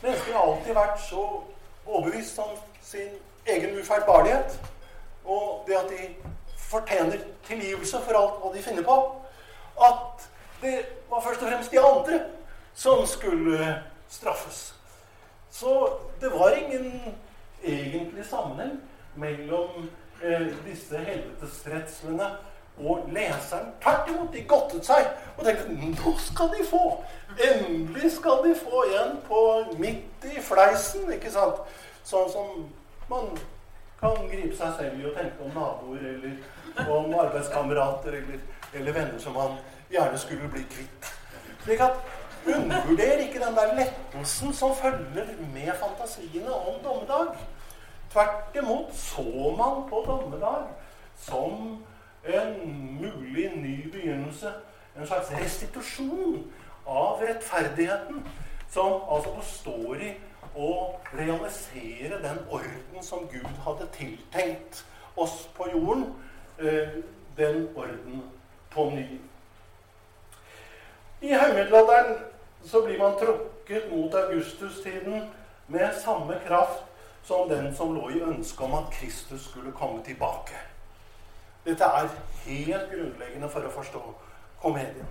mennesker 0.01 0.37
alltid 0.37 0.75
vært 0.75 0.99
så 1.01 1.23
overbevist 1.85 2.39
om 2.39 2.57
sin 2.83 3.13
egen 3.47 3.77
ufeilbarlighet 3.79 4.59
og 5.25 5.63
det 5.67 5.77
at 5.77 5.89
de 5.89 6.09
fortjener 6.57 7.17
tilgivelse 7.45 8.01
for 8.05 8.17
alt 8.17 8.37
hva 8.41 8.51
de 8.55 8.63
finner 8.63 8.83
på, 8.83 8.97
at 9.81 10.27
det 10.61 10.75
var 11.09 11.23
først 11.23 11.41
og 11.41 11.49
fremst 11.49 11.71
de 11.71 11.79
andre 11.79 12.19
som 12.73 13.05
skulle 13.07 13.75
straffes. 14.09 14.73
Så 15.51 15.89
det 16.21 16.31
var 16.31 16.55
ingen 16.55 17.15
egentlig 17.63 18.25
sammenheng 18.25 18.79
mellom 19.15 19.89
eh, 20.23 20.47
disse 20.65 20.97
helvetesredslene 20.97 22.29
Og 22.77 23.09
leseren 23.13 23.73
tvert 23.81 24.09
imot, 24.09 24.31
de 24.33 24.43
godtet 24.47 24.87
seg 24.87 25.07
og 25.35 25.43
tenkte 25.45 25.75
nå 25.75 26.13
skal 26.23 26.49
de 26.55 26.65
få! 26.65 26.85
Endelig 27.35 28.13
skal 28.15 28.41
de 28.45 28.53
få 28.57 28.85
igjen 28.87 29.17
på 29.27 29.41
midt 29.77 30.25
i 30.31 30.41
fleisen, 30.41 31.11
ikke 31.13 31.31
sant? 31.33 31.59
Sånn 32.07 32.31
som 32.31 32.63
man 33.11 33.35
kan 33.99 34.17
gripe 34.31 34.55
seg 34.57 34.73
selv 34.79 34.97
i 35.01 35.05
å 35.05 35.13
tenke 35.13 35.45
om 35.45 35.53
naboer 35.53 36.07
eller 36.15 36.87
om 36.89 37.13
arbeidskamerater 37.25 38.17
eller, 38.21 38.41
eller 38.73 38.97
venner 38.97 39.21
som 39.21 39.37
man 39.37 39.59
gjerne 39.91 40.17
skulle 40.17 40.49
bli 40.55 40.65
kvitt. 40.71 41.11
Slik 41.61 41.85
at 41.85 42.01
Undervurder 42.41 43.17
ikke 43.21 43.39
den 43.39 43.55
der 43.55 43.75
lettelsen 43.77 44.53
som 44.53 44.75
følger 44.75 45.25
med 45.53 45.71
fantasiene 45.77 46.53
om 46.53 46.79
dommedag. 46.83 47.35
Tvert 48.11 48.55
imot 48.55 48.95
så 48.95 49.55
man 49.57 49.89
på 49.89 50.03
dommedag 50.07 50.67
som 51.17 51.83
en 52.25 52.53
mulig 53.01 53.51
ny 53.55 53.91
begynnelse. 53.91 54.53
En 54.97 55.07
slags 55.07 55.31
restitusjon 55.31 56.51
av 56.85 57.21
rettferdigheten, 57.21 58.27
som 58.69 59.01
altså 59.07 59.31
består 59.39 60.03
i 60.03 60.11
å 60.55 60.71
realisere 61.13 62.19
den 62.23 62.41
orden 62.49 63.03
som 63.03 63.27
Gud 63.31 63.63
hadde 63.63 63.87
tiltenkt 63.95 64.83
oss 65.15 65.47
på 65.55 65.69
jorden. 65.71 66.05
Eh, 66.59 66.99
den 67.37 67.69
orden 67.75 68.23
på 68.71 68.89
ny. 68.89 69.07
I 71.21 71.33
høymiddelalderen 71.33 72.17
så 72.65 72.81
blir 72.81 72.99
man 72.99 73.15
trukket 73.19 73.91
mot 73.91 74.13
augustustiden 74.13 75.29
med 75.67 75.95
samme 76.03 76.39
kraft 76.47 76.90
som 77.23 77.49
den 77.49 77.75
som 77.75 77.95
lå 77.95 78.09
i 78.09 78.21
ønsket 78.21 78.61
om 78.65 78.73
at 78.73 78.91
Kristus 78.91 79.49
skulle 79.49 79.71
komme 79.71 80.03
tilbake. 80.03 80.57
Dette 81.65 81.83
er 81.83 82.09
helt 82.45 82.89
grunnleggende 82.91 83.49
for 83.49 83.65
å 83.65 83.73
forstå 83.73 84.01
komedien. 84.61 85.07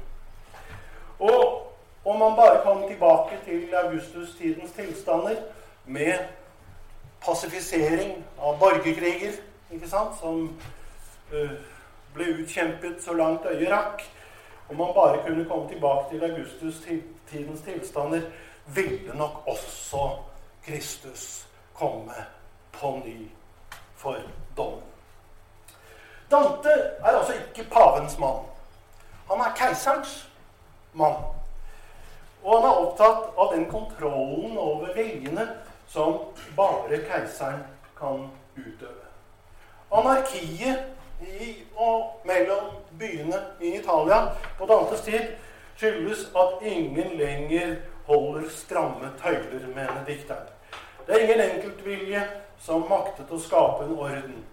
Og 1.21 1.71
om 2.05 2.19
man 2.19 2.37
bare 2.37 2.63
kom 2.65 2.83
tilbake 2.89 3.39
til 3.45 3.75
augustustidens 3.77 4.73
tilstander 4.73 5.37
med 5.85 6.19
pasifisering 7.21 8.25
av 8.39 8.59
borgerkriger, 8.59 9.37
ikke 9.71 9.89
sant, 9.89 10.17
som 10.19 10.49
uh, 11.31 11.53
ble 12.15 12.33
utkjempet 12.41 13.03
så 13.05 13.15
langt 13.15 13.47
øyet 13.47 13.71
rakk 13.71 14.03
Om 14.71 14.77
man 14.77 14.93
bare 14.95 15.23
kunne 15.27 15.45
komme 15.45 15.69
tilbake 15.69 16.11
til 16.11 16.25
augustustidens 16.25 17.61
tilstander, 17.67 18.21
ville 18.67 19.15
nok 19.19 19.43
også 19.47 20.11
Kristus 20.63 21.50
komme 21.81 22.25
på 22.73 23.01
ny 23.05 23.29
for 23.97 24.17
dommen. 24.57 24.83
Dante 26.31 26.71
er 27.01 27.17
altså 27.17 27.33
ikke 27.33 27.71
pavens 27.71 28.19
mann. 28.19 28.45
Han 29.31 29.41
er 29.41 29.55
keiserens 29.57 30.29
mann. 30.93 31.25
Og 32.43 32.57
han 32.57 32.69
er 32.69 32.81
opptatt 32.85 33.33
av 33.39 33.55
den 33.55 33.67
kontrollen 33.71 34.59
over 34.59 34.93
viljene 34.95 35.49
som 35.89 36.21
bare 36.57 37.01
keiseren 37.09 37.65
kan 37.99 38.29
utøve. 38.57 39.09
Anarkiet 39.93 40.85
i 41.21 41.51
og 41.77 42.23
mellom 42.25 42.71
byene 42.99 43.41
i 43.61 43.75
Italia 43.81 44.21
på 44.59 44.69
Dantes 44.71 45.01
tid 45.05 45.35
skyldes 45.77 46.29
at 46.37 46.63
ingen 46.63 47.17
lenger 47.19 47.77
holder 48.07 48.49
stramme 48.49 49.13
tøyler, 49.23 49.67
mener 49.75 50.05
dikteren. 50.07 50.49
Det 51.07 51.15
er 51.15 51.25
ingen 51.25 51.41
enkeltvilje 51.41 52.23
som 52.59 52.87
maktet 52.91 53.31
å 53.33 53.41
skape 53.41 53.85
en 53.85 53.97
orden. 53.99 54.45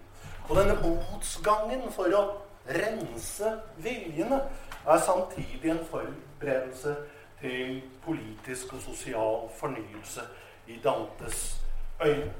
Og 0.48 0.56
denne 0.56 0.78
botsgangen 0.80 1.84
for 1.92 2.14
å 2.16 2.24
rense 2.68 3.52
viljene 3.84 4.40
er 4.88 5.04
samtidig 5.04 5.70
en 5.70 5.84
forberedelse 5.90 6.96
til 7.40 7.82
politisk 8.04 8.72
og 8.72 8.82
sosial 8.82 9.48
fornyelse 9.60 10.24
i 10.66 10.80
Dantes 10.84 11.60
øyne. 12.00 12.32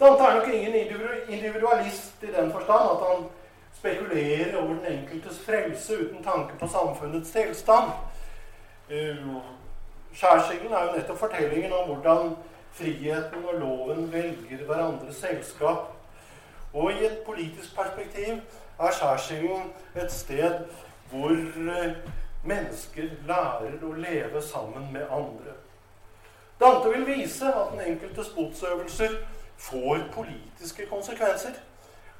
Dante 0.00 0.22
er 0.22 0.34
nok 0.34 0.48
ingen 0.48 0.74
individualist 1.28 2.22
i 2.22 2.26
den 2.26 2.52
forstand 2.52 2.90
at 2.90 3.04
han 3.08 3.24
spekulerer 3.72 4.56
over 4.56 4.74
den 4.74 4.86
enkeltes 4.86 5.38
frelse 5.38 5.98
uten 5.98 6.24
tanke 6.24 6.58
på 6.58 6.66
samfunnets 6.68 7.30
tilstand. 7.30 7.92
Eh, 8.90 9.16
skjærsilden 10.12 10.72
er 10.72 10.82
jo 10.82 10.96
nettopp 10.96 11.18
fortellingen 11.18 11.72
om 11.72 11.88
hvordan 11.88 12.36
friheten 12.72 13.44
og 13.44 13.60
loven 13.60 14.12
velger 14.12 14.64
hverandres 14.66 15.16
selskap. 15.16 15.92
Og 16.72 16.92
i 16.92 17.04
et 17.04 17.18
politisk 17.26 17.76
perspektiv 17.76 18.40
er 18.80 18.96
skjærsilden 18.96 19.72
et 19.96 20.12
sted 20.12 20.64
hvor 21.10 21.32
eh, 21.32 21.96
mennesker 22.44 23.10
lærer 23.28 23.82
å 23.84 23.92
leve 23.92 24.42
sammen 24.42 24.88
med 24.92 25.04
andre. 25.10 25.58
Dante 26.60 26.88
vil 26.94 27.04
vise 27.06 27.52
at 27.52 27.74
den 27.74 27.84
enkeltes 27.92 28.32
botsøvelser 28.36 29.18
får 29.58 30.06
politiske 30.14 30.86
konsekvenser. 30.86 31.58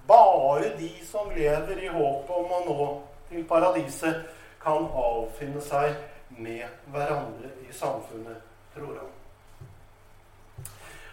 Bare 0.09 0.77
de 0.79 0.93
som 1.07 1.31
lever 1.37 1.83
i 1.83 1.89
håpet 1.89 2.37
om 2.37 2.55
å 2.59 2.63
nå 2.67 2.87
til 3.31 3.47
paradiset, 3.49 4.25
kan 4.63 4.87
avfinne 4.95 5.59
seg 5.63 5.97
med 6.39 6.63
hverandre 6.95 7.51
i 7.67 7.73
samfunnet, 7.75 8.45
tror 8.75 8.95
han. 9.01 9.22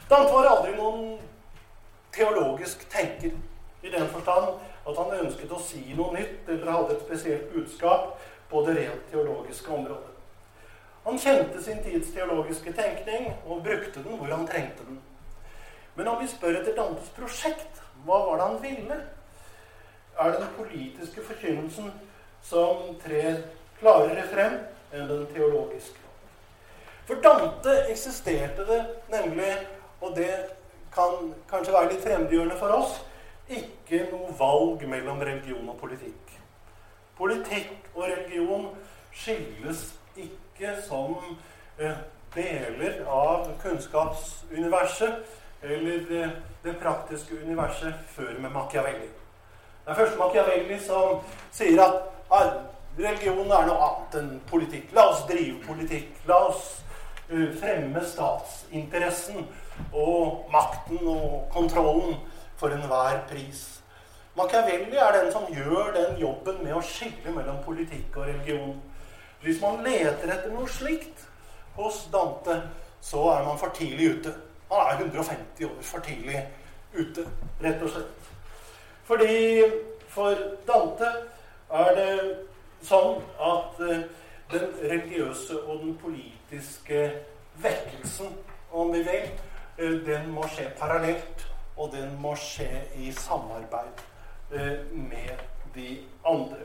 Dante 0.09 0.33
var 0.33 0.47
aldri 0.49 0.73
noen 0.73 1.19
teologisk 2.15 2.87
tenker 2.89 3.35
i 3.85 3.91
den 3.93 4.07
forstand 4.09 4.55
at 4.89 4.97
han 4.97 5.19
ønsket 5.19 5.51
å 5.53 5.59
si 5.61 5.83
noe 5.93 6.15
nytt 6.15 6.49
eller 6.49 6.71
hadde 6.73 6.95
et 6.95 7.03
spesielt 7.05 7.51
budskap 7.53 8.15
på 8.49 8.63
det 8.65 8.73
rent 8.79 9.05
teologiske 9.11 9.69
området. 9.69 10.15
Han 11.05 11.21
kjente 11.21 11.61
sin 11.63 11.83
tids 11.85 12.09
teologiske 12.15 12.73
tenkning 12.73 13.29
og 13.45 13.63
brukte 13.63 14.01
den 14.01 14.17
hvor 14.17 14.33
han 14.33 14.49
trengte 14.49 14.87
den. 14.87 14.99
Men 15.95 16.09
om 16.09 16.19
vi 16.21 16.27
spør 16.31 16.57
etter 16.59 16.75
Dantes 16.77 17.13
prosjekt, 17.13 17.79
hva 18.05 18.19
var 18.25 18.39
det 18.39 18.49
han 18.49 18.59
ville? 18.65 18.99
Er 20.19 20.33
det 20.33 20.41
den 20.41 20.53
politiske 20.57 21.23
forkynnelsen 21.23 21.93
som 22.43 22.95
trer 23.03 23.43
klarere 23.79 24.25
frem 24.33 24.57
enn 24.89 25.09
den 25.09 25.25
teologiske? 25.35 26.01
For 27.07 27.21
Dante 27.21 27.73
eksisterte 27.89 28.65
det 28.69 28.79
nemlig, 29.09 29.53
og 30.01 30.15
det 30.15 30.33
kan 30.93 31.33
kanskje 31.49 31.73
være 31.73 31.93
litt 31.93 32.03
fremmedgjørende 32.03 32.57
for 32.59 32.75
oss, 32.79 32.99
ikke 33.49 34.05
noe 34.11 34.33
valg 34.37 34.85
mellom 34.89 35.21
religion 35.21 35.69
og 35.69 35.77
politikk. 35.81 36.35
Politikk 37.17 37.89
og 37.95 38.05
religion 38.05 38.69
skilles 39.15 39.87
ikke 40.19 40.75
som 40.85 41.17
eh, 41.79 41.97
deler 42.35 43.01
av 43.09 43.49
kunnskapsuniverset 43.63 45.23
eller 45.61 46.21
eh, 46.21 46.29
det 46.63 46.75
praktiske 46.81 47.35
universet 47.43 47.93
før 48.15 48.39
med 48.39 48.49
Machiavelli. 48.49 49.09
Det 49.85 49.95
er 49.95 49.95
først 49.95 50.17
Machiavelli 50.17 50.79
som 50.79 51.19
sier 51.51 51.81
at 51.81 52.59
religion 52.99 53.51
er 53.51 53.65
noe 53.67 53.87
annet 53.87 54.17
enn 54.19 54.29
politikk. 54.49 54.91
La 54.93 55.07
oss 55.09 55.25
drive 55.29 55.57
politikk. 55.65 56.11
La 56.29 56.37
oss 56.49 56.83
uh, 57.31 57.49
fremme 57.59 58.03
statsinteressen 58.05 59.47
og 59.93 60.49
makten 60.51 61.07
og 61.07 61.49
kontrollen 61.53 62.15
for 62.59 62.75
enhver 62.75 63.21
pris. 63.29 63.81
Machiavelli 64.37 64.97
er 64.97 65.15
den 65.15 65.31
som 65.31 65.47
gjør 65.53 65.93
den 65.95 66.19
jobben 66.21 66.61
med 66.63 66.75
å 66.77 66.83
skille 66.85 67.33
mellom 67.35 67.63
politikk 67.65 68.17
og 68.17 68.27
religion. 68.29 68.77
Hvis 69.41 69.61
man 69.61 69.83
leter 69.83 70.31
etter 70.31 70.51
noe 70.53 70.67
slikt 70.69 71.25
hos 71.75 72.05
Dante, 72.13 72.61
så 73.01 73.23
er 73.33 73.43
man 73.47 73.59
for 73.59 73.73
tidlig 73.75 74.13
ute. 74.19 74.33
Han 74.71 74.85
er 74.85 75.03
150 75.05 75.65
år 75.65 75.81
for 75.81 76.05
tidlig 76.05 76.43
ute, 76.93 77.25
rett 77.63 77.83
og 77.83 77.93
slett. 77.93 78.31
Fordi 79.09 79.63
for 80.07 80.35
Dante 80.67 81.09
er 81.69 81.95
det 81.97 82.13
sånn 82.85 83.19
at 83.41 83.79
eh, 83.85 84.03
den 84.51 84.71
religiøse 84.81 85.57
og 85.65 85.83
den 85.83 85.95
politiske 86.01 87.01
vekkelsen, 87.61 88.33
om 88.71 88.93
vi 88.93 89.03
eh, 89.03 89.29
den 89.79 90.29
må 90.35 90.47
skje 90.51 90.69
parallelt, 90.79 91.47
og 91.77 91.91
den 91.95 92.13
må 92.21 92.35
skje 92.35 92.69
i 92.99 93.11
samarbeid. 93.15 94.05
Eh, 94.51 94.79
med 94.91 95.29
de 95.75 95.97
andre. 96.25 96.57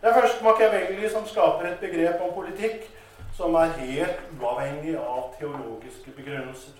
Det 0.00 0.10
er 0.10 0.20
først 0.20 0.42
Machiavelli 0.42 1.08
som 1.10 1.26
skaper 1.26 1.66
et 1.66 1.78
begrep 1.80 2.20
om 2.20 2.34
politikk 2.34 2.90
som 3.36 3.54
er 3.54 3.72
helt 3.78 4.20
uavhengig 4.40 4.98
av 4.98 5.30
teologiske 5.38 6.10
begrunnelser. 6.16 6.76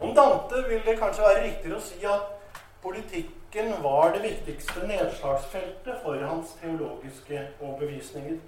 Om 0.00 0.14
Dante 0.14 0.64
vil 0.68 0.82
det 0.86 0.98
kanskje 0.98 1.22
være 1.22 1.44
riktigere 1.44 1.78
å 1.78 1.84
si 1.86 2.02
at 2.10 2.58
politikken 2.82 3.70
var 3.82 4.16
det 4.16 4.24
viktigste 4.24 4.82
nedslagsfeltet 4.90 6.02
for 6.02 6.26
hans 6.26 6.58
teologiske 6.60 7.46
overbevisninger. 7.60 8.42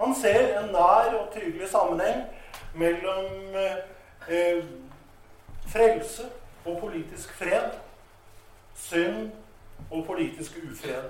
Han 0.00 0.14
ser 0.14 0.58
en 0.58 0.72
nær 0.76 1.16
og 1.22 1.32
tydelig 1.32 1.70
sammenheng 1.72 2.26
mellom 2.74 3.56
eh, 4.30 4.64
frelse 5.66 6.28
og 6.64 6.78
politisk 6.80 7.32
fred 7.32 7.70
synd 8.74 9.30
og 9.90 10.06
politisk 10.06 10.58
ufred. 10.70 11.04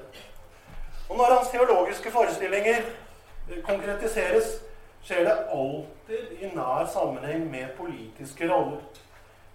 Og 1.09 1.17
når 1.17 1.37
hans 1.37 1.49
teologiske 1.49 2.11
forestillinger 2.11 2.77
eh, 2.77 3.63
konkretiseres, 3.63 4.63
skjer 5.03 5.25
det 5.25 5.37
alltid 5.51 6.39
i 6.41 6.55
nær 6.55 6.89
sammenheng 6.93 7.51
med 7.51 7.67
politiske 7.77 8.55
roller. 8.55 8.81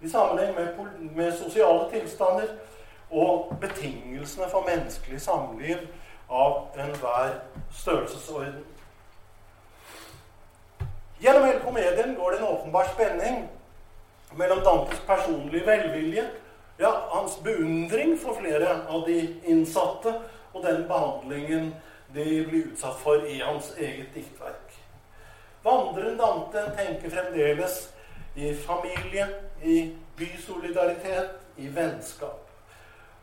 I 0.00 0.08
sammenheng 0.08 0.54
med, 0.54 0.66
med 1.14 1.32
sosiale 1.38 1.90
tilstander 1.90 2.46
og 3.10 3.56
betingelsene 3.60 4.46
for 4.50 4.64
menneskelig 4.68 5.20
samliv 5.20 5.76
av 6.30 6.68
enhver 6.78 7.34
størrelsesorden. 7.72 8.64
Gjennom 11.22 11.44
hele 11.44 11.58
komedien 11.58 12.14
går 12.14 12.30
det 12.30 12.38
en 12.38 12.44
åpenbar 12.44 12.84
spenning 12.94 13.48
mellom 14.34 14.58
Dantes 14.64 15.00
personlige 15.06 15.66
velvilje, 15.66 16.24
ja, 16.78 16.90
hans 17.10 17.36
beundring 17.44 18.16
for 18.18 18.34
flere 18.34 18.72
av 18.88 19.04
de 19.06 19.18
innsatte, 19.46 20.16
og 20.52 20.64
den 20.64 20.82
behandlingen 20.88 21.68
de 22.14 22.24
blir 22.48 22.72
utsatt 22.72 22.98
for 23.04 23.22
i 23.22 23.38
hans 23.38 23.70
eget 23.78 24.10
diktverk. 24.14 24.74
Vandreren 25.62 26.18
Dante 26.18 26.64
tenker 26.76 27.14
fremdeles 27.14 27.76
i 28.34 28.50
familie, 28.54 29.28
i 29.62 29.76
bysolidaritet, 30.18 31.38
i 31.56 31.68
vennskap. 31.70 32.50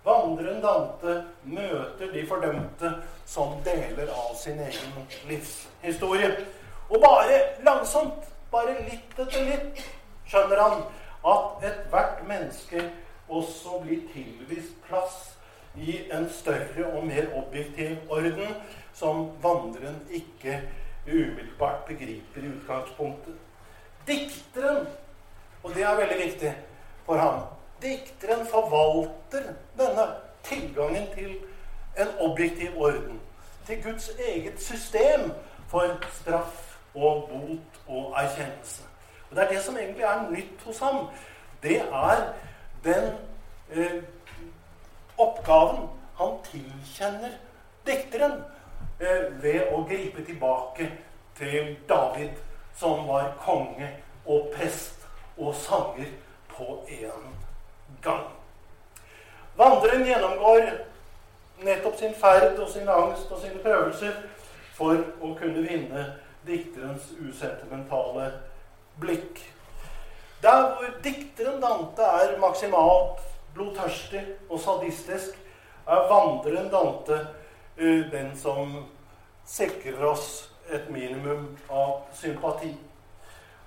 Vandreren 0.08 0.62
Dante 0.64 1.18
møter 1.44 2.16
de 2.16 2.24
fordømte 2.32 2.94
som 3.28 3.60
deler 3.68 4.08
av 4.16 4.32
sin 4.40 4.64
egen 4.64 5.04
livshistorie. 5.28 6.32
Og 6.90 7.02
bare 7.02 7.42
langsomt, 7.66 8.26
bare 8.52 8.74
litt 8.82 9.20
etter 9.20 9.46
litt, 9.46 9.82
skjønner 10.30 10.62
han 10.64 10.80
at 11.30 11.66
ethvert 11.68 12.24
menneske 12.28 12.82
også 13.30 13.82
blir 13.84 14.08
tilvist 14.14 14.78
plass 14.88 15.18
i 15.78 16.00
en 16.12 16.26
større 16.34 16.88
og 16.90 17.06
mer 17.06 17.28
objektiv 17.38 18.10
orden 18.10 18.56
som 18.98 19.28
vandreren 19.44 20.00
ikke 20.10 20.62
umiddelbart 21.06 21.86
begriper 21.86 22.42
i 22.42 22.54
utgangspunktet. 22.56 23.38
Dikteren, 24.08 24.88
og 25.64 25.76
det 25.76 25.86
er 25.86 26.00
veldig 26.00 26.18
viktig 26.24 26.56
for 27.06 27.22
ham, 27.22 27.44
dikteren 27.84 28.42
forvalter 28.50 29.54
denne 29.78 30.08
tilgangen 30.44 31.06
til 31.14 31.38
en 32.02 32.18
objektiv 32.26 32.82
orden. 32.82 33.22
Til 33.68 33.84
Guds 33.84 34.10
eget 34.18 34.58
system 34.62 35.30
for 35.70 36.02
straff 36.18 36.69
og 36.96 37.30
bot 37.30 37.82
og 37.88 38.14
erkjennelse. 38.24 38.84
Og 39.30 39.36
Det 39.36 39.44
er 39.44 39.50
det 39.50 39.62
som 39.64 39.78
egentlig 39.78 40.04
er 40.04 40.30
nytt 40.32 40.62
hos 40.66 40.80
ham. 40.80 41.08
Det 41.64 41.82
er 41.82 42.34
den 42.84 43.14
eh, 43.72 44.04
oppgaven 45.18 45.90
han 46.18 46.38
tilkjenner 46.52 47.36
dikteren 47.88 48.42
eh, 49.00 49.44
ved 49.44 49.70
å 49.72 49.84
gripe 49.88 50.26
tilbake 50.26 50.92
til 51.38 51.76
David, 51.90 52.40
som 52.76 53.08
var 53.08 53.34
konge 53.44 53.90
og 54.26 54.52
prest 54.56 55.08
og 55.38 55.56
sanger 55.56 56.12
på 56.50 56.84
én 56.88 57.34
gang. 58.02 58.28
Vandreren 59.56 60.06
gjennomgår 60.08 60.70
nettopp 61.64 61.98
sin 62.00 62.16
ferd 62.16 62.60
og 62.60 62.70
sin 62.70 62.90
angst 62.90 63.32
og 63.32 63.42
sine 63.42 63.60
prøvelser 63.64 64.16
for 64.78 64.96
å 65.22 65.34
kunne 65.40 65.64
vinne 65.68 66.06
dikterens 66.48 67.12
usentimentale 67.20 68.32
blikk. 69.00 69.42
Der 70.42 70.62
hvor 70.62 70.94
dikteren 71.04 71.62
Dante 71.62 72.02
er 72.02 72.38
maksimalt 72.40 73.20
blodtørstig 73.54 74.24
og 74.50 74.60
sadistisk, 74.60 75.36
er 75.88 76.08
vandreren 76.12 76.70
Dante 76.72 77.20
uh, 77.82 78.12
den 78.12 78.32
som 78.38 78.86
sikrer 79.46 80.06
oss 80.12 80.50
et 80.70 80.90
minimum 80.94 81.58
av 81.70 82.06
sympati. 82.14 82.76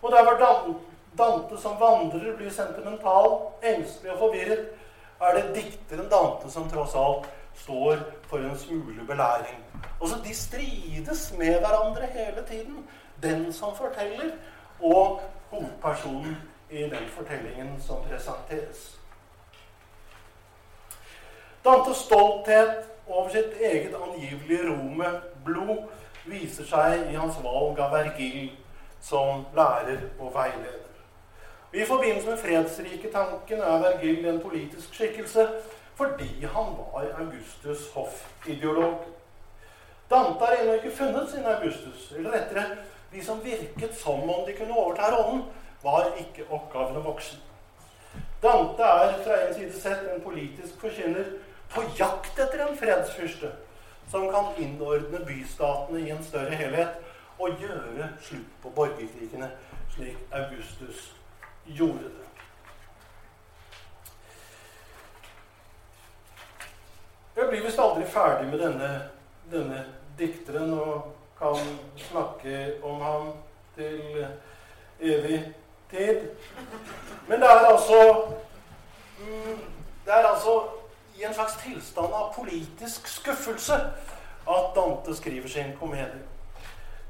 Og 0.03 0.12
der 0.12 0.25
hvor 0.25 0.79
Dante 1.18 1.59
som 1.61 1.81
vandrer 1.81 2.37
blir 2.37 2.51
sentimental, 2.51 3.35
engstelig 3.62 4.12
og 4.14 4.18
forvirret, 4.18 4.70
er 5.20 5.37
det 5.37 5.55
dikteren 5.55 6.09
Dante 6.11 6.51
som 6.51 6.70
tross 6.70 6.95
alt 6.97 7.29
står 7.55 8.01
for 8.31 8.39
en 8.39 8.59
smule 8.59 9.05
belæring. 9.07 9.72
Og 10.03 10.09
så 10.09 10.16
De 10.24 10.34
strides 10.34 11.34
med 11.38 11.59
hverandre 11.59 12.07
hele 12.07 12.42
tiden, 12.48 12.88
den 13.22 13.53
som 13.53 13.76
forteller, 13.76 14.34
og 14.80 15.22
hovedpersonen 15.50 16.36
i 16.70 16.82
den 16.82 17.07
fortellingen 17.09 17.82
som 17.86 17.96
presenteres. 18.11 18.98
Dantes 21.64 21.96
stolthet 21.96 22.74
over 23.07 23.28
sitt 23.28 23.55
eget 23.61 23.94
angivelige 23.94 24.70
rome 24.70 25.07
blod 25.44 25.84
viser 26.26 26.66
seg 26.66 27.07
i 27.12 27.14
hans 27.14 27.38
valg 27.44 27.78
av 27.78 27.94
Vergil 27.94 28.50
som 29.03 29.46
lærer 29.55 30.09
og 30.18 30.34
veileder. 30.34 30.90
I 31.72 31.86
forbindelse 31.86 32.30
med 32.30 32.42
fredsrike 32.42 33.12
tanken 33.12 33.61
er 33.61 33.82
Vergil 33.86 34.26
en 34.26 34.42
politisk 34.42 34.94
skikkelse 34.94 35.46
fordi 35.94 36.42
han 36.42 36.74
var 36.78 37.07
Augustus' 37.20 37.92
hoffideolog. 37.94 39.22
Dante 40.13 40.45
har 40.45 40.59
ennå 40.61 40.75
ikke 40.77 40.97
funnet 40.97 41.31
sin 41.31 41.47
Augustus. 41.49 42.11
Eller 42.17 42.35
rettere, 42.37 42.65
de 43.13 43.25
som 43.25 43.41
virket 43.45 43.97
som 43.97 44.21
om 44.31 44.45
de 44.47 44.53
kunne 44.57 44.77
overta 44.77 45.09
rollen, 45.15 45.47
var 45.83 46.13
ikke 46.21 46.45
oppgavene 46.51 47.01
voksen. 47.05 47.41
Dante 48.43 48.83
er 48.83 49.17
fra 49.25 49.39
en 49.47 49.55
side 49.55 49.81
sett 49.81 50.05
en 50.13 50.21
politisk 50.21 50.81
forkynner 50.81 51.37
på 51.73 51.85
jakt 51.99 52.39
etter 52.39 52.67
en 52.67 52.77
fredsfyrste 52.77 53.53
som 54.11 54.29
kan 54.31 54.53
innordne 54.59 55.23
bystatene 55.25 56.01
i 56.01 56.11
en 56.13 56.25
større 56.25 56.59
helhet 56.61 56.99
og 57.39 57.57
gjøre 57.63 58.11
slutt 58.21 58.59
på 58.63 58.73
borgerkrigene, 58.77 59.49
slik 59.95 60.19
Augustus 60.33 61.15
gjorde 61.67 62.11
det. 62.11 62.29
Jeg 67.37 67.49
blir 67.49 67.65
visst 67.65 67.81
aldri 67.81 68.05
ferdig 68.05 68.51
med 68.51 68.61
denne, 68.61 68.91
denne 69.51 69.85
dikteren 70.19 70.73
og 70.79 71.13
kan 71.39 71.57
snakke 71.97 72.73
om 72.83 73.01
ham 73.01 73.33
til 73.77 74.27
evig 75.01 75.55
tid. 75.91 76.29
Men 77.29 77.41
det 77.41 77.49
er 77.49 77.67
altså 77.67 78.27
mm, 79.19 79.59
Det 80.05 80.13
er 80.13 80.27
altså 80.27 80.63
i 81.17 81.25
en 81.25 81.35
slags 81.35 81.57
tilstand 81.63 82.15
av 82.15 82.33
politisk 82.35 83.09
skuffelse 83.09 83.75
at 84.49 84.71
Dante 84.75 85.17
skriver 85.17 85.49
sin 85.49 85.77
komedie. 85.81 86.23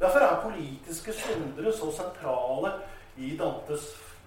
Derfor 0.01 0.19
er 0.19 0.41
politiske 0.43 1.13
syndere 1.13 1.73
så 1.73 1.93
sentrale 1.97 2.73
i 3.17 3.37
Dantes 3.37 3.81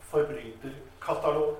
forbryterkatalog. 0.09 1.55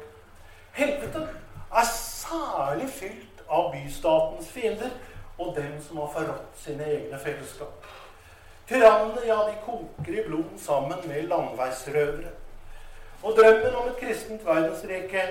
Helvete 0.71 1.27
er 1.75 1.85
særlig 1.93 2.89
fylt 2.89 3.43
av 3.49 3.71
bystatens 3.73 4.49
fiender 4.49 4.89
og 5.37 5.55
dem 5.55 5.81
som 5.87 5.97
har 5.97 6.11
forrådt 6.13 6.57
sine 6.57 6.83
egne 6.83 7.19
fellesskap. 7.19 7.85
Tyrannene, 8.67 9.21
ja, 9.25 9.35
de 9.49 9.55
koker 9.65 10.19
i 10.19 10.27
blod 10.27 10.57
sammen 10.57 10.97
med 11.07 11.27
landveisrøvere. 11.29 12.31
Og 13.23 13.33
drømmen 13.37 13.75
om 13.75 13.87
et 13.87 13.99
kristent 13.99 14.45
verdensrike 14.45 15.21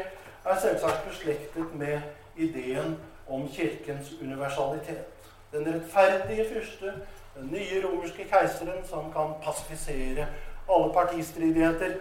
er 0.45 0.61
selvsagt 0.61 1.09
beslektet 1.09 1.75
med 1.75 2.01
ideen 2.37 2.97
om 3.29 3.49
kirkens 3.49 4.13
universalitet. 4.23 5.07
Den 5.53 5.75
rettferdige 5.75 6.49
fyrste, 6.53 6.93
den 7.37 7.51
nye 7.51 7.83
romerske 7.85 8.27
keiseren 8.31 8.85
som 8.87 9.13
kan 9.13 9.35
pasifisere 9.43 10.27
alle 10.71 10.93
partistridigheter, 10.93 11.95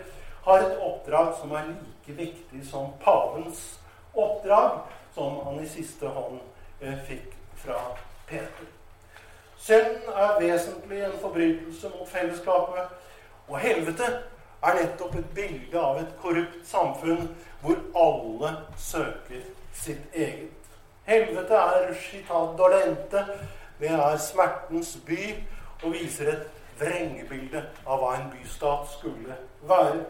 har 0.44 0.58
et 0.60 0.78
oppdrag 0.82 1.34
som 1.42 1.52
er 1.52 1.68
like 1.68 2.18
viktig 2.18 2.66
som 2.70 2.92
pavens 3.04 3.80
oppdrag, 4.14 4.80
som 5.16 5.40
han 5.46 5.64
i 5.64 5.68
siste 5.68 6.08
hånd 6.08 6.40
eh, 6.82 6.98
fikk 7.08 7.43
fra 7.66 7.98
Peter. 8.28 8.68
Synden 9.58 10.10
er 10.16 10.40
vesentlig 10.40 11.04
en 11.04 11.20
forbrytelse 11.22 11.90
mot 11.90 12.10
fellesskapet. 12.10 12.84
Og 13.48 13.60
helvete 13.60 14.04
er 14.64 14.76
nettopp 14.80 15.16
et 15.16 15.30
bilde 15.36 15.80
av 15.80 16.00
et 16.02 16.12
korrupt 16.22 16.68
samfunn 16.68 17.30
hvor 17.62 17.80
alle 18.00 18.54
søker 18.80 19.46
sitt 19.74 20.14
eget. 20.14 20.60
Helvete 21.08 21.56
er 21.56 21.94
citat 22.10 22.58
dolente. 22.58 23.26
Det 23.80 23.92
er 23.92 24.18
smertens 24.18 24.98
by 25.08 25.20
og 25.84 25.92
viser 25.96 26.32
et 26.32 26.46
vrengebilde 26.80 27.64
av 27.86 28.00
hva 28.00 28.14
en 28.18 28.32
bystat 28.32 28.88
skulle 28.98 29.36
være. 29.68 30.04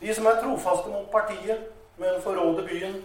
De 0.00 0.14
som 0.14 0.26
er 0.26 0.40
trofaste 0.42 0.90
mot 0.90 1.08
partiet, 1.12 1.68
men 1.96 2.20
forråder 2.24 2.66
byen, 2.68 3.02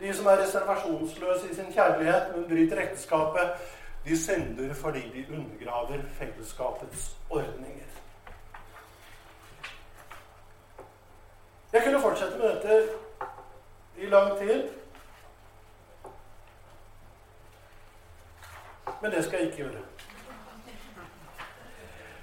de 0.00 0.14
som 0.14 0.26
er 0.26 0.42
reservasjonsløse 0.42 1.50
i 1.50 1.54
sin 1.54 1.72
kjærlighet, 1.72 2.32
men 2.36 2.48
bryter 2.48 2.82
ekteskapet, 2.82 3.50
de 4.04 4.16
synder 4.16 4.74
fordi 4.74 5.00
de 5.14 5.26
undergraver 5.36 6.02
fellesskapets 6.18 7.16
ordninger. 7.30 7.88
Jeg 11.72 11.82
kunne 11.84 12.00
fortsette 12.00 12.38
med 12.38 12.48
dette 12.48 12.88
i 13.98 14.06
lang 14.06 14.38
tid. 14.38 14.68
men 19.00 19.12
det 19.12 19.24
skal 19.24 19.38
jeg 19.38 19.46
ikke 19.46 19.56
gjøre. 19.56 19.82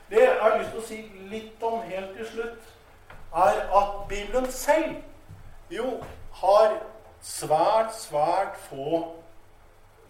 Det 0.10 0.22
jeg 0.22 0.38
har 0.42 0.58
lyst 0.58 0.70
til 0.70 0.80
å 0.80 0.88
si 0.88 0.98
litt 1.32 1.64
om 1.64 1.82
helt 1.84 2.14
til 2.18 2.28
slutt, 2.32 2.68
er 3.36 3.58
at 3.80 3.96
Bibelen 4.10 4.46
selv 4.52 5.74
jo 5.74 5.88
har 6.42 6.78
svært, 7.22 7.96
svært 7.96 8.58
få 8.70 9.04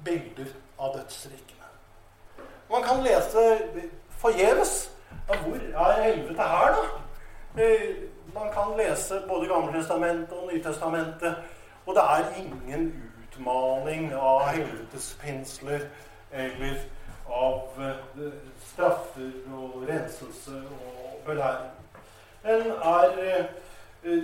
bilder 0.06 0.52
av 0.80 0.96
dødsrikene. 0.98 1.68
Man 2.72 2.84
kan 2.84 3.04
lese 3.04 3.48
forgjeves. 4.10 4.92
Hvor 5.28 5.86
er 5.88 6.02
helvete 6.02 6.42
her, 6.42 6.76
da? 6.76 7.64
Eh, 7.64 7.96
man 8.34 8.52
kan 8.54 8.78
lese 8.78 9.22
både 9.28 9.48
Gammeltestamentet 9.48 10.32
og 10.32 10.50
Nytestamentet, 10.54 11.36
og 11.86 11.96
det 11.96 12.04
er 12.04 12.34
ingen 12.38 13.12
utmaning 13.24 14.14
av 14.14 14.46
helvetespinsler 14.48 15.88
eller 16.32 16.78
av 17.30 17.82
eh, 17.82 18.32
straffer 18.72 19.32
og 19.54 19.84
renselse 19.90 20.62
og 20.62 21.20
belæring. 21.26 21.72
Den 22.44 22.72
er 22.72 23.18
eh, 24.04 24.24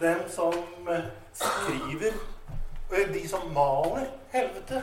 dem 0.00 0.18
som 0.30 0.54
eh, 0.88 1.04
skriver 1.32 2.12
eh, 2.92 3.08
De 3.12 3.28
som 3.28 3.52
maler 3.52 4.06
helvete. 4.30 4.82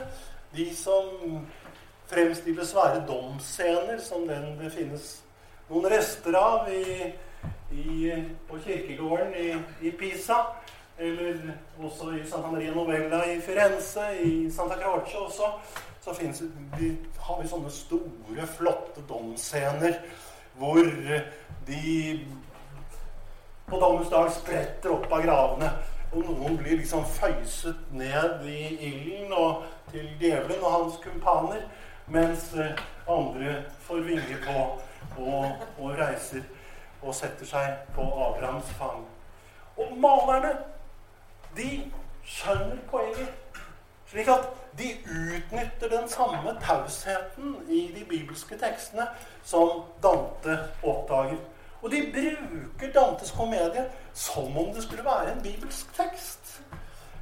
De 0.56 0.76
som 0.76 1.46
fremstiller 2.06 2.64
svære 2.64 3.04
domsscener, 3.08 3.98
som 3.98 4.28
den 4.28 4.58
det 4.60 4.72
finnes 4.72 5.08
noen 5.68 5.88
rester 5.90 6.36
av 6.38 6.68
i, 6.70 7.10
i, 7.72 8.12
på 8.48 8.60
kirkegården 8.64 9.34
i, 9.34 9.48
i 9.88 9.90
Pisa. 9.90 10.38
Eller 10.98 11.36
også 11.82 12.14
i 12.16 12.22
Santa 12.24 12.48
Maria 12.50 12.72
Novella 12.72 13.24
i 13.28 13.40
Firenze, 13.40 14.06
i 14.22 14.50
Santa 14.50 14.78
Croce 14.80 15.18
også. 15.18 15.50
Så 16.00 16.14
finnes, 16.14 16.42
vi, 16.78 16.92
har 17.18 17.42
vi 17.42 17.48
sånne 17.50 17.70
store, 17.74 18.46
flotte 18.56 19.02
domsscener 19.08 19.98
hvor 20.56 20.86
de 21.66 21.82
på 23.66 23.80
dommens 23.80 24.10
dag 24.10 24.32
spretter 24.32 24.94
opp 24.94 25.12
av 25.12 25.22
gravene. 25.24 25.70
Og 26.14 26.22
noen 26.24 26.56
blir 26.60 26.78
liksom 26.78 27.04
føyset 27.16 27.90
ned 27.92 28.44
i 28.46 28.60
ilden 28.88 29.32
og 29.34 29.64
til 29.90 30.06
djevelen 30.20 30.62
og 30.62 30.72
hans 30.72 31.00
kumpaner. 31.02 31.64
Mens 32.06 32.52
eh, 32.54 32.78
andre 33.10 33.62
får 33.82 34.04
vinge 34.06 34.38
på 34.44 34.60
og, 35.18 35.64
og 35.78 35.98
reiser 35.98 36.44
og 37.02 37.14
setter 37.14 37.48
seg 37.48 37.90
på 37.96 38.04
Abrahams 38.06 38.70
fang. 38.78 39.02
Og 39.76 39.98
malerne, 40.00 40.54
de 41.56 41.70
skjønner 42.24 42.78
poenget. 42.90 43.34
Slik 44.06 44.28
at 44.30 44.46
de 44.78 44.92
utnytter 45.10 45.90
den 45.90 46.08
samme 46.08 46.54
tausheten 46.62 47.56
i 47.68 47.90
de 47.96 48.04
bibelske 48.08 48.58
tekstene 48.58 49.08
som 49.44 49.82
Dante 50.02 50.58
oppdager. 50.82 51.40
Og 51.82 51.90
de 51.90 52.12
bruker 52.12 52.92
Dantes 52.92 53.30
komedie 53.30 53.90
som 54.12 54.58
om 54.58 54.74
det 54.74 54.82
skulle 54.82 55.04
være 55.04 55.32
en 55.32 55.42
bibelsk 55.42 55.94
tekst. 55.94 56.62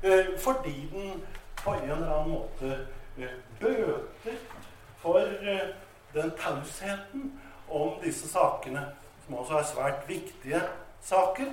Eh, 0.04 0.38
fordi 0.38 0.88
den 0.92 1.24
på 1.64 1.72
en 1.72 1.90
eller 1.90 2.14
annen 2.14 2.32
måte 2.32 2.86
eh, 3.18 3.28
bøter 3.60 4.34
for 4.98 5.18
eh, 5.18 5.68
den 6.14 6.32
tausheten 6.38 7.40
om 7.70 8.00
disse 8.02 8.28
sakene, 8.28 8.86
som 9.24 9.34
også 9.34 9.58
er 9.58 9.62
svært 9.62 10.08
viktige 10.08 10.60
saker. 11.00 11.44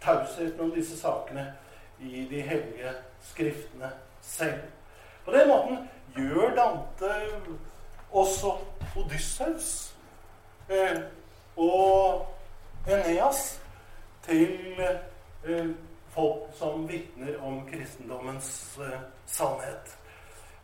Tausheten 0.00 0.60
om 0.60 0.70
disse 0.70 0.98
sakene 0.98 1.54
i 2.00 2.26
de 2.30 2.40
hellige 2.40 2.92
skriftene 3.22 3.90
selv. 4.20 4.60
På 5.24 5.30
den 5.30 5.48
måten 5.48 5.78
gjør 6.16 6.54
Dante 6.54 7.12
også 8.10 8.56
Odysseus 8.96 9.94
og 11.60 12.26
Eneas 12.88 13.60
til 14.24 14.80
eh, 14.80 15.66
folk 16.14 16.50
som 16.56 16.88
vitner 16.88 17.36
om 17.44 17.60
kristendommens 17.68 18.78
eh, 18.80 19.00
sannhet. 19.26 19.96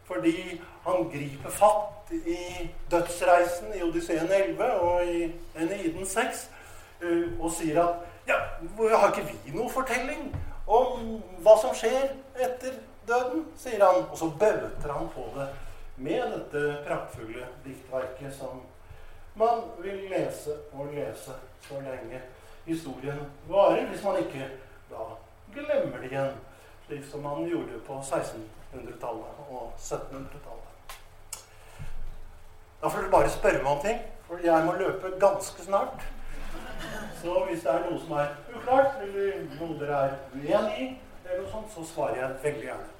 Fordi 0.04 0.60
han 0.86 1.10
griper 1.10 1.50
fatt 1.50 2.12
i 2.12 2.70
dødsreisen 2.90 3.74
i 3.74 3.82
Odysseen 3.82 4.30
11 4.30 4.70
og 4.80 5.06
i 5.06 5.32
Eneiden 5.58 6.06
6 6.06 6.50
eh, 7.02 7.40
og 7.40 7.50
sier 7.52 7.82
at 7.82 7.94
ja, 8.26 8.38
har 8.96 9.12
ikke 9.12 9.28
vi 9.28 9.54
noe 9.54 9.70
fortelling 9.70 10.30
om 10.66 11.18
hva 11.44 11.54
som 11.62 11.74
skjer 11.76 12.14
etter 12.34 12.78
døden? 13.06 13.44
sier 13.58 13.84
han. 13.84 14.06
Og 14.10 14.18
så 14.18 14.30
bøter 14.30 14.92
han 14.92 15.10
på 15.14 15.28
det 15.36 15.48
med 15.96 16.32
dette 16.32 16.64
praktfulle 16.86 17.46
diktverket 17.64 18.34
som 18.38 18.62
vil 19.86 20.02
lese 20.10 20.58
og 20.72 20.92
lese 20.94 21.38
så 21.66 21.80
lenge 21.80 22.20
historien 22.66 23.22
varer, 23.48 23.86
hvis 23.88 24.04
man 24.04 24.20
ikke 24.22 24.50
da 24.90 25.08
glemmer 25.54 26.02
det 26.02 26.10
igjen, 26.10 26.36
slik 26.86 27.08
som 27.10 27.24
man 27.26 27.46
gjorde 27.48 27.80
på 27.86 27.98
1600 28.02 28.56
1800-tallet 28.76 29.50
og 29.50 29.72
1700-tallet. 29.78 30.96
Da 32.82 32.88
får 32.88 33.00
dere 33.00 33.10
bare 33.10 33.30
spørre 33.30 33.62
meg 33.62 33.72
om 33.72 33.80
ting, 33.84 34.02
for 34.26 34.42
jeg 34.44 34.66
må 34.66 34.74
løpe 34.76 35.14
ganske 35.20 35.64
snart. 35.64 36.04
Så 37.22 37.38
hvis 37.48 37.64
det 37.64 37.72
er 37.72 37.86
noe 37.86 38.00
som 38.02 38.18
er 38.20 38.34
uklart, 38.52 38.98
eller 39.02 39.40
noe 39.60 39.78
dere 39.80 40.02
er 40.08 40.18
uenig 40.34 40.76
i, 40.82 40.90
eller 41.24 41.42
noe 41.42 41.52
sånt, 41.54 41.72
så 41.72 41.86
svarer 41.94 42.20
jeg 42.20 42.38
veldig 42.42 42.68
gjerne. 42.68 42.95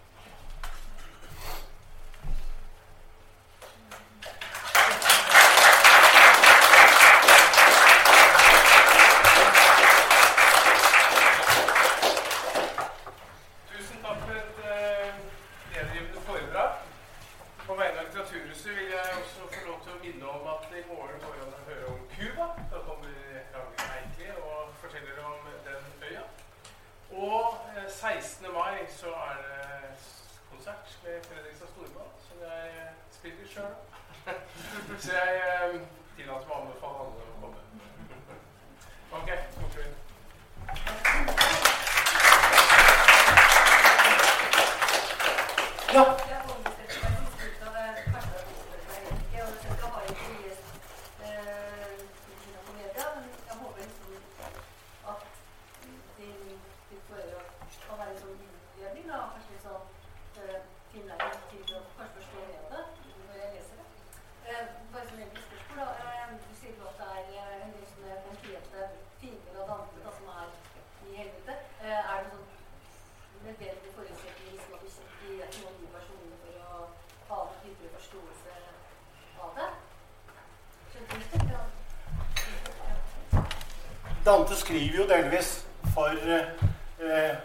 Dante 84.27 84.57
skriver 84.57 84.97
jo 84.99 85.05
delvis 85.07 85.66
for 85.95 86.11
eh, 86.35 87.37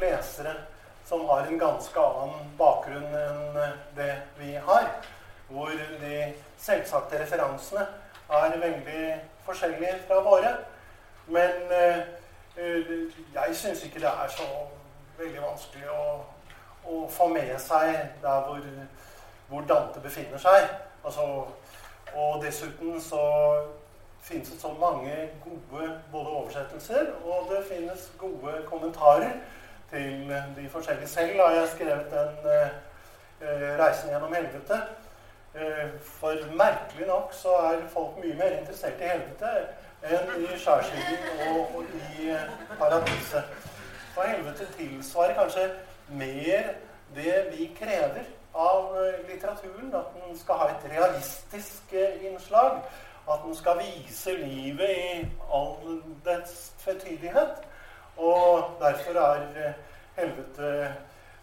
lesere 0.00 0.52
som 1.08 1.22
har 1.28 1.46
en 1.46 1.58
ganske 1.58 2.02
annen 2.04 2.50
bakgrunn 2.58 3.14
enn 3.16 3.56
det 3.96 4.10
vi 4.36 4.50
har. 4.66 4.90
Hvor 5.48 5.72
de 5.72 6.18
selvsagte 6.60 7.22
referansene 7.22 7.86
er 8.28 8.58
veldig 8.60 9.06
forskjellige 9.46 9.94
fra 10.04 10.20
våre. 10.28 10.52
Men 11.32 11.72
eh, 11.72 12.04
eh 12.60 12.92
jeg 13.34 13.56
syns 13.56 13.88
ikke 13.88 14.04
det 14.04 14.12
er 14.12 14.28
så 14.36 14.52
veldig 15.16 15.42
vanskelig 15.46 15.88
å, 15.96 16.06
å 16.92 17.02
få 17.08 17.32
med 17.32 17.56
seg 17.56 17.94
der 18.20 18.44
hvor, 18.44 18.68
hvor 19.48 19.64
Dante 19.72 20.04
befinner 20.04 20.44
seg. 20.44 20.68
Altså, 21.04 21.46
og 22.12 22.42
dessuten 22.44 23.00
så 23.00 23.24
finnes 24.22 24.48
det 24.48 24.60
så 24.60 24.72
mange 24.80 25.30
gode 25.44 26.00
både 26.12 26.28
oversettelser, 26.28 27.06
og 27.24 27.48
det 27.50 27.64
finnes 27.68 28.12
gode 28.18 28.62
kommentarer 28.66 29.30
til 29.90 30.34
de 30.56 30.68
forskjellige. 30.68 31.08
Selv 31.08 31.40
har 31.40 31.50
jeg 31.50 31.68
skrevet 31.74 32.10
den 32.10 32.50
eh, 32.52 33.78
'Reisen 33.78 34.10
gjennom 34.10 34.34
helvete'. 34.34 34.80
Eh, 35.54 35.88
for 36.02 36.34
merkelig 36.56 37.06
nok 37.06 37.28
så 37.32 37.48
er 37.48 37.88
folk 37.88 38.18
mye 38.24 38.34
mer 38.34 38.58
interessert 38.58 39.00
i 39.00 39.08
helvete 39.08 39.52
enn 40.02 40.44
i 40.44 40.58
skjærsilden 40.58 41.48
og, 41.48 41.76
og 41.76 41.84
i 41.94 42.28
eh, 42.30 42.50
paradiset. 42.78 43.44
For 44.14 44.22
helvete 44.22 44.66
tilsvarer 44.76 45.34
kanskje 45.34 45.70
mer 46.08 46.72
det 47.14 47.34
vi 47.52 47.70
krever 47.78 48.26
av 48.54 48.96
eh, 48.98 49.20
litteraturen. 49.28 49.94
At 49.94 50.14
den 50.14 50.38
skal 50.38 50.62
ha 50.62 50.70
et 50.74 50.88
realistisk 50.92 51.92
eh, 51.92 52.24
innslag. 52.26 52.82
At 53.32 53.38
den 53.44 53.54
skal 53.56 53.78
vise 53.78 54.36
livet 54.36 54.90
i 54.90 55.28
all 55.54 56.02
dets 56.24 56.72
tvetydighet. 56.82 57.54
Og 58.16 58.70
derfor 58.80 59.20
har 59.20 59.44
eh, 59.56 59.72
helvete 60.16 60.94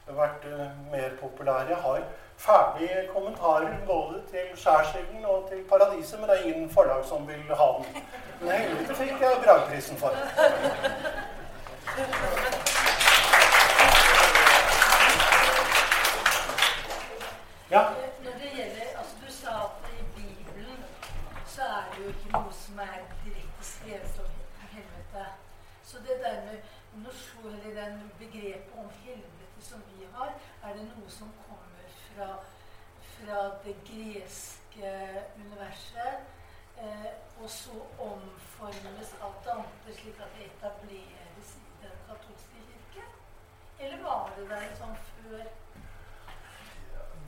vært 0.08 0.46
mer 0.92 1.10
populær. 1.22 1.66
Jeg 1.70 1.78
har 1.78 2.02
ferdige 2.38 3.08
kommentarer 3.14 3.78
både 3.88 4.22
til 4.32 4.48
Skjærsilden 4.56 5.26
og 5.26 5.48
til 5.50 5.64
Paradiset, 5.70 6.20
men 6.20 6.30
det 6.30 6.40
er 6.40 6.44
ingen 6.44 6.70
forlag 6.70 7.06
som 7.06 7.28
vil 7.28 7.56
ha 7.56 7.70
den. 7.78 8.04
Men 8.42 8.52
helvete 8.52 8.96
fikk 8.96 9.22
jeg 9.22 9.42
Bragprisen 9.46 9.98
for. 9.98 10.12
Ja. 17.72 17.82
Når 18.24 18.32
det 18.42 18.50
gjelder, 18.58 18.86
altså 18.98 19.16
Du 19.28 19.32
sa 19.34 19.50
at 19.68 19.90
i 20.00 20.04
Bibelen 20.16 20.80
så 21.46 21.62
er 21.62 21.84
det 21.92 21.95
jo 22.06 22.12
ikke 22.14 22.32
noe 22.34 22.54
som 22.54 22.80
er 22.84 22.98
direkte 23.24 23.66
skrevet 23.66 24.20
om 24.22 24.34
helvete. 24.74 25.26
Så 25.84 26.02
det 26.06 26.18
der 26.24 26.42
med 26.46 26.58
norsjon, 27.04 27.54
eller 27.54 27.82
den 27.82 28.12
begrepet 28.20 28.78
om 28.78 28.90
helvete 29.06 29.62
som 29.70 29.82
vi 29.94 30.06
har, 30.14 30.34
er 30.64 30.78
det 30.78 30.86
noe 30.92 31.10
som 31.10 31.32
kommer 31.48 31.88
fra, 32.06 32.30
fra 33.16 33.42
det 33.66 33.76
greske 33.90 34.94
universet, 35.40 36.30
eh, 36.78 37.12
og 37.42 37.50
så 37.50 37.82
omformes 38.10 39.16
av 39.22 39.36
Dante 39.46 39.98
slik 39.98 40.22
at 40.22 40.38
det 40.38 40.50
etableres 40.52 41.58
i 41.58 41.68
den 41.82 42.00
katolske 42.08 42.66
kirke? 42.70 43.08
Eller 43.80 44.02
var 44.04 44.34
det 44.38 44.50
der 44.50 44.70
sånn 44.78 44.98
før? 45.10 45.46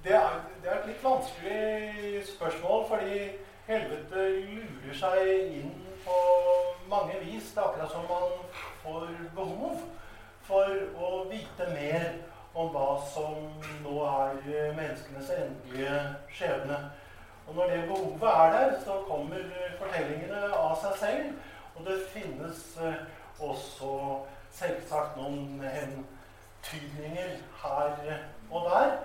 Det 0.04 0.14
er, 0.16 0.42
det 0.62 0.70
er, 0.72 0.80
et 0.80 0.90
litt 0.92 1.04
vanskelig 1.04 2.26
spørsmål, 2.30 2.86
fordi 2.92 3.22
helvete 3.68 4.28
lurer 4.48 4.96
seg 4.96 5.30
inn 5.60 5.74
på 6.06 6.18
mange 6.88 7.18
vis. 7.26 7.52
Det 7.52 7.60
er 7.60 7.68
akkurat 7.68 7.92
som 7.92 8.06
man 8.08 8.38
får 8.84 9.10
behov 9.36 9.82
for 10.48 10.72
å 10.96 11.10
vite 11.28 11.68
mer 11.74 12.06
om 12.58 12.72
hva 12.72 12.94
som 13.12 13.50
nå 13.84 13.98
er 14.08 14.40
menneskenes 14.78 15.34
endelige 15.36 15.98
skjebne. 16.32 16.80
Og 17.48 17.60
når 17.60 17.74
det 17.74 17.82
behovet 17.90 18.30
er 18.30 18.56
der, 18.56 18.72
så 18.86 19.02
kommer 19.08 19.44
fortellingene 19.82 20.48
av 20.56 20.74
seg 20.82 20.96
selv. 21.02 21.36
Og 21.76 21.86
det 21.86 21.98
finnes 22.12 22.64
eh, 22.82 23.04
også 23.44 23.92
selvsagt 24.56 25.20
noen 25.20 25.60
hentydninger 25.62 27.36
her 27.62 28.00
og 28.50 28.72
der 28.72 28.96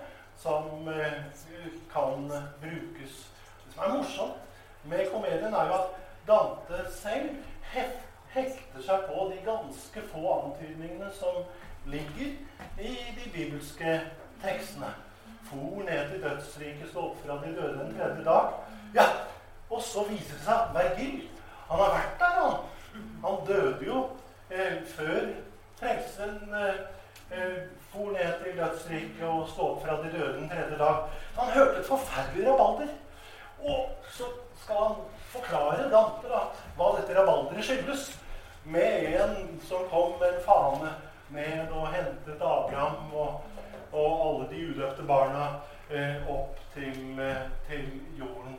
som 0.41 0.89
eh, 0.89 1.19
kan 1.93 2.31
brukes. 2.63 3.27
Det 3.67 3.75
som 3.75 3.85
er 3.85 3.95
morsomt 3.99 4.52
med 4.85 5.11
komedien, 5.13 5.55
er 5.55 5.67
jo 5.67 5.75
at 5.75 5.89
Dante 6.27 6.91
selv 6.95 7.31
hekter 8.33 8.83
seg 8.83 9.07
på 9.09 9.29
de 9.33 9.39
ganske 9.47 10.03
få 10.13 10.23
antydningene 10.39 11.11
som 11.15 11.43
ligger 11.87 12.35
i 12.79 12.95
de 13.19 13.31
bibelske 13.33 14.01
tekstene. 14.43 14.95
For 15.51 15.83
ned 15.85 16.11
til 16.11 16.23
dødsriket, 16.23 16.89
stå 16.91 17.09
opp 17.11 17.19
fra 17.25 17.39
de 17.43 17.55
døde 17.57 17.79
den 17.79 17.99
tredje 17.99 18.25
dag. 18.25 18.53
Ja, 18.95 19.07
Og 19.71 19.83
så 19.83 20.03
viser 20.05 20.37
det 20.37 20.45
seg 20.45 20.55
at 20.55 20.75
Vergil 20.75 21.29
han 21.69 21.81
har 21.81 21.95
vært 21.95 22.19
der, 22.21 22.41
han. 22.41 22.57
Han 23.25 23.47
døde 23.47 23.87
jo 23.87 24.01
eh, 24.51 24.83
før 24.85 25.31
frelsen 25.81 26.53
eh, 26.55 26.83
eh 27.33 27.63
for 27.93 28.13
ned 28.13 28.45
til 28.45 28.57
dødsriket 28.57 29.25
og 29.29 29.49
stå 29.49 29.67
opp 29.71 29.83
fra 29.85 29.97
de 30.03 30.13
døde 30.13 30.37
den 30.37 30.49
tredje 30.49 30.79
dag. 30.79 31.09
Han 31.39 31.51
hørte 31.53 31.81
et 31.81 31.87
forferdelig 31.87 32.47
rabalder. 32.49 32.93
Og 33.63 33.89
så 34.11 34.25
skal 34.63 34.77
han 34.77 34.95
forklare 35.33 35.89
da, 35.91 36.03
hva 36.77 36.91
dette 36.99 37.17
rabalderet 37.19 37.65
skyldes. 37.65 38.11
Med 38.65 39.15
en 39.19 39.61
som 39.67 39.89
kom 39.91 40.19
med 40.21 40.37
en 40.37 40.45
fane 40.45 40.91
ned 41.35 41.71
og 41.71 41.89
hentet 41.91 42.43
Abraham 42.43 43.15
og, 43.15 43.41
og 43.93 44.27
alle 44.27 44.51
de 44.51 44.67
udøpte 44.71 45.07
barna 45.07 45.47
eh, 45.91 46.29
opp 46.31 46.61
til, 46.75 47.19
eh, 47.21 47.49
til, 47.69 47.89
jorden. 48.19 48.59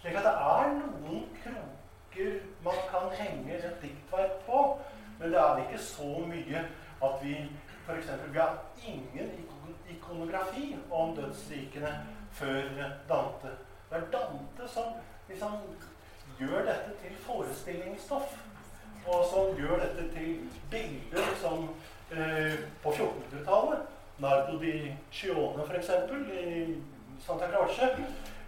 Slik 0.00 0.14
at 0.20 0.28
det 0.28 0.34
er 0.34 0.70
noen 0.76 1.26
kroker 1.42 2.38
man 2.64 2.78
kan 2.90 3.10
henge 3.18 3.58
et 3.58 3.82
diktverk 3.82 4.38
på. 4.46 4.78
Men 5.18 5.32
det 5.32 5.40
er 5.40 5.64
ikke 5.64 5.82
så 5.84 6.12
mye 6.26 6.62
at 7.02 7.18
vi 7.22 7.34
f.eks. 7.86 8.12
Vi 8.32 8.38
har 8.38 8.58
ingen 8.86 9.48
ikonografi 9.90 10.76
om 10.90 11.16
dødsrikene 11.16 12.06
før 12.32 12.62
Dante. 13.08 13.56
Det 13.90 13.96
er 13.96 14.10
Dante 14.12 14.68
som 14.72 14.92
liksom 15.28 15.52
gjør 16.38 16.64
dette 16.64 16.92
til 17.02 17.16
forestillingsstoff. 17.24 18.36
Og 19.06 19.24
som 19.32 19.56
gjør 19.58 19.80
dette 19.80 20.04
til 20.14 20.50
bilder 20.70 21.32
som 21.40 21.64
eh, 22.12 22.54
på 22.82 22.92
1400-tallet 22.92 23.80
Nardo 24.18 24.58
di 24.60 24.94
Cione, 25.12 25.64
f.eks., 25.64 25.90
i 26.44 26.82
Santa 27.26 27.48
Croce. 27.50 27.88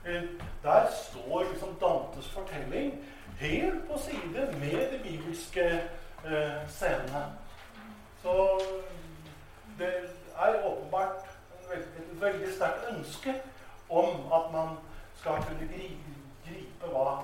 Eh, 0.05 0.23
der 0.63 0.87
står 0.93 1.45
liksom 1.51 1.75
Dantes 1.81 2.29
fortelling 2.29 3.05
helt 3.39 3.89
på 3.91 3.99
side 3.99 4.47
med 4.61 4.93
de 4.93 5.01
bibelske 5.03 5.65
eh, 6.27 6.69
scenene. 6.69 7.25
Så 8.23 8.61
det 9.79 9.93
er 10.39 10.65
åpenbart 10.65 11.27
et 11.75 11.89
veldig 12.21 12.55
sterkt 12.55 12.97
ønske 12.97 13.35
om 13.89 14.33
at 14.33 14.53
man 14.53 14.77
skal 15.23 15.39
kunne 15.47 15.67
gripe 15.71 16.89
hva, 16.91 17.23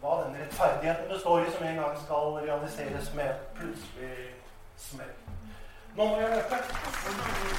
hva 0.00 0.12
den 0.22 0.36
rettferdigheten 0.40 1.10
består 1.12 1.42
i, 1.44 1.50
som 1.52 1.66
en 1.68 1.76
gang 1.76 1.98
skal 2.00 2.38
realiseres 2.40 3.10
med 3.18 3.42
plutselig 3.58 4.30
smell. 4.80 5.12
Nå 5.94 6.06
må 6.08 6.16
jeg 6.22 6.30
løpe. 6.32 6.56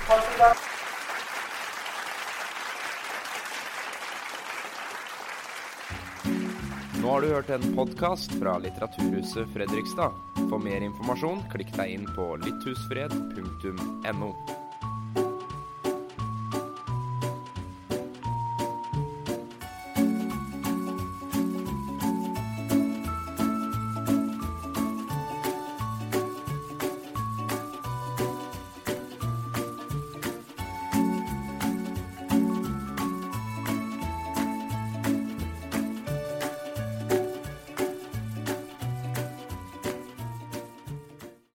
Takk 0.08 0.26
for 0.26 0.42
i. 0.42 0.50
Nå 7.04 7.08
har 7.12 7.22
du 7.22 7.28
hørt 7.30 7.50
en 7.54 7.76
podkast 7.78 8.34
fra 8.42 8.58
Litteraturhuset 8.66 9.54
Fredrikstad. 9.54 10.12
For 10.50 10.58
mer 10.58 10.82
informasjon, 10.90 11.46
klikk 11.54 11.70
deg 11.78 11.94
inn 12.00 12.10
på 12.18 12.32
litthusfred.no. 12.42 14.34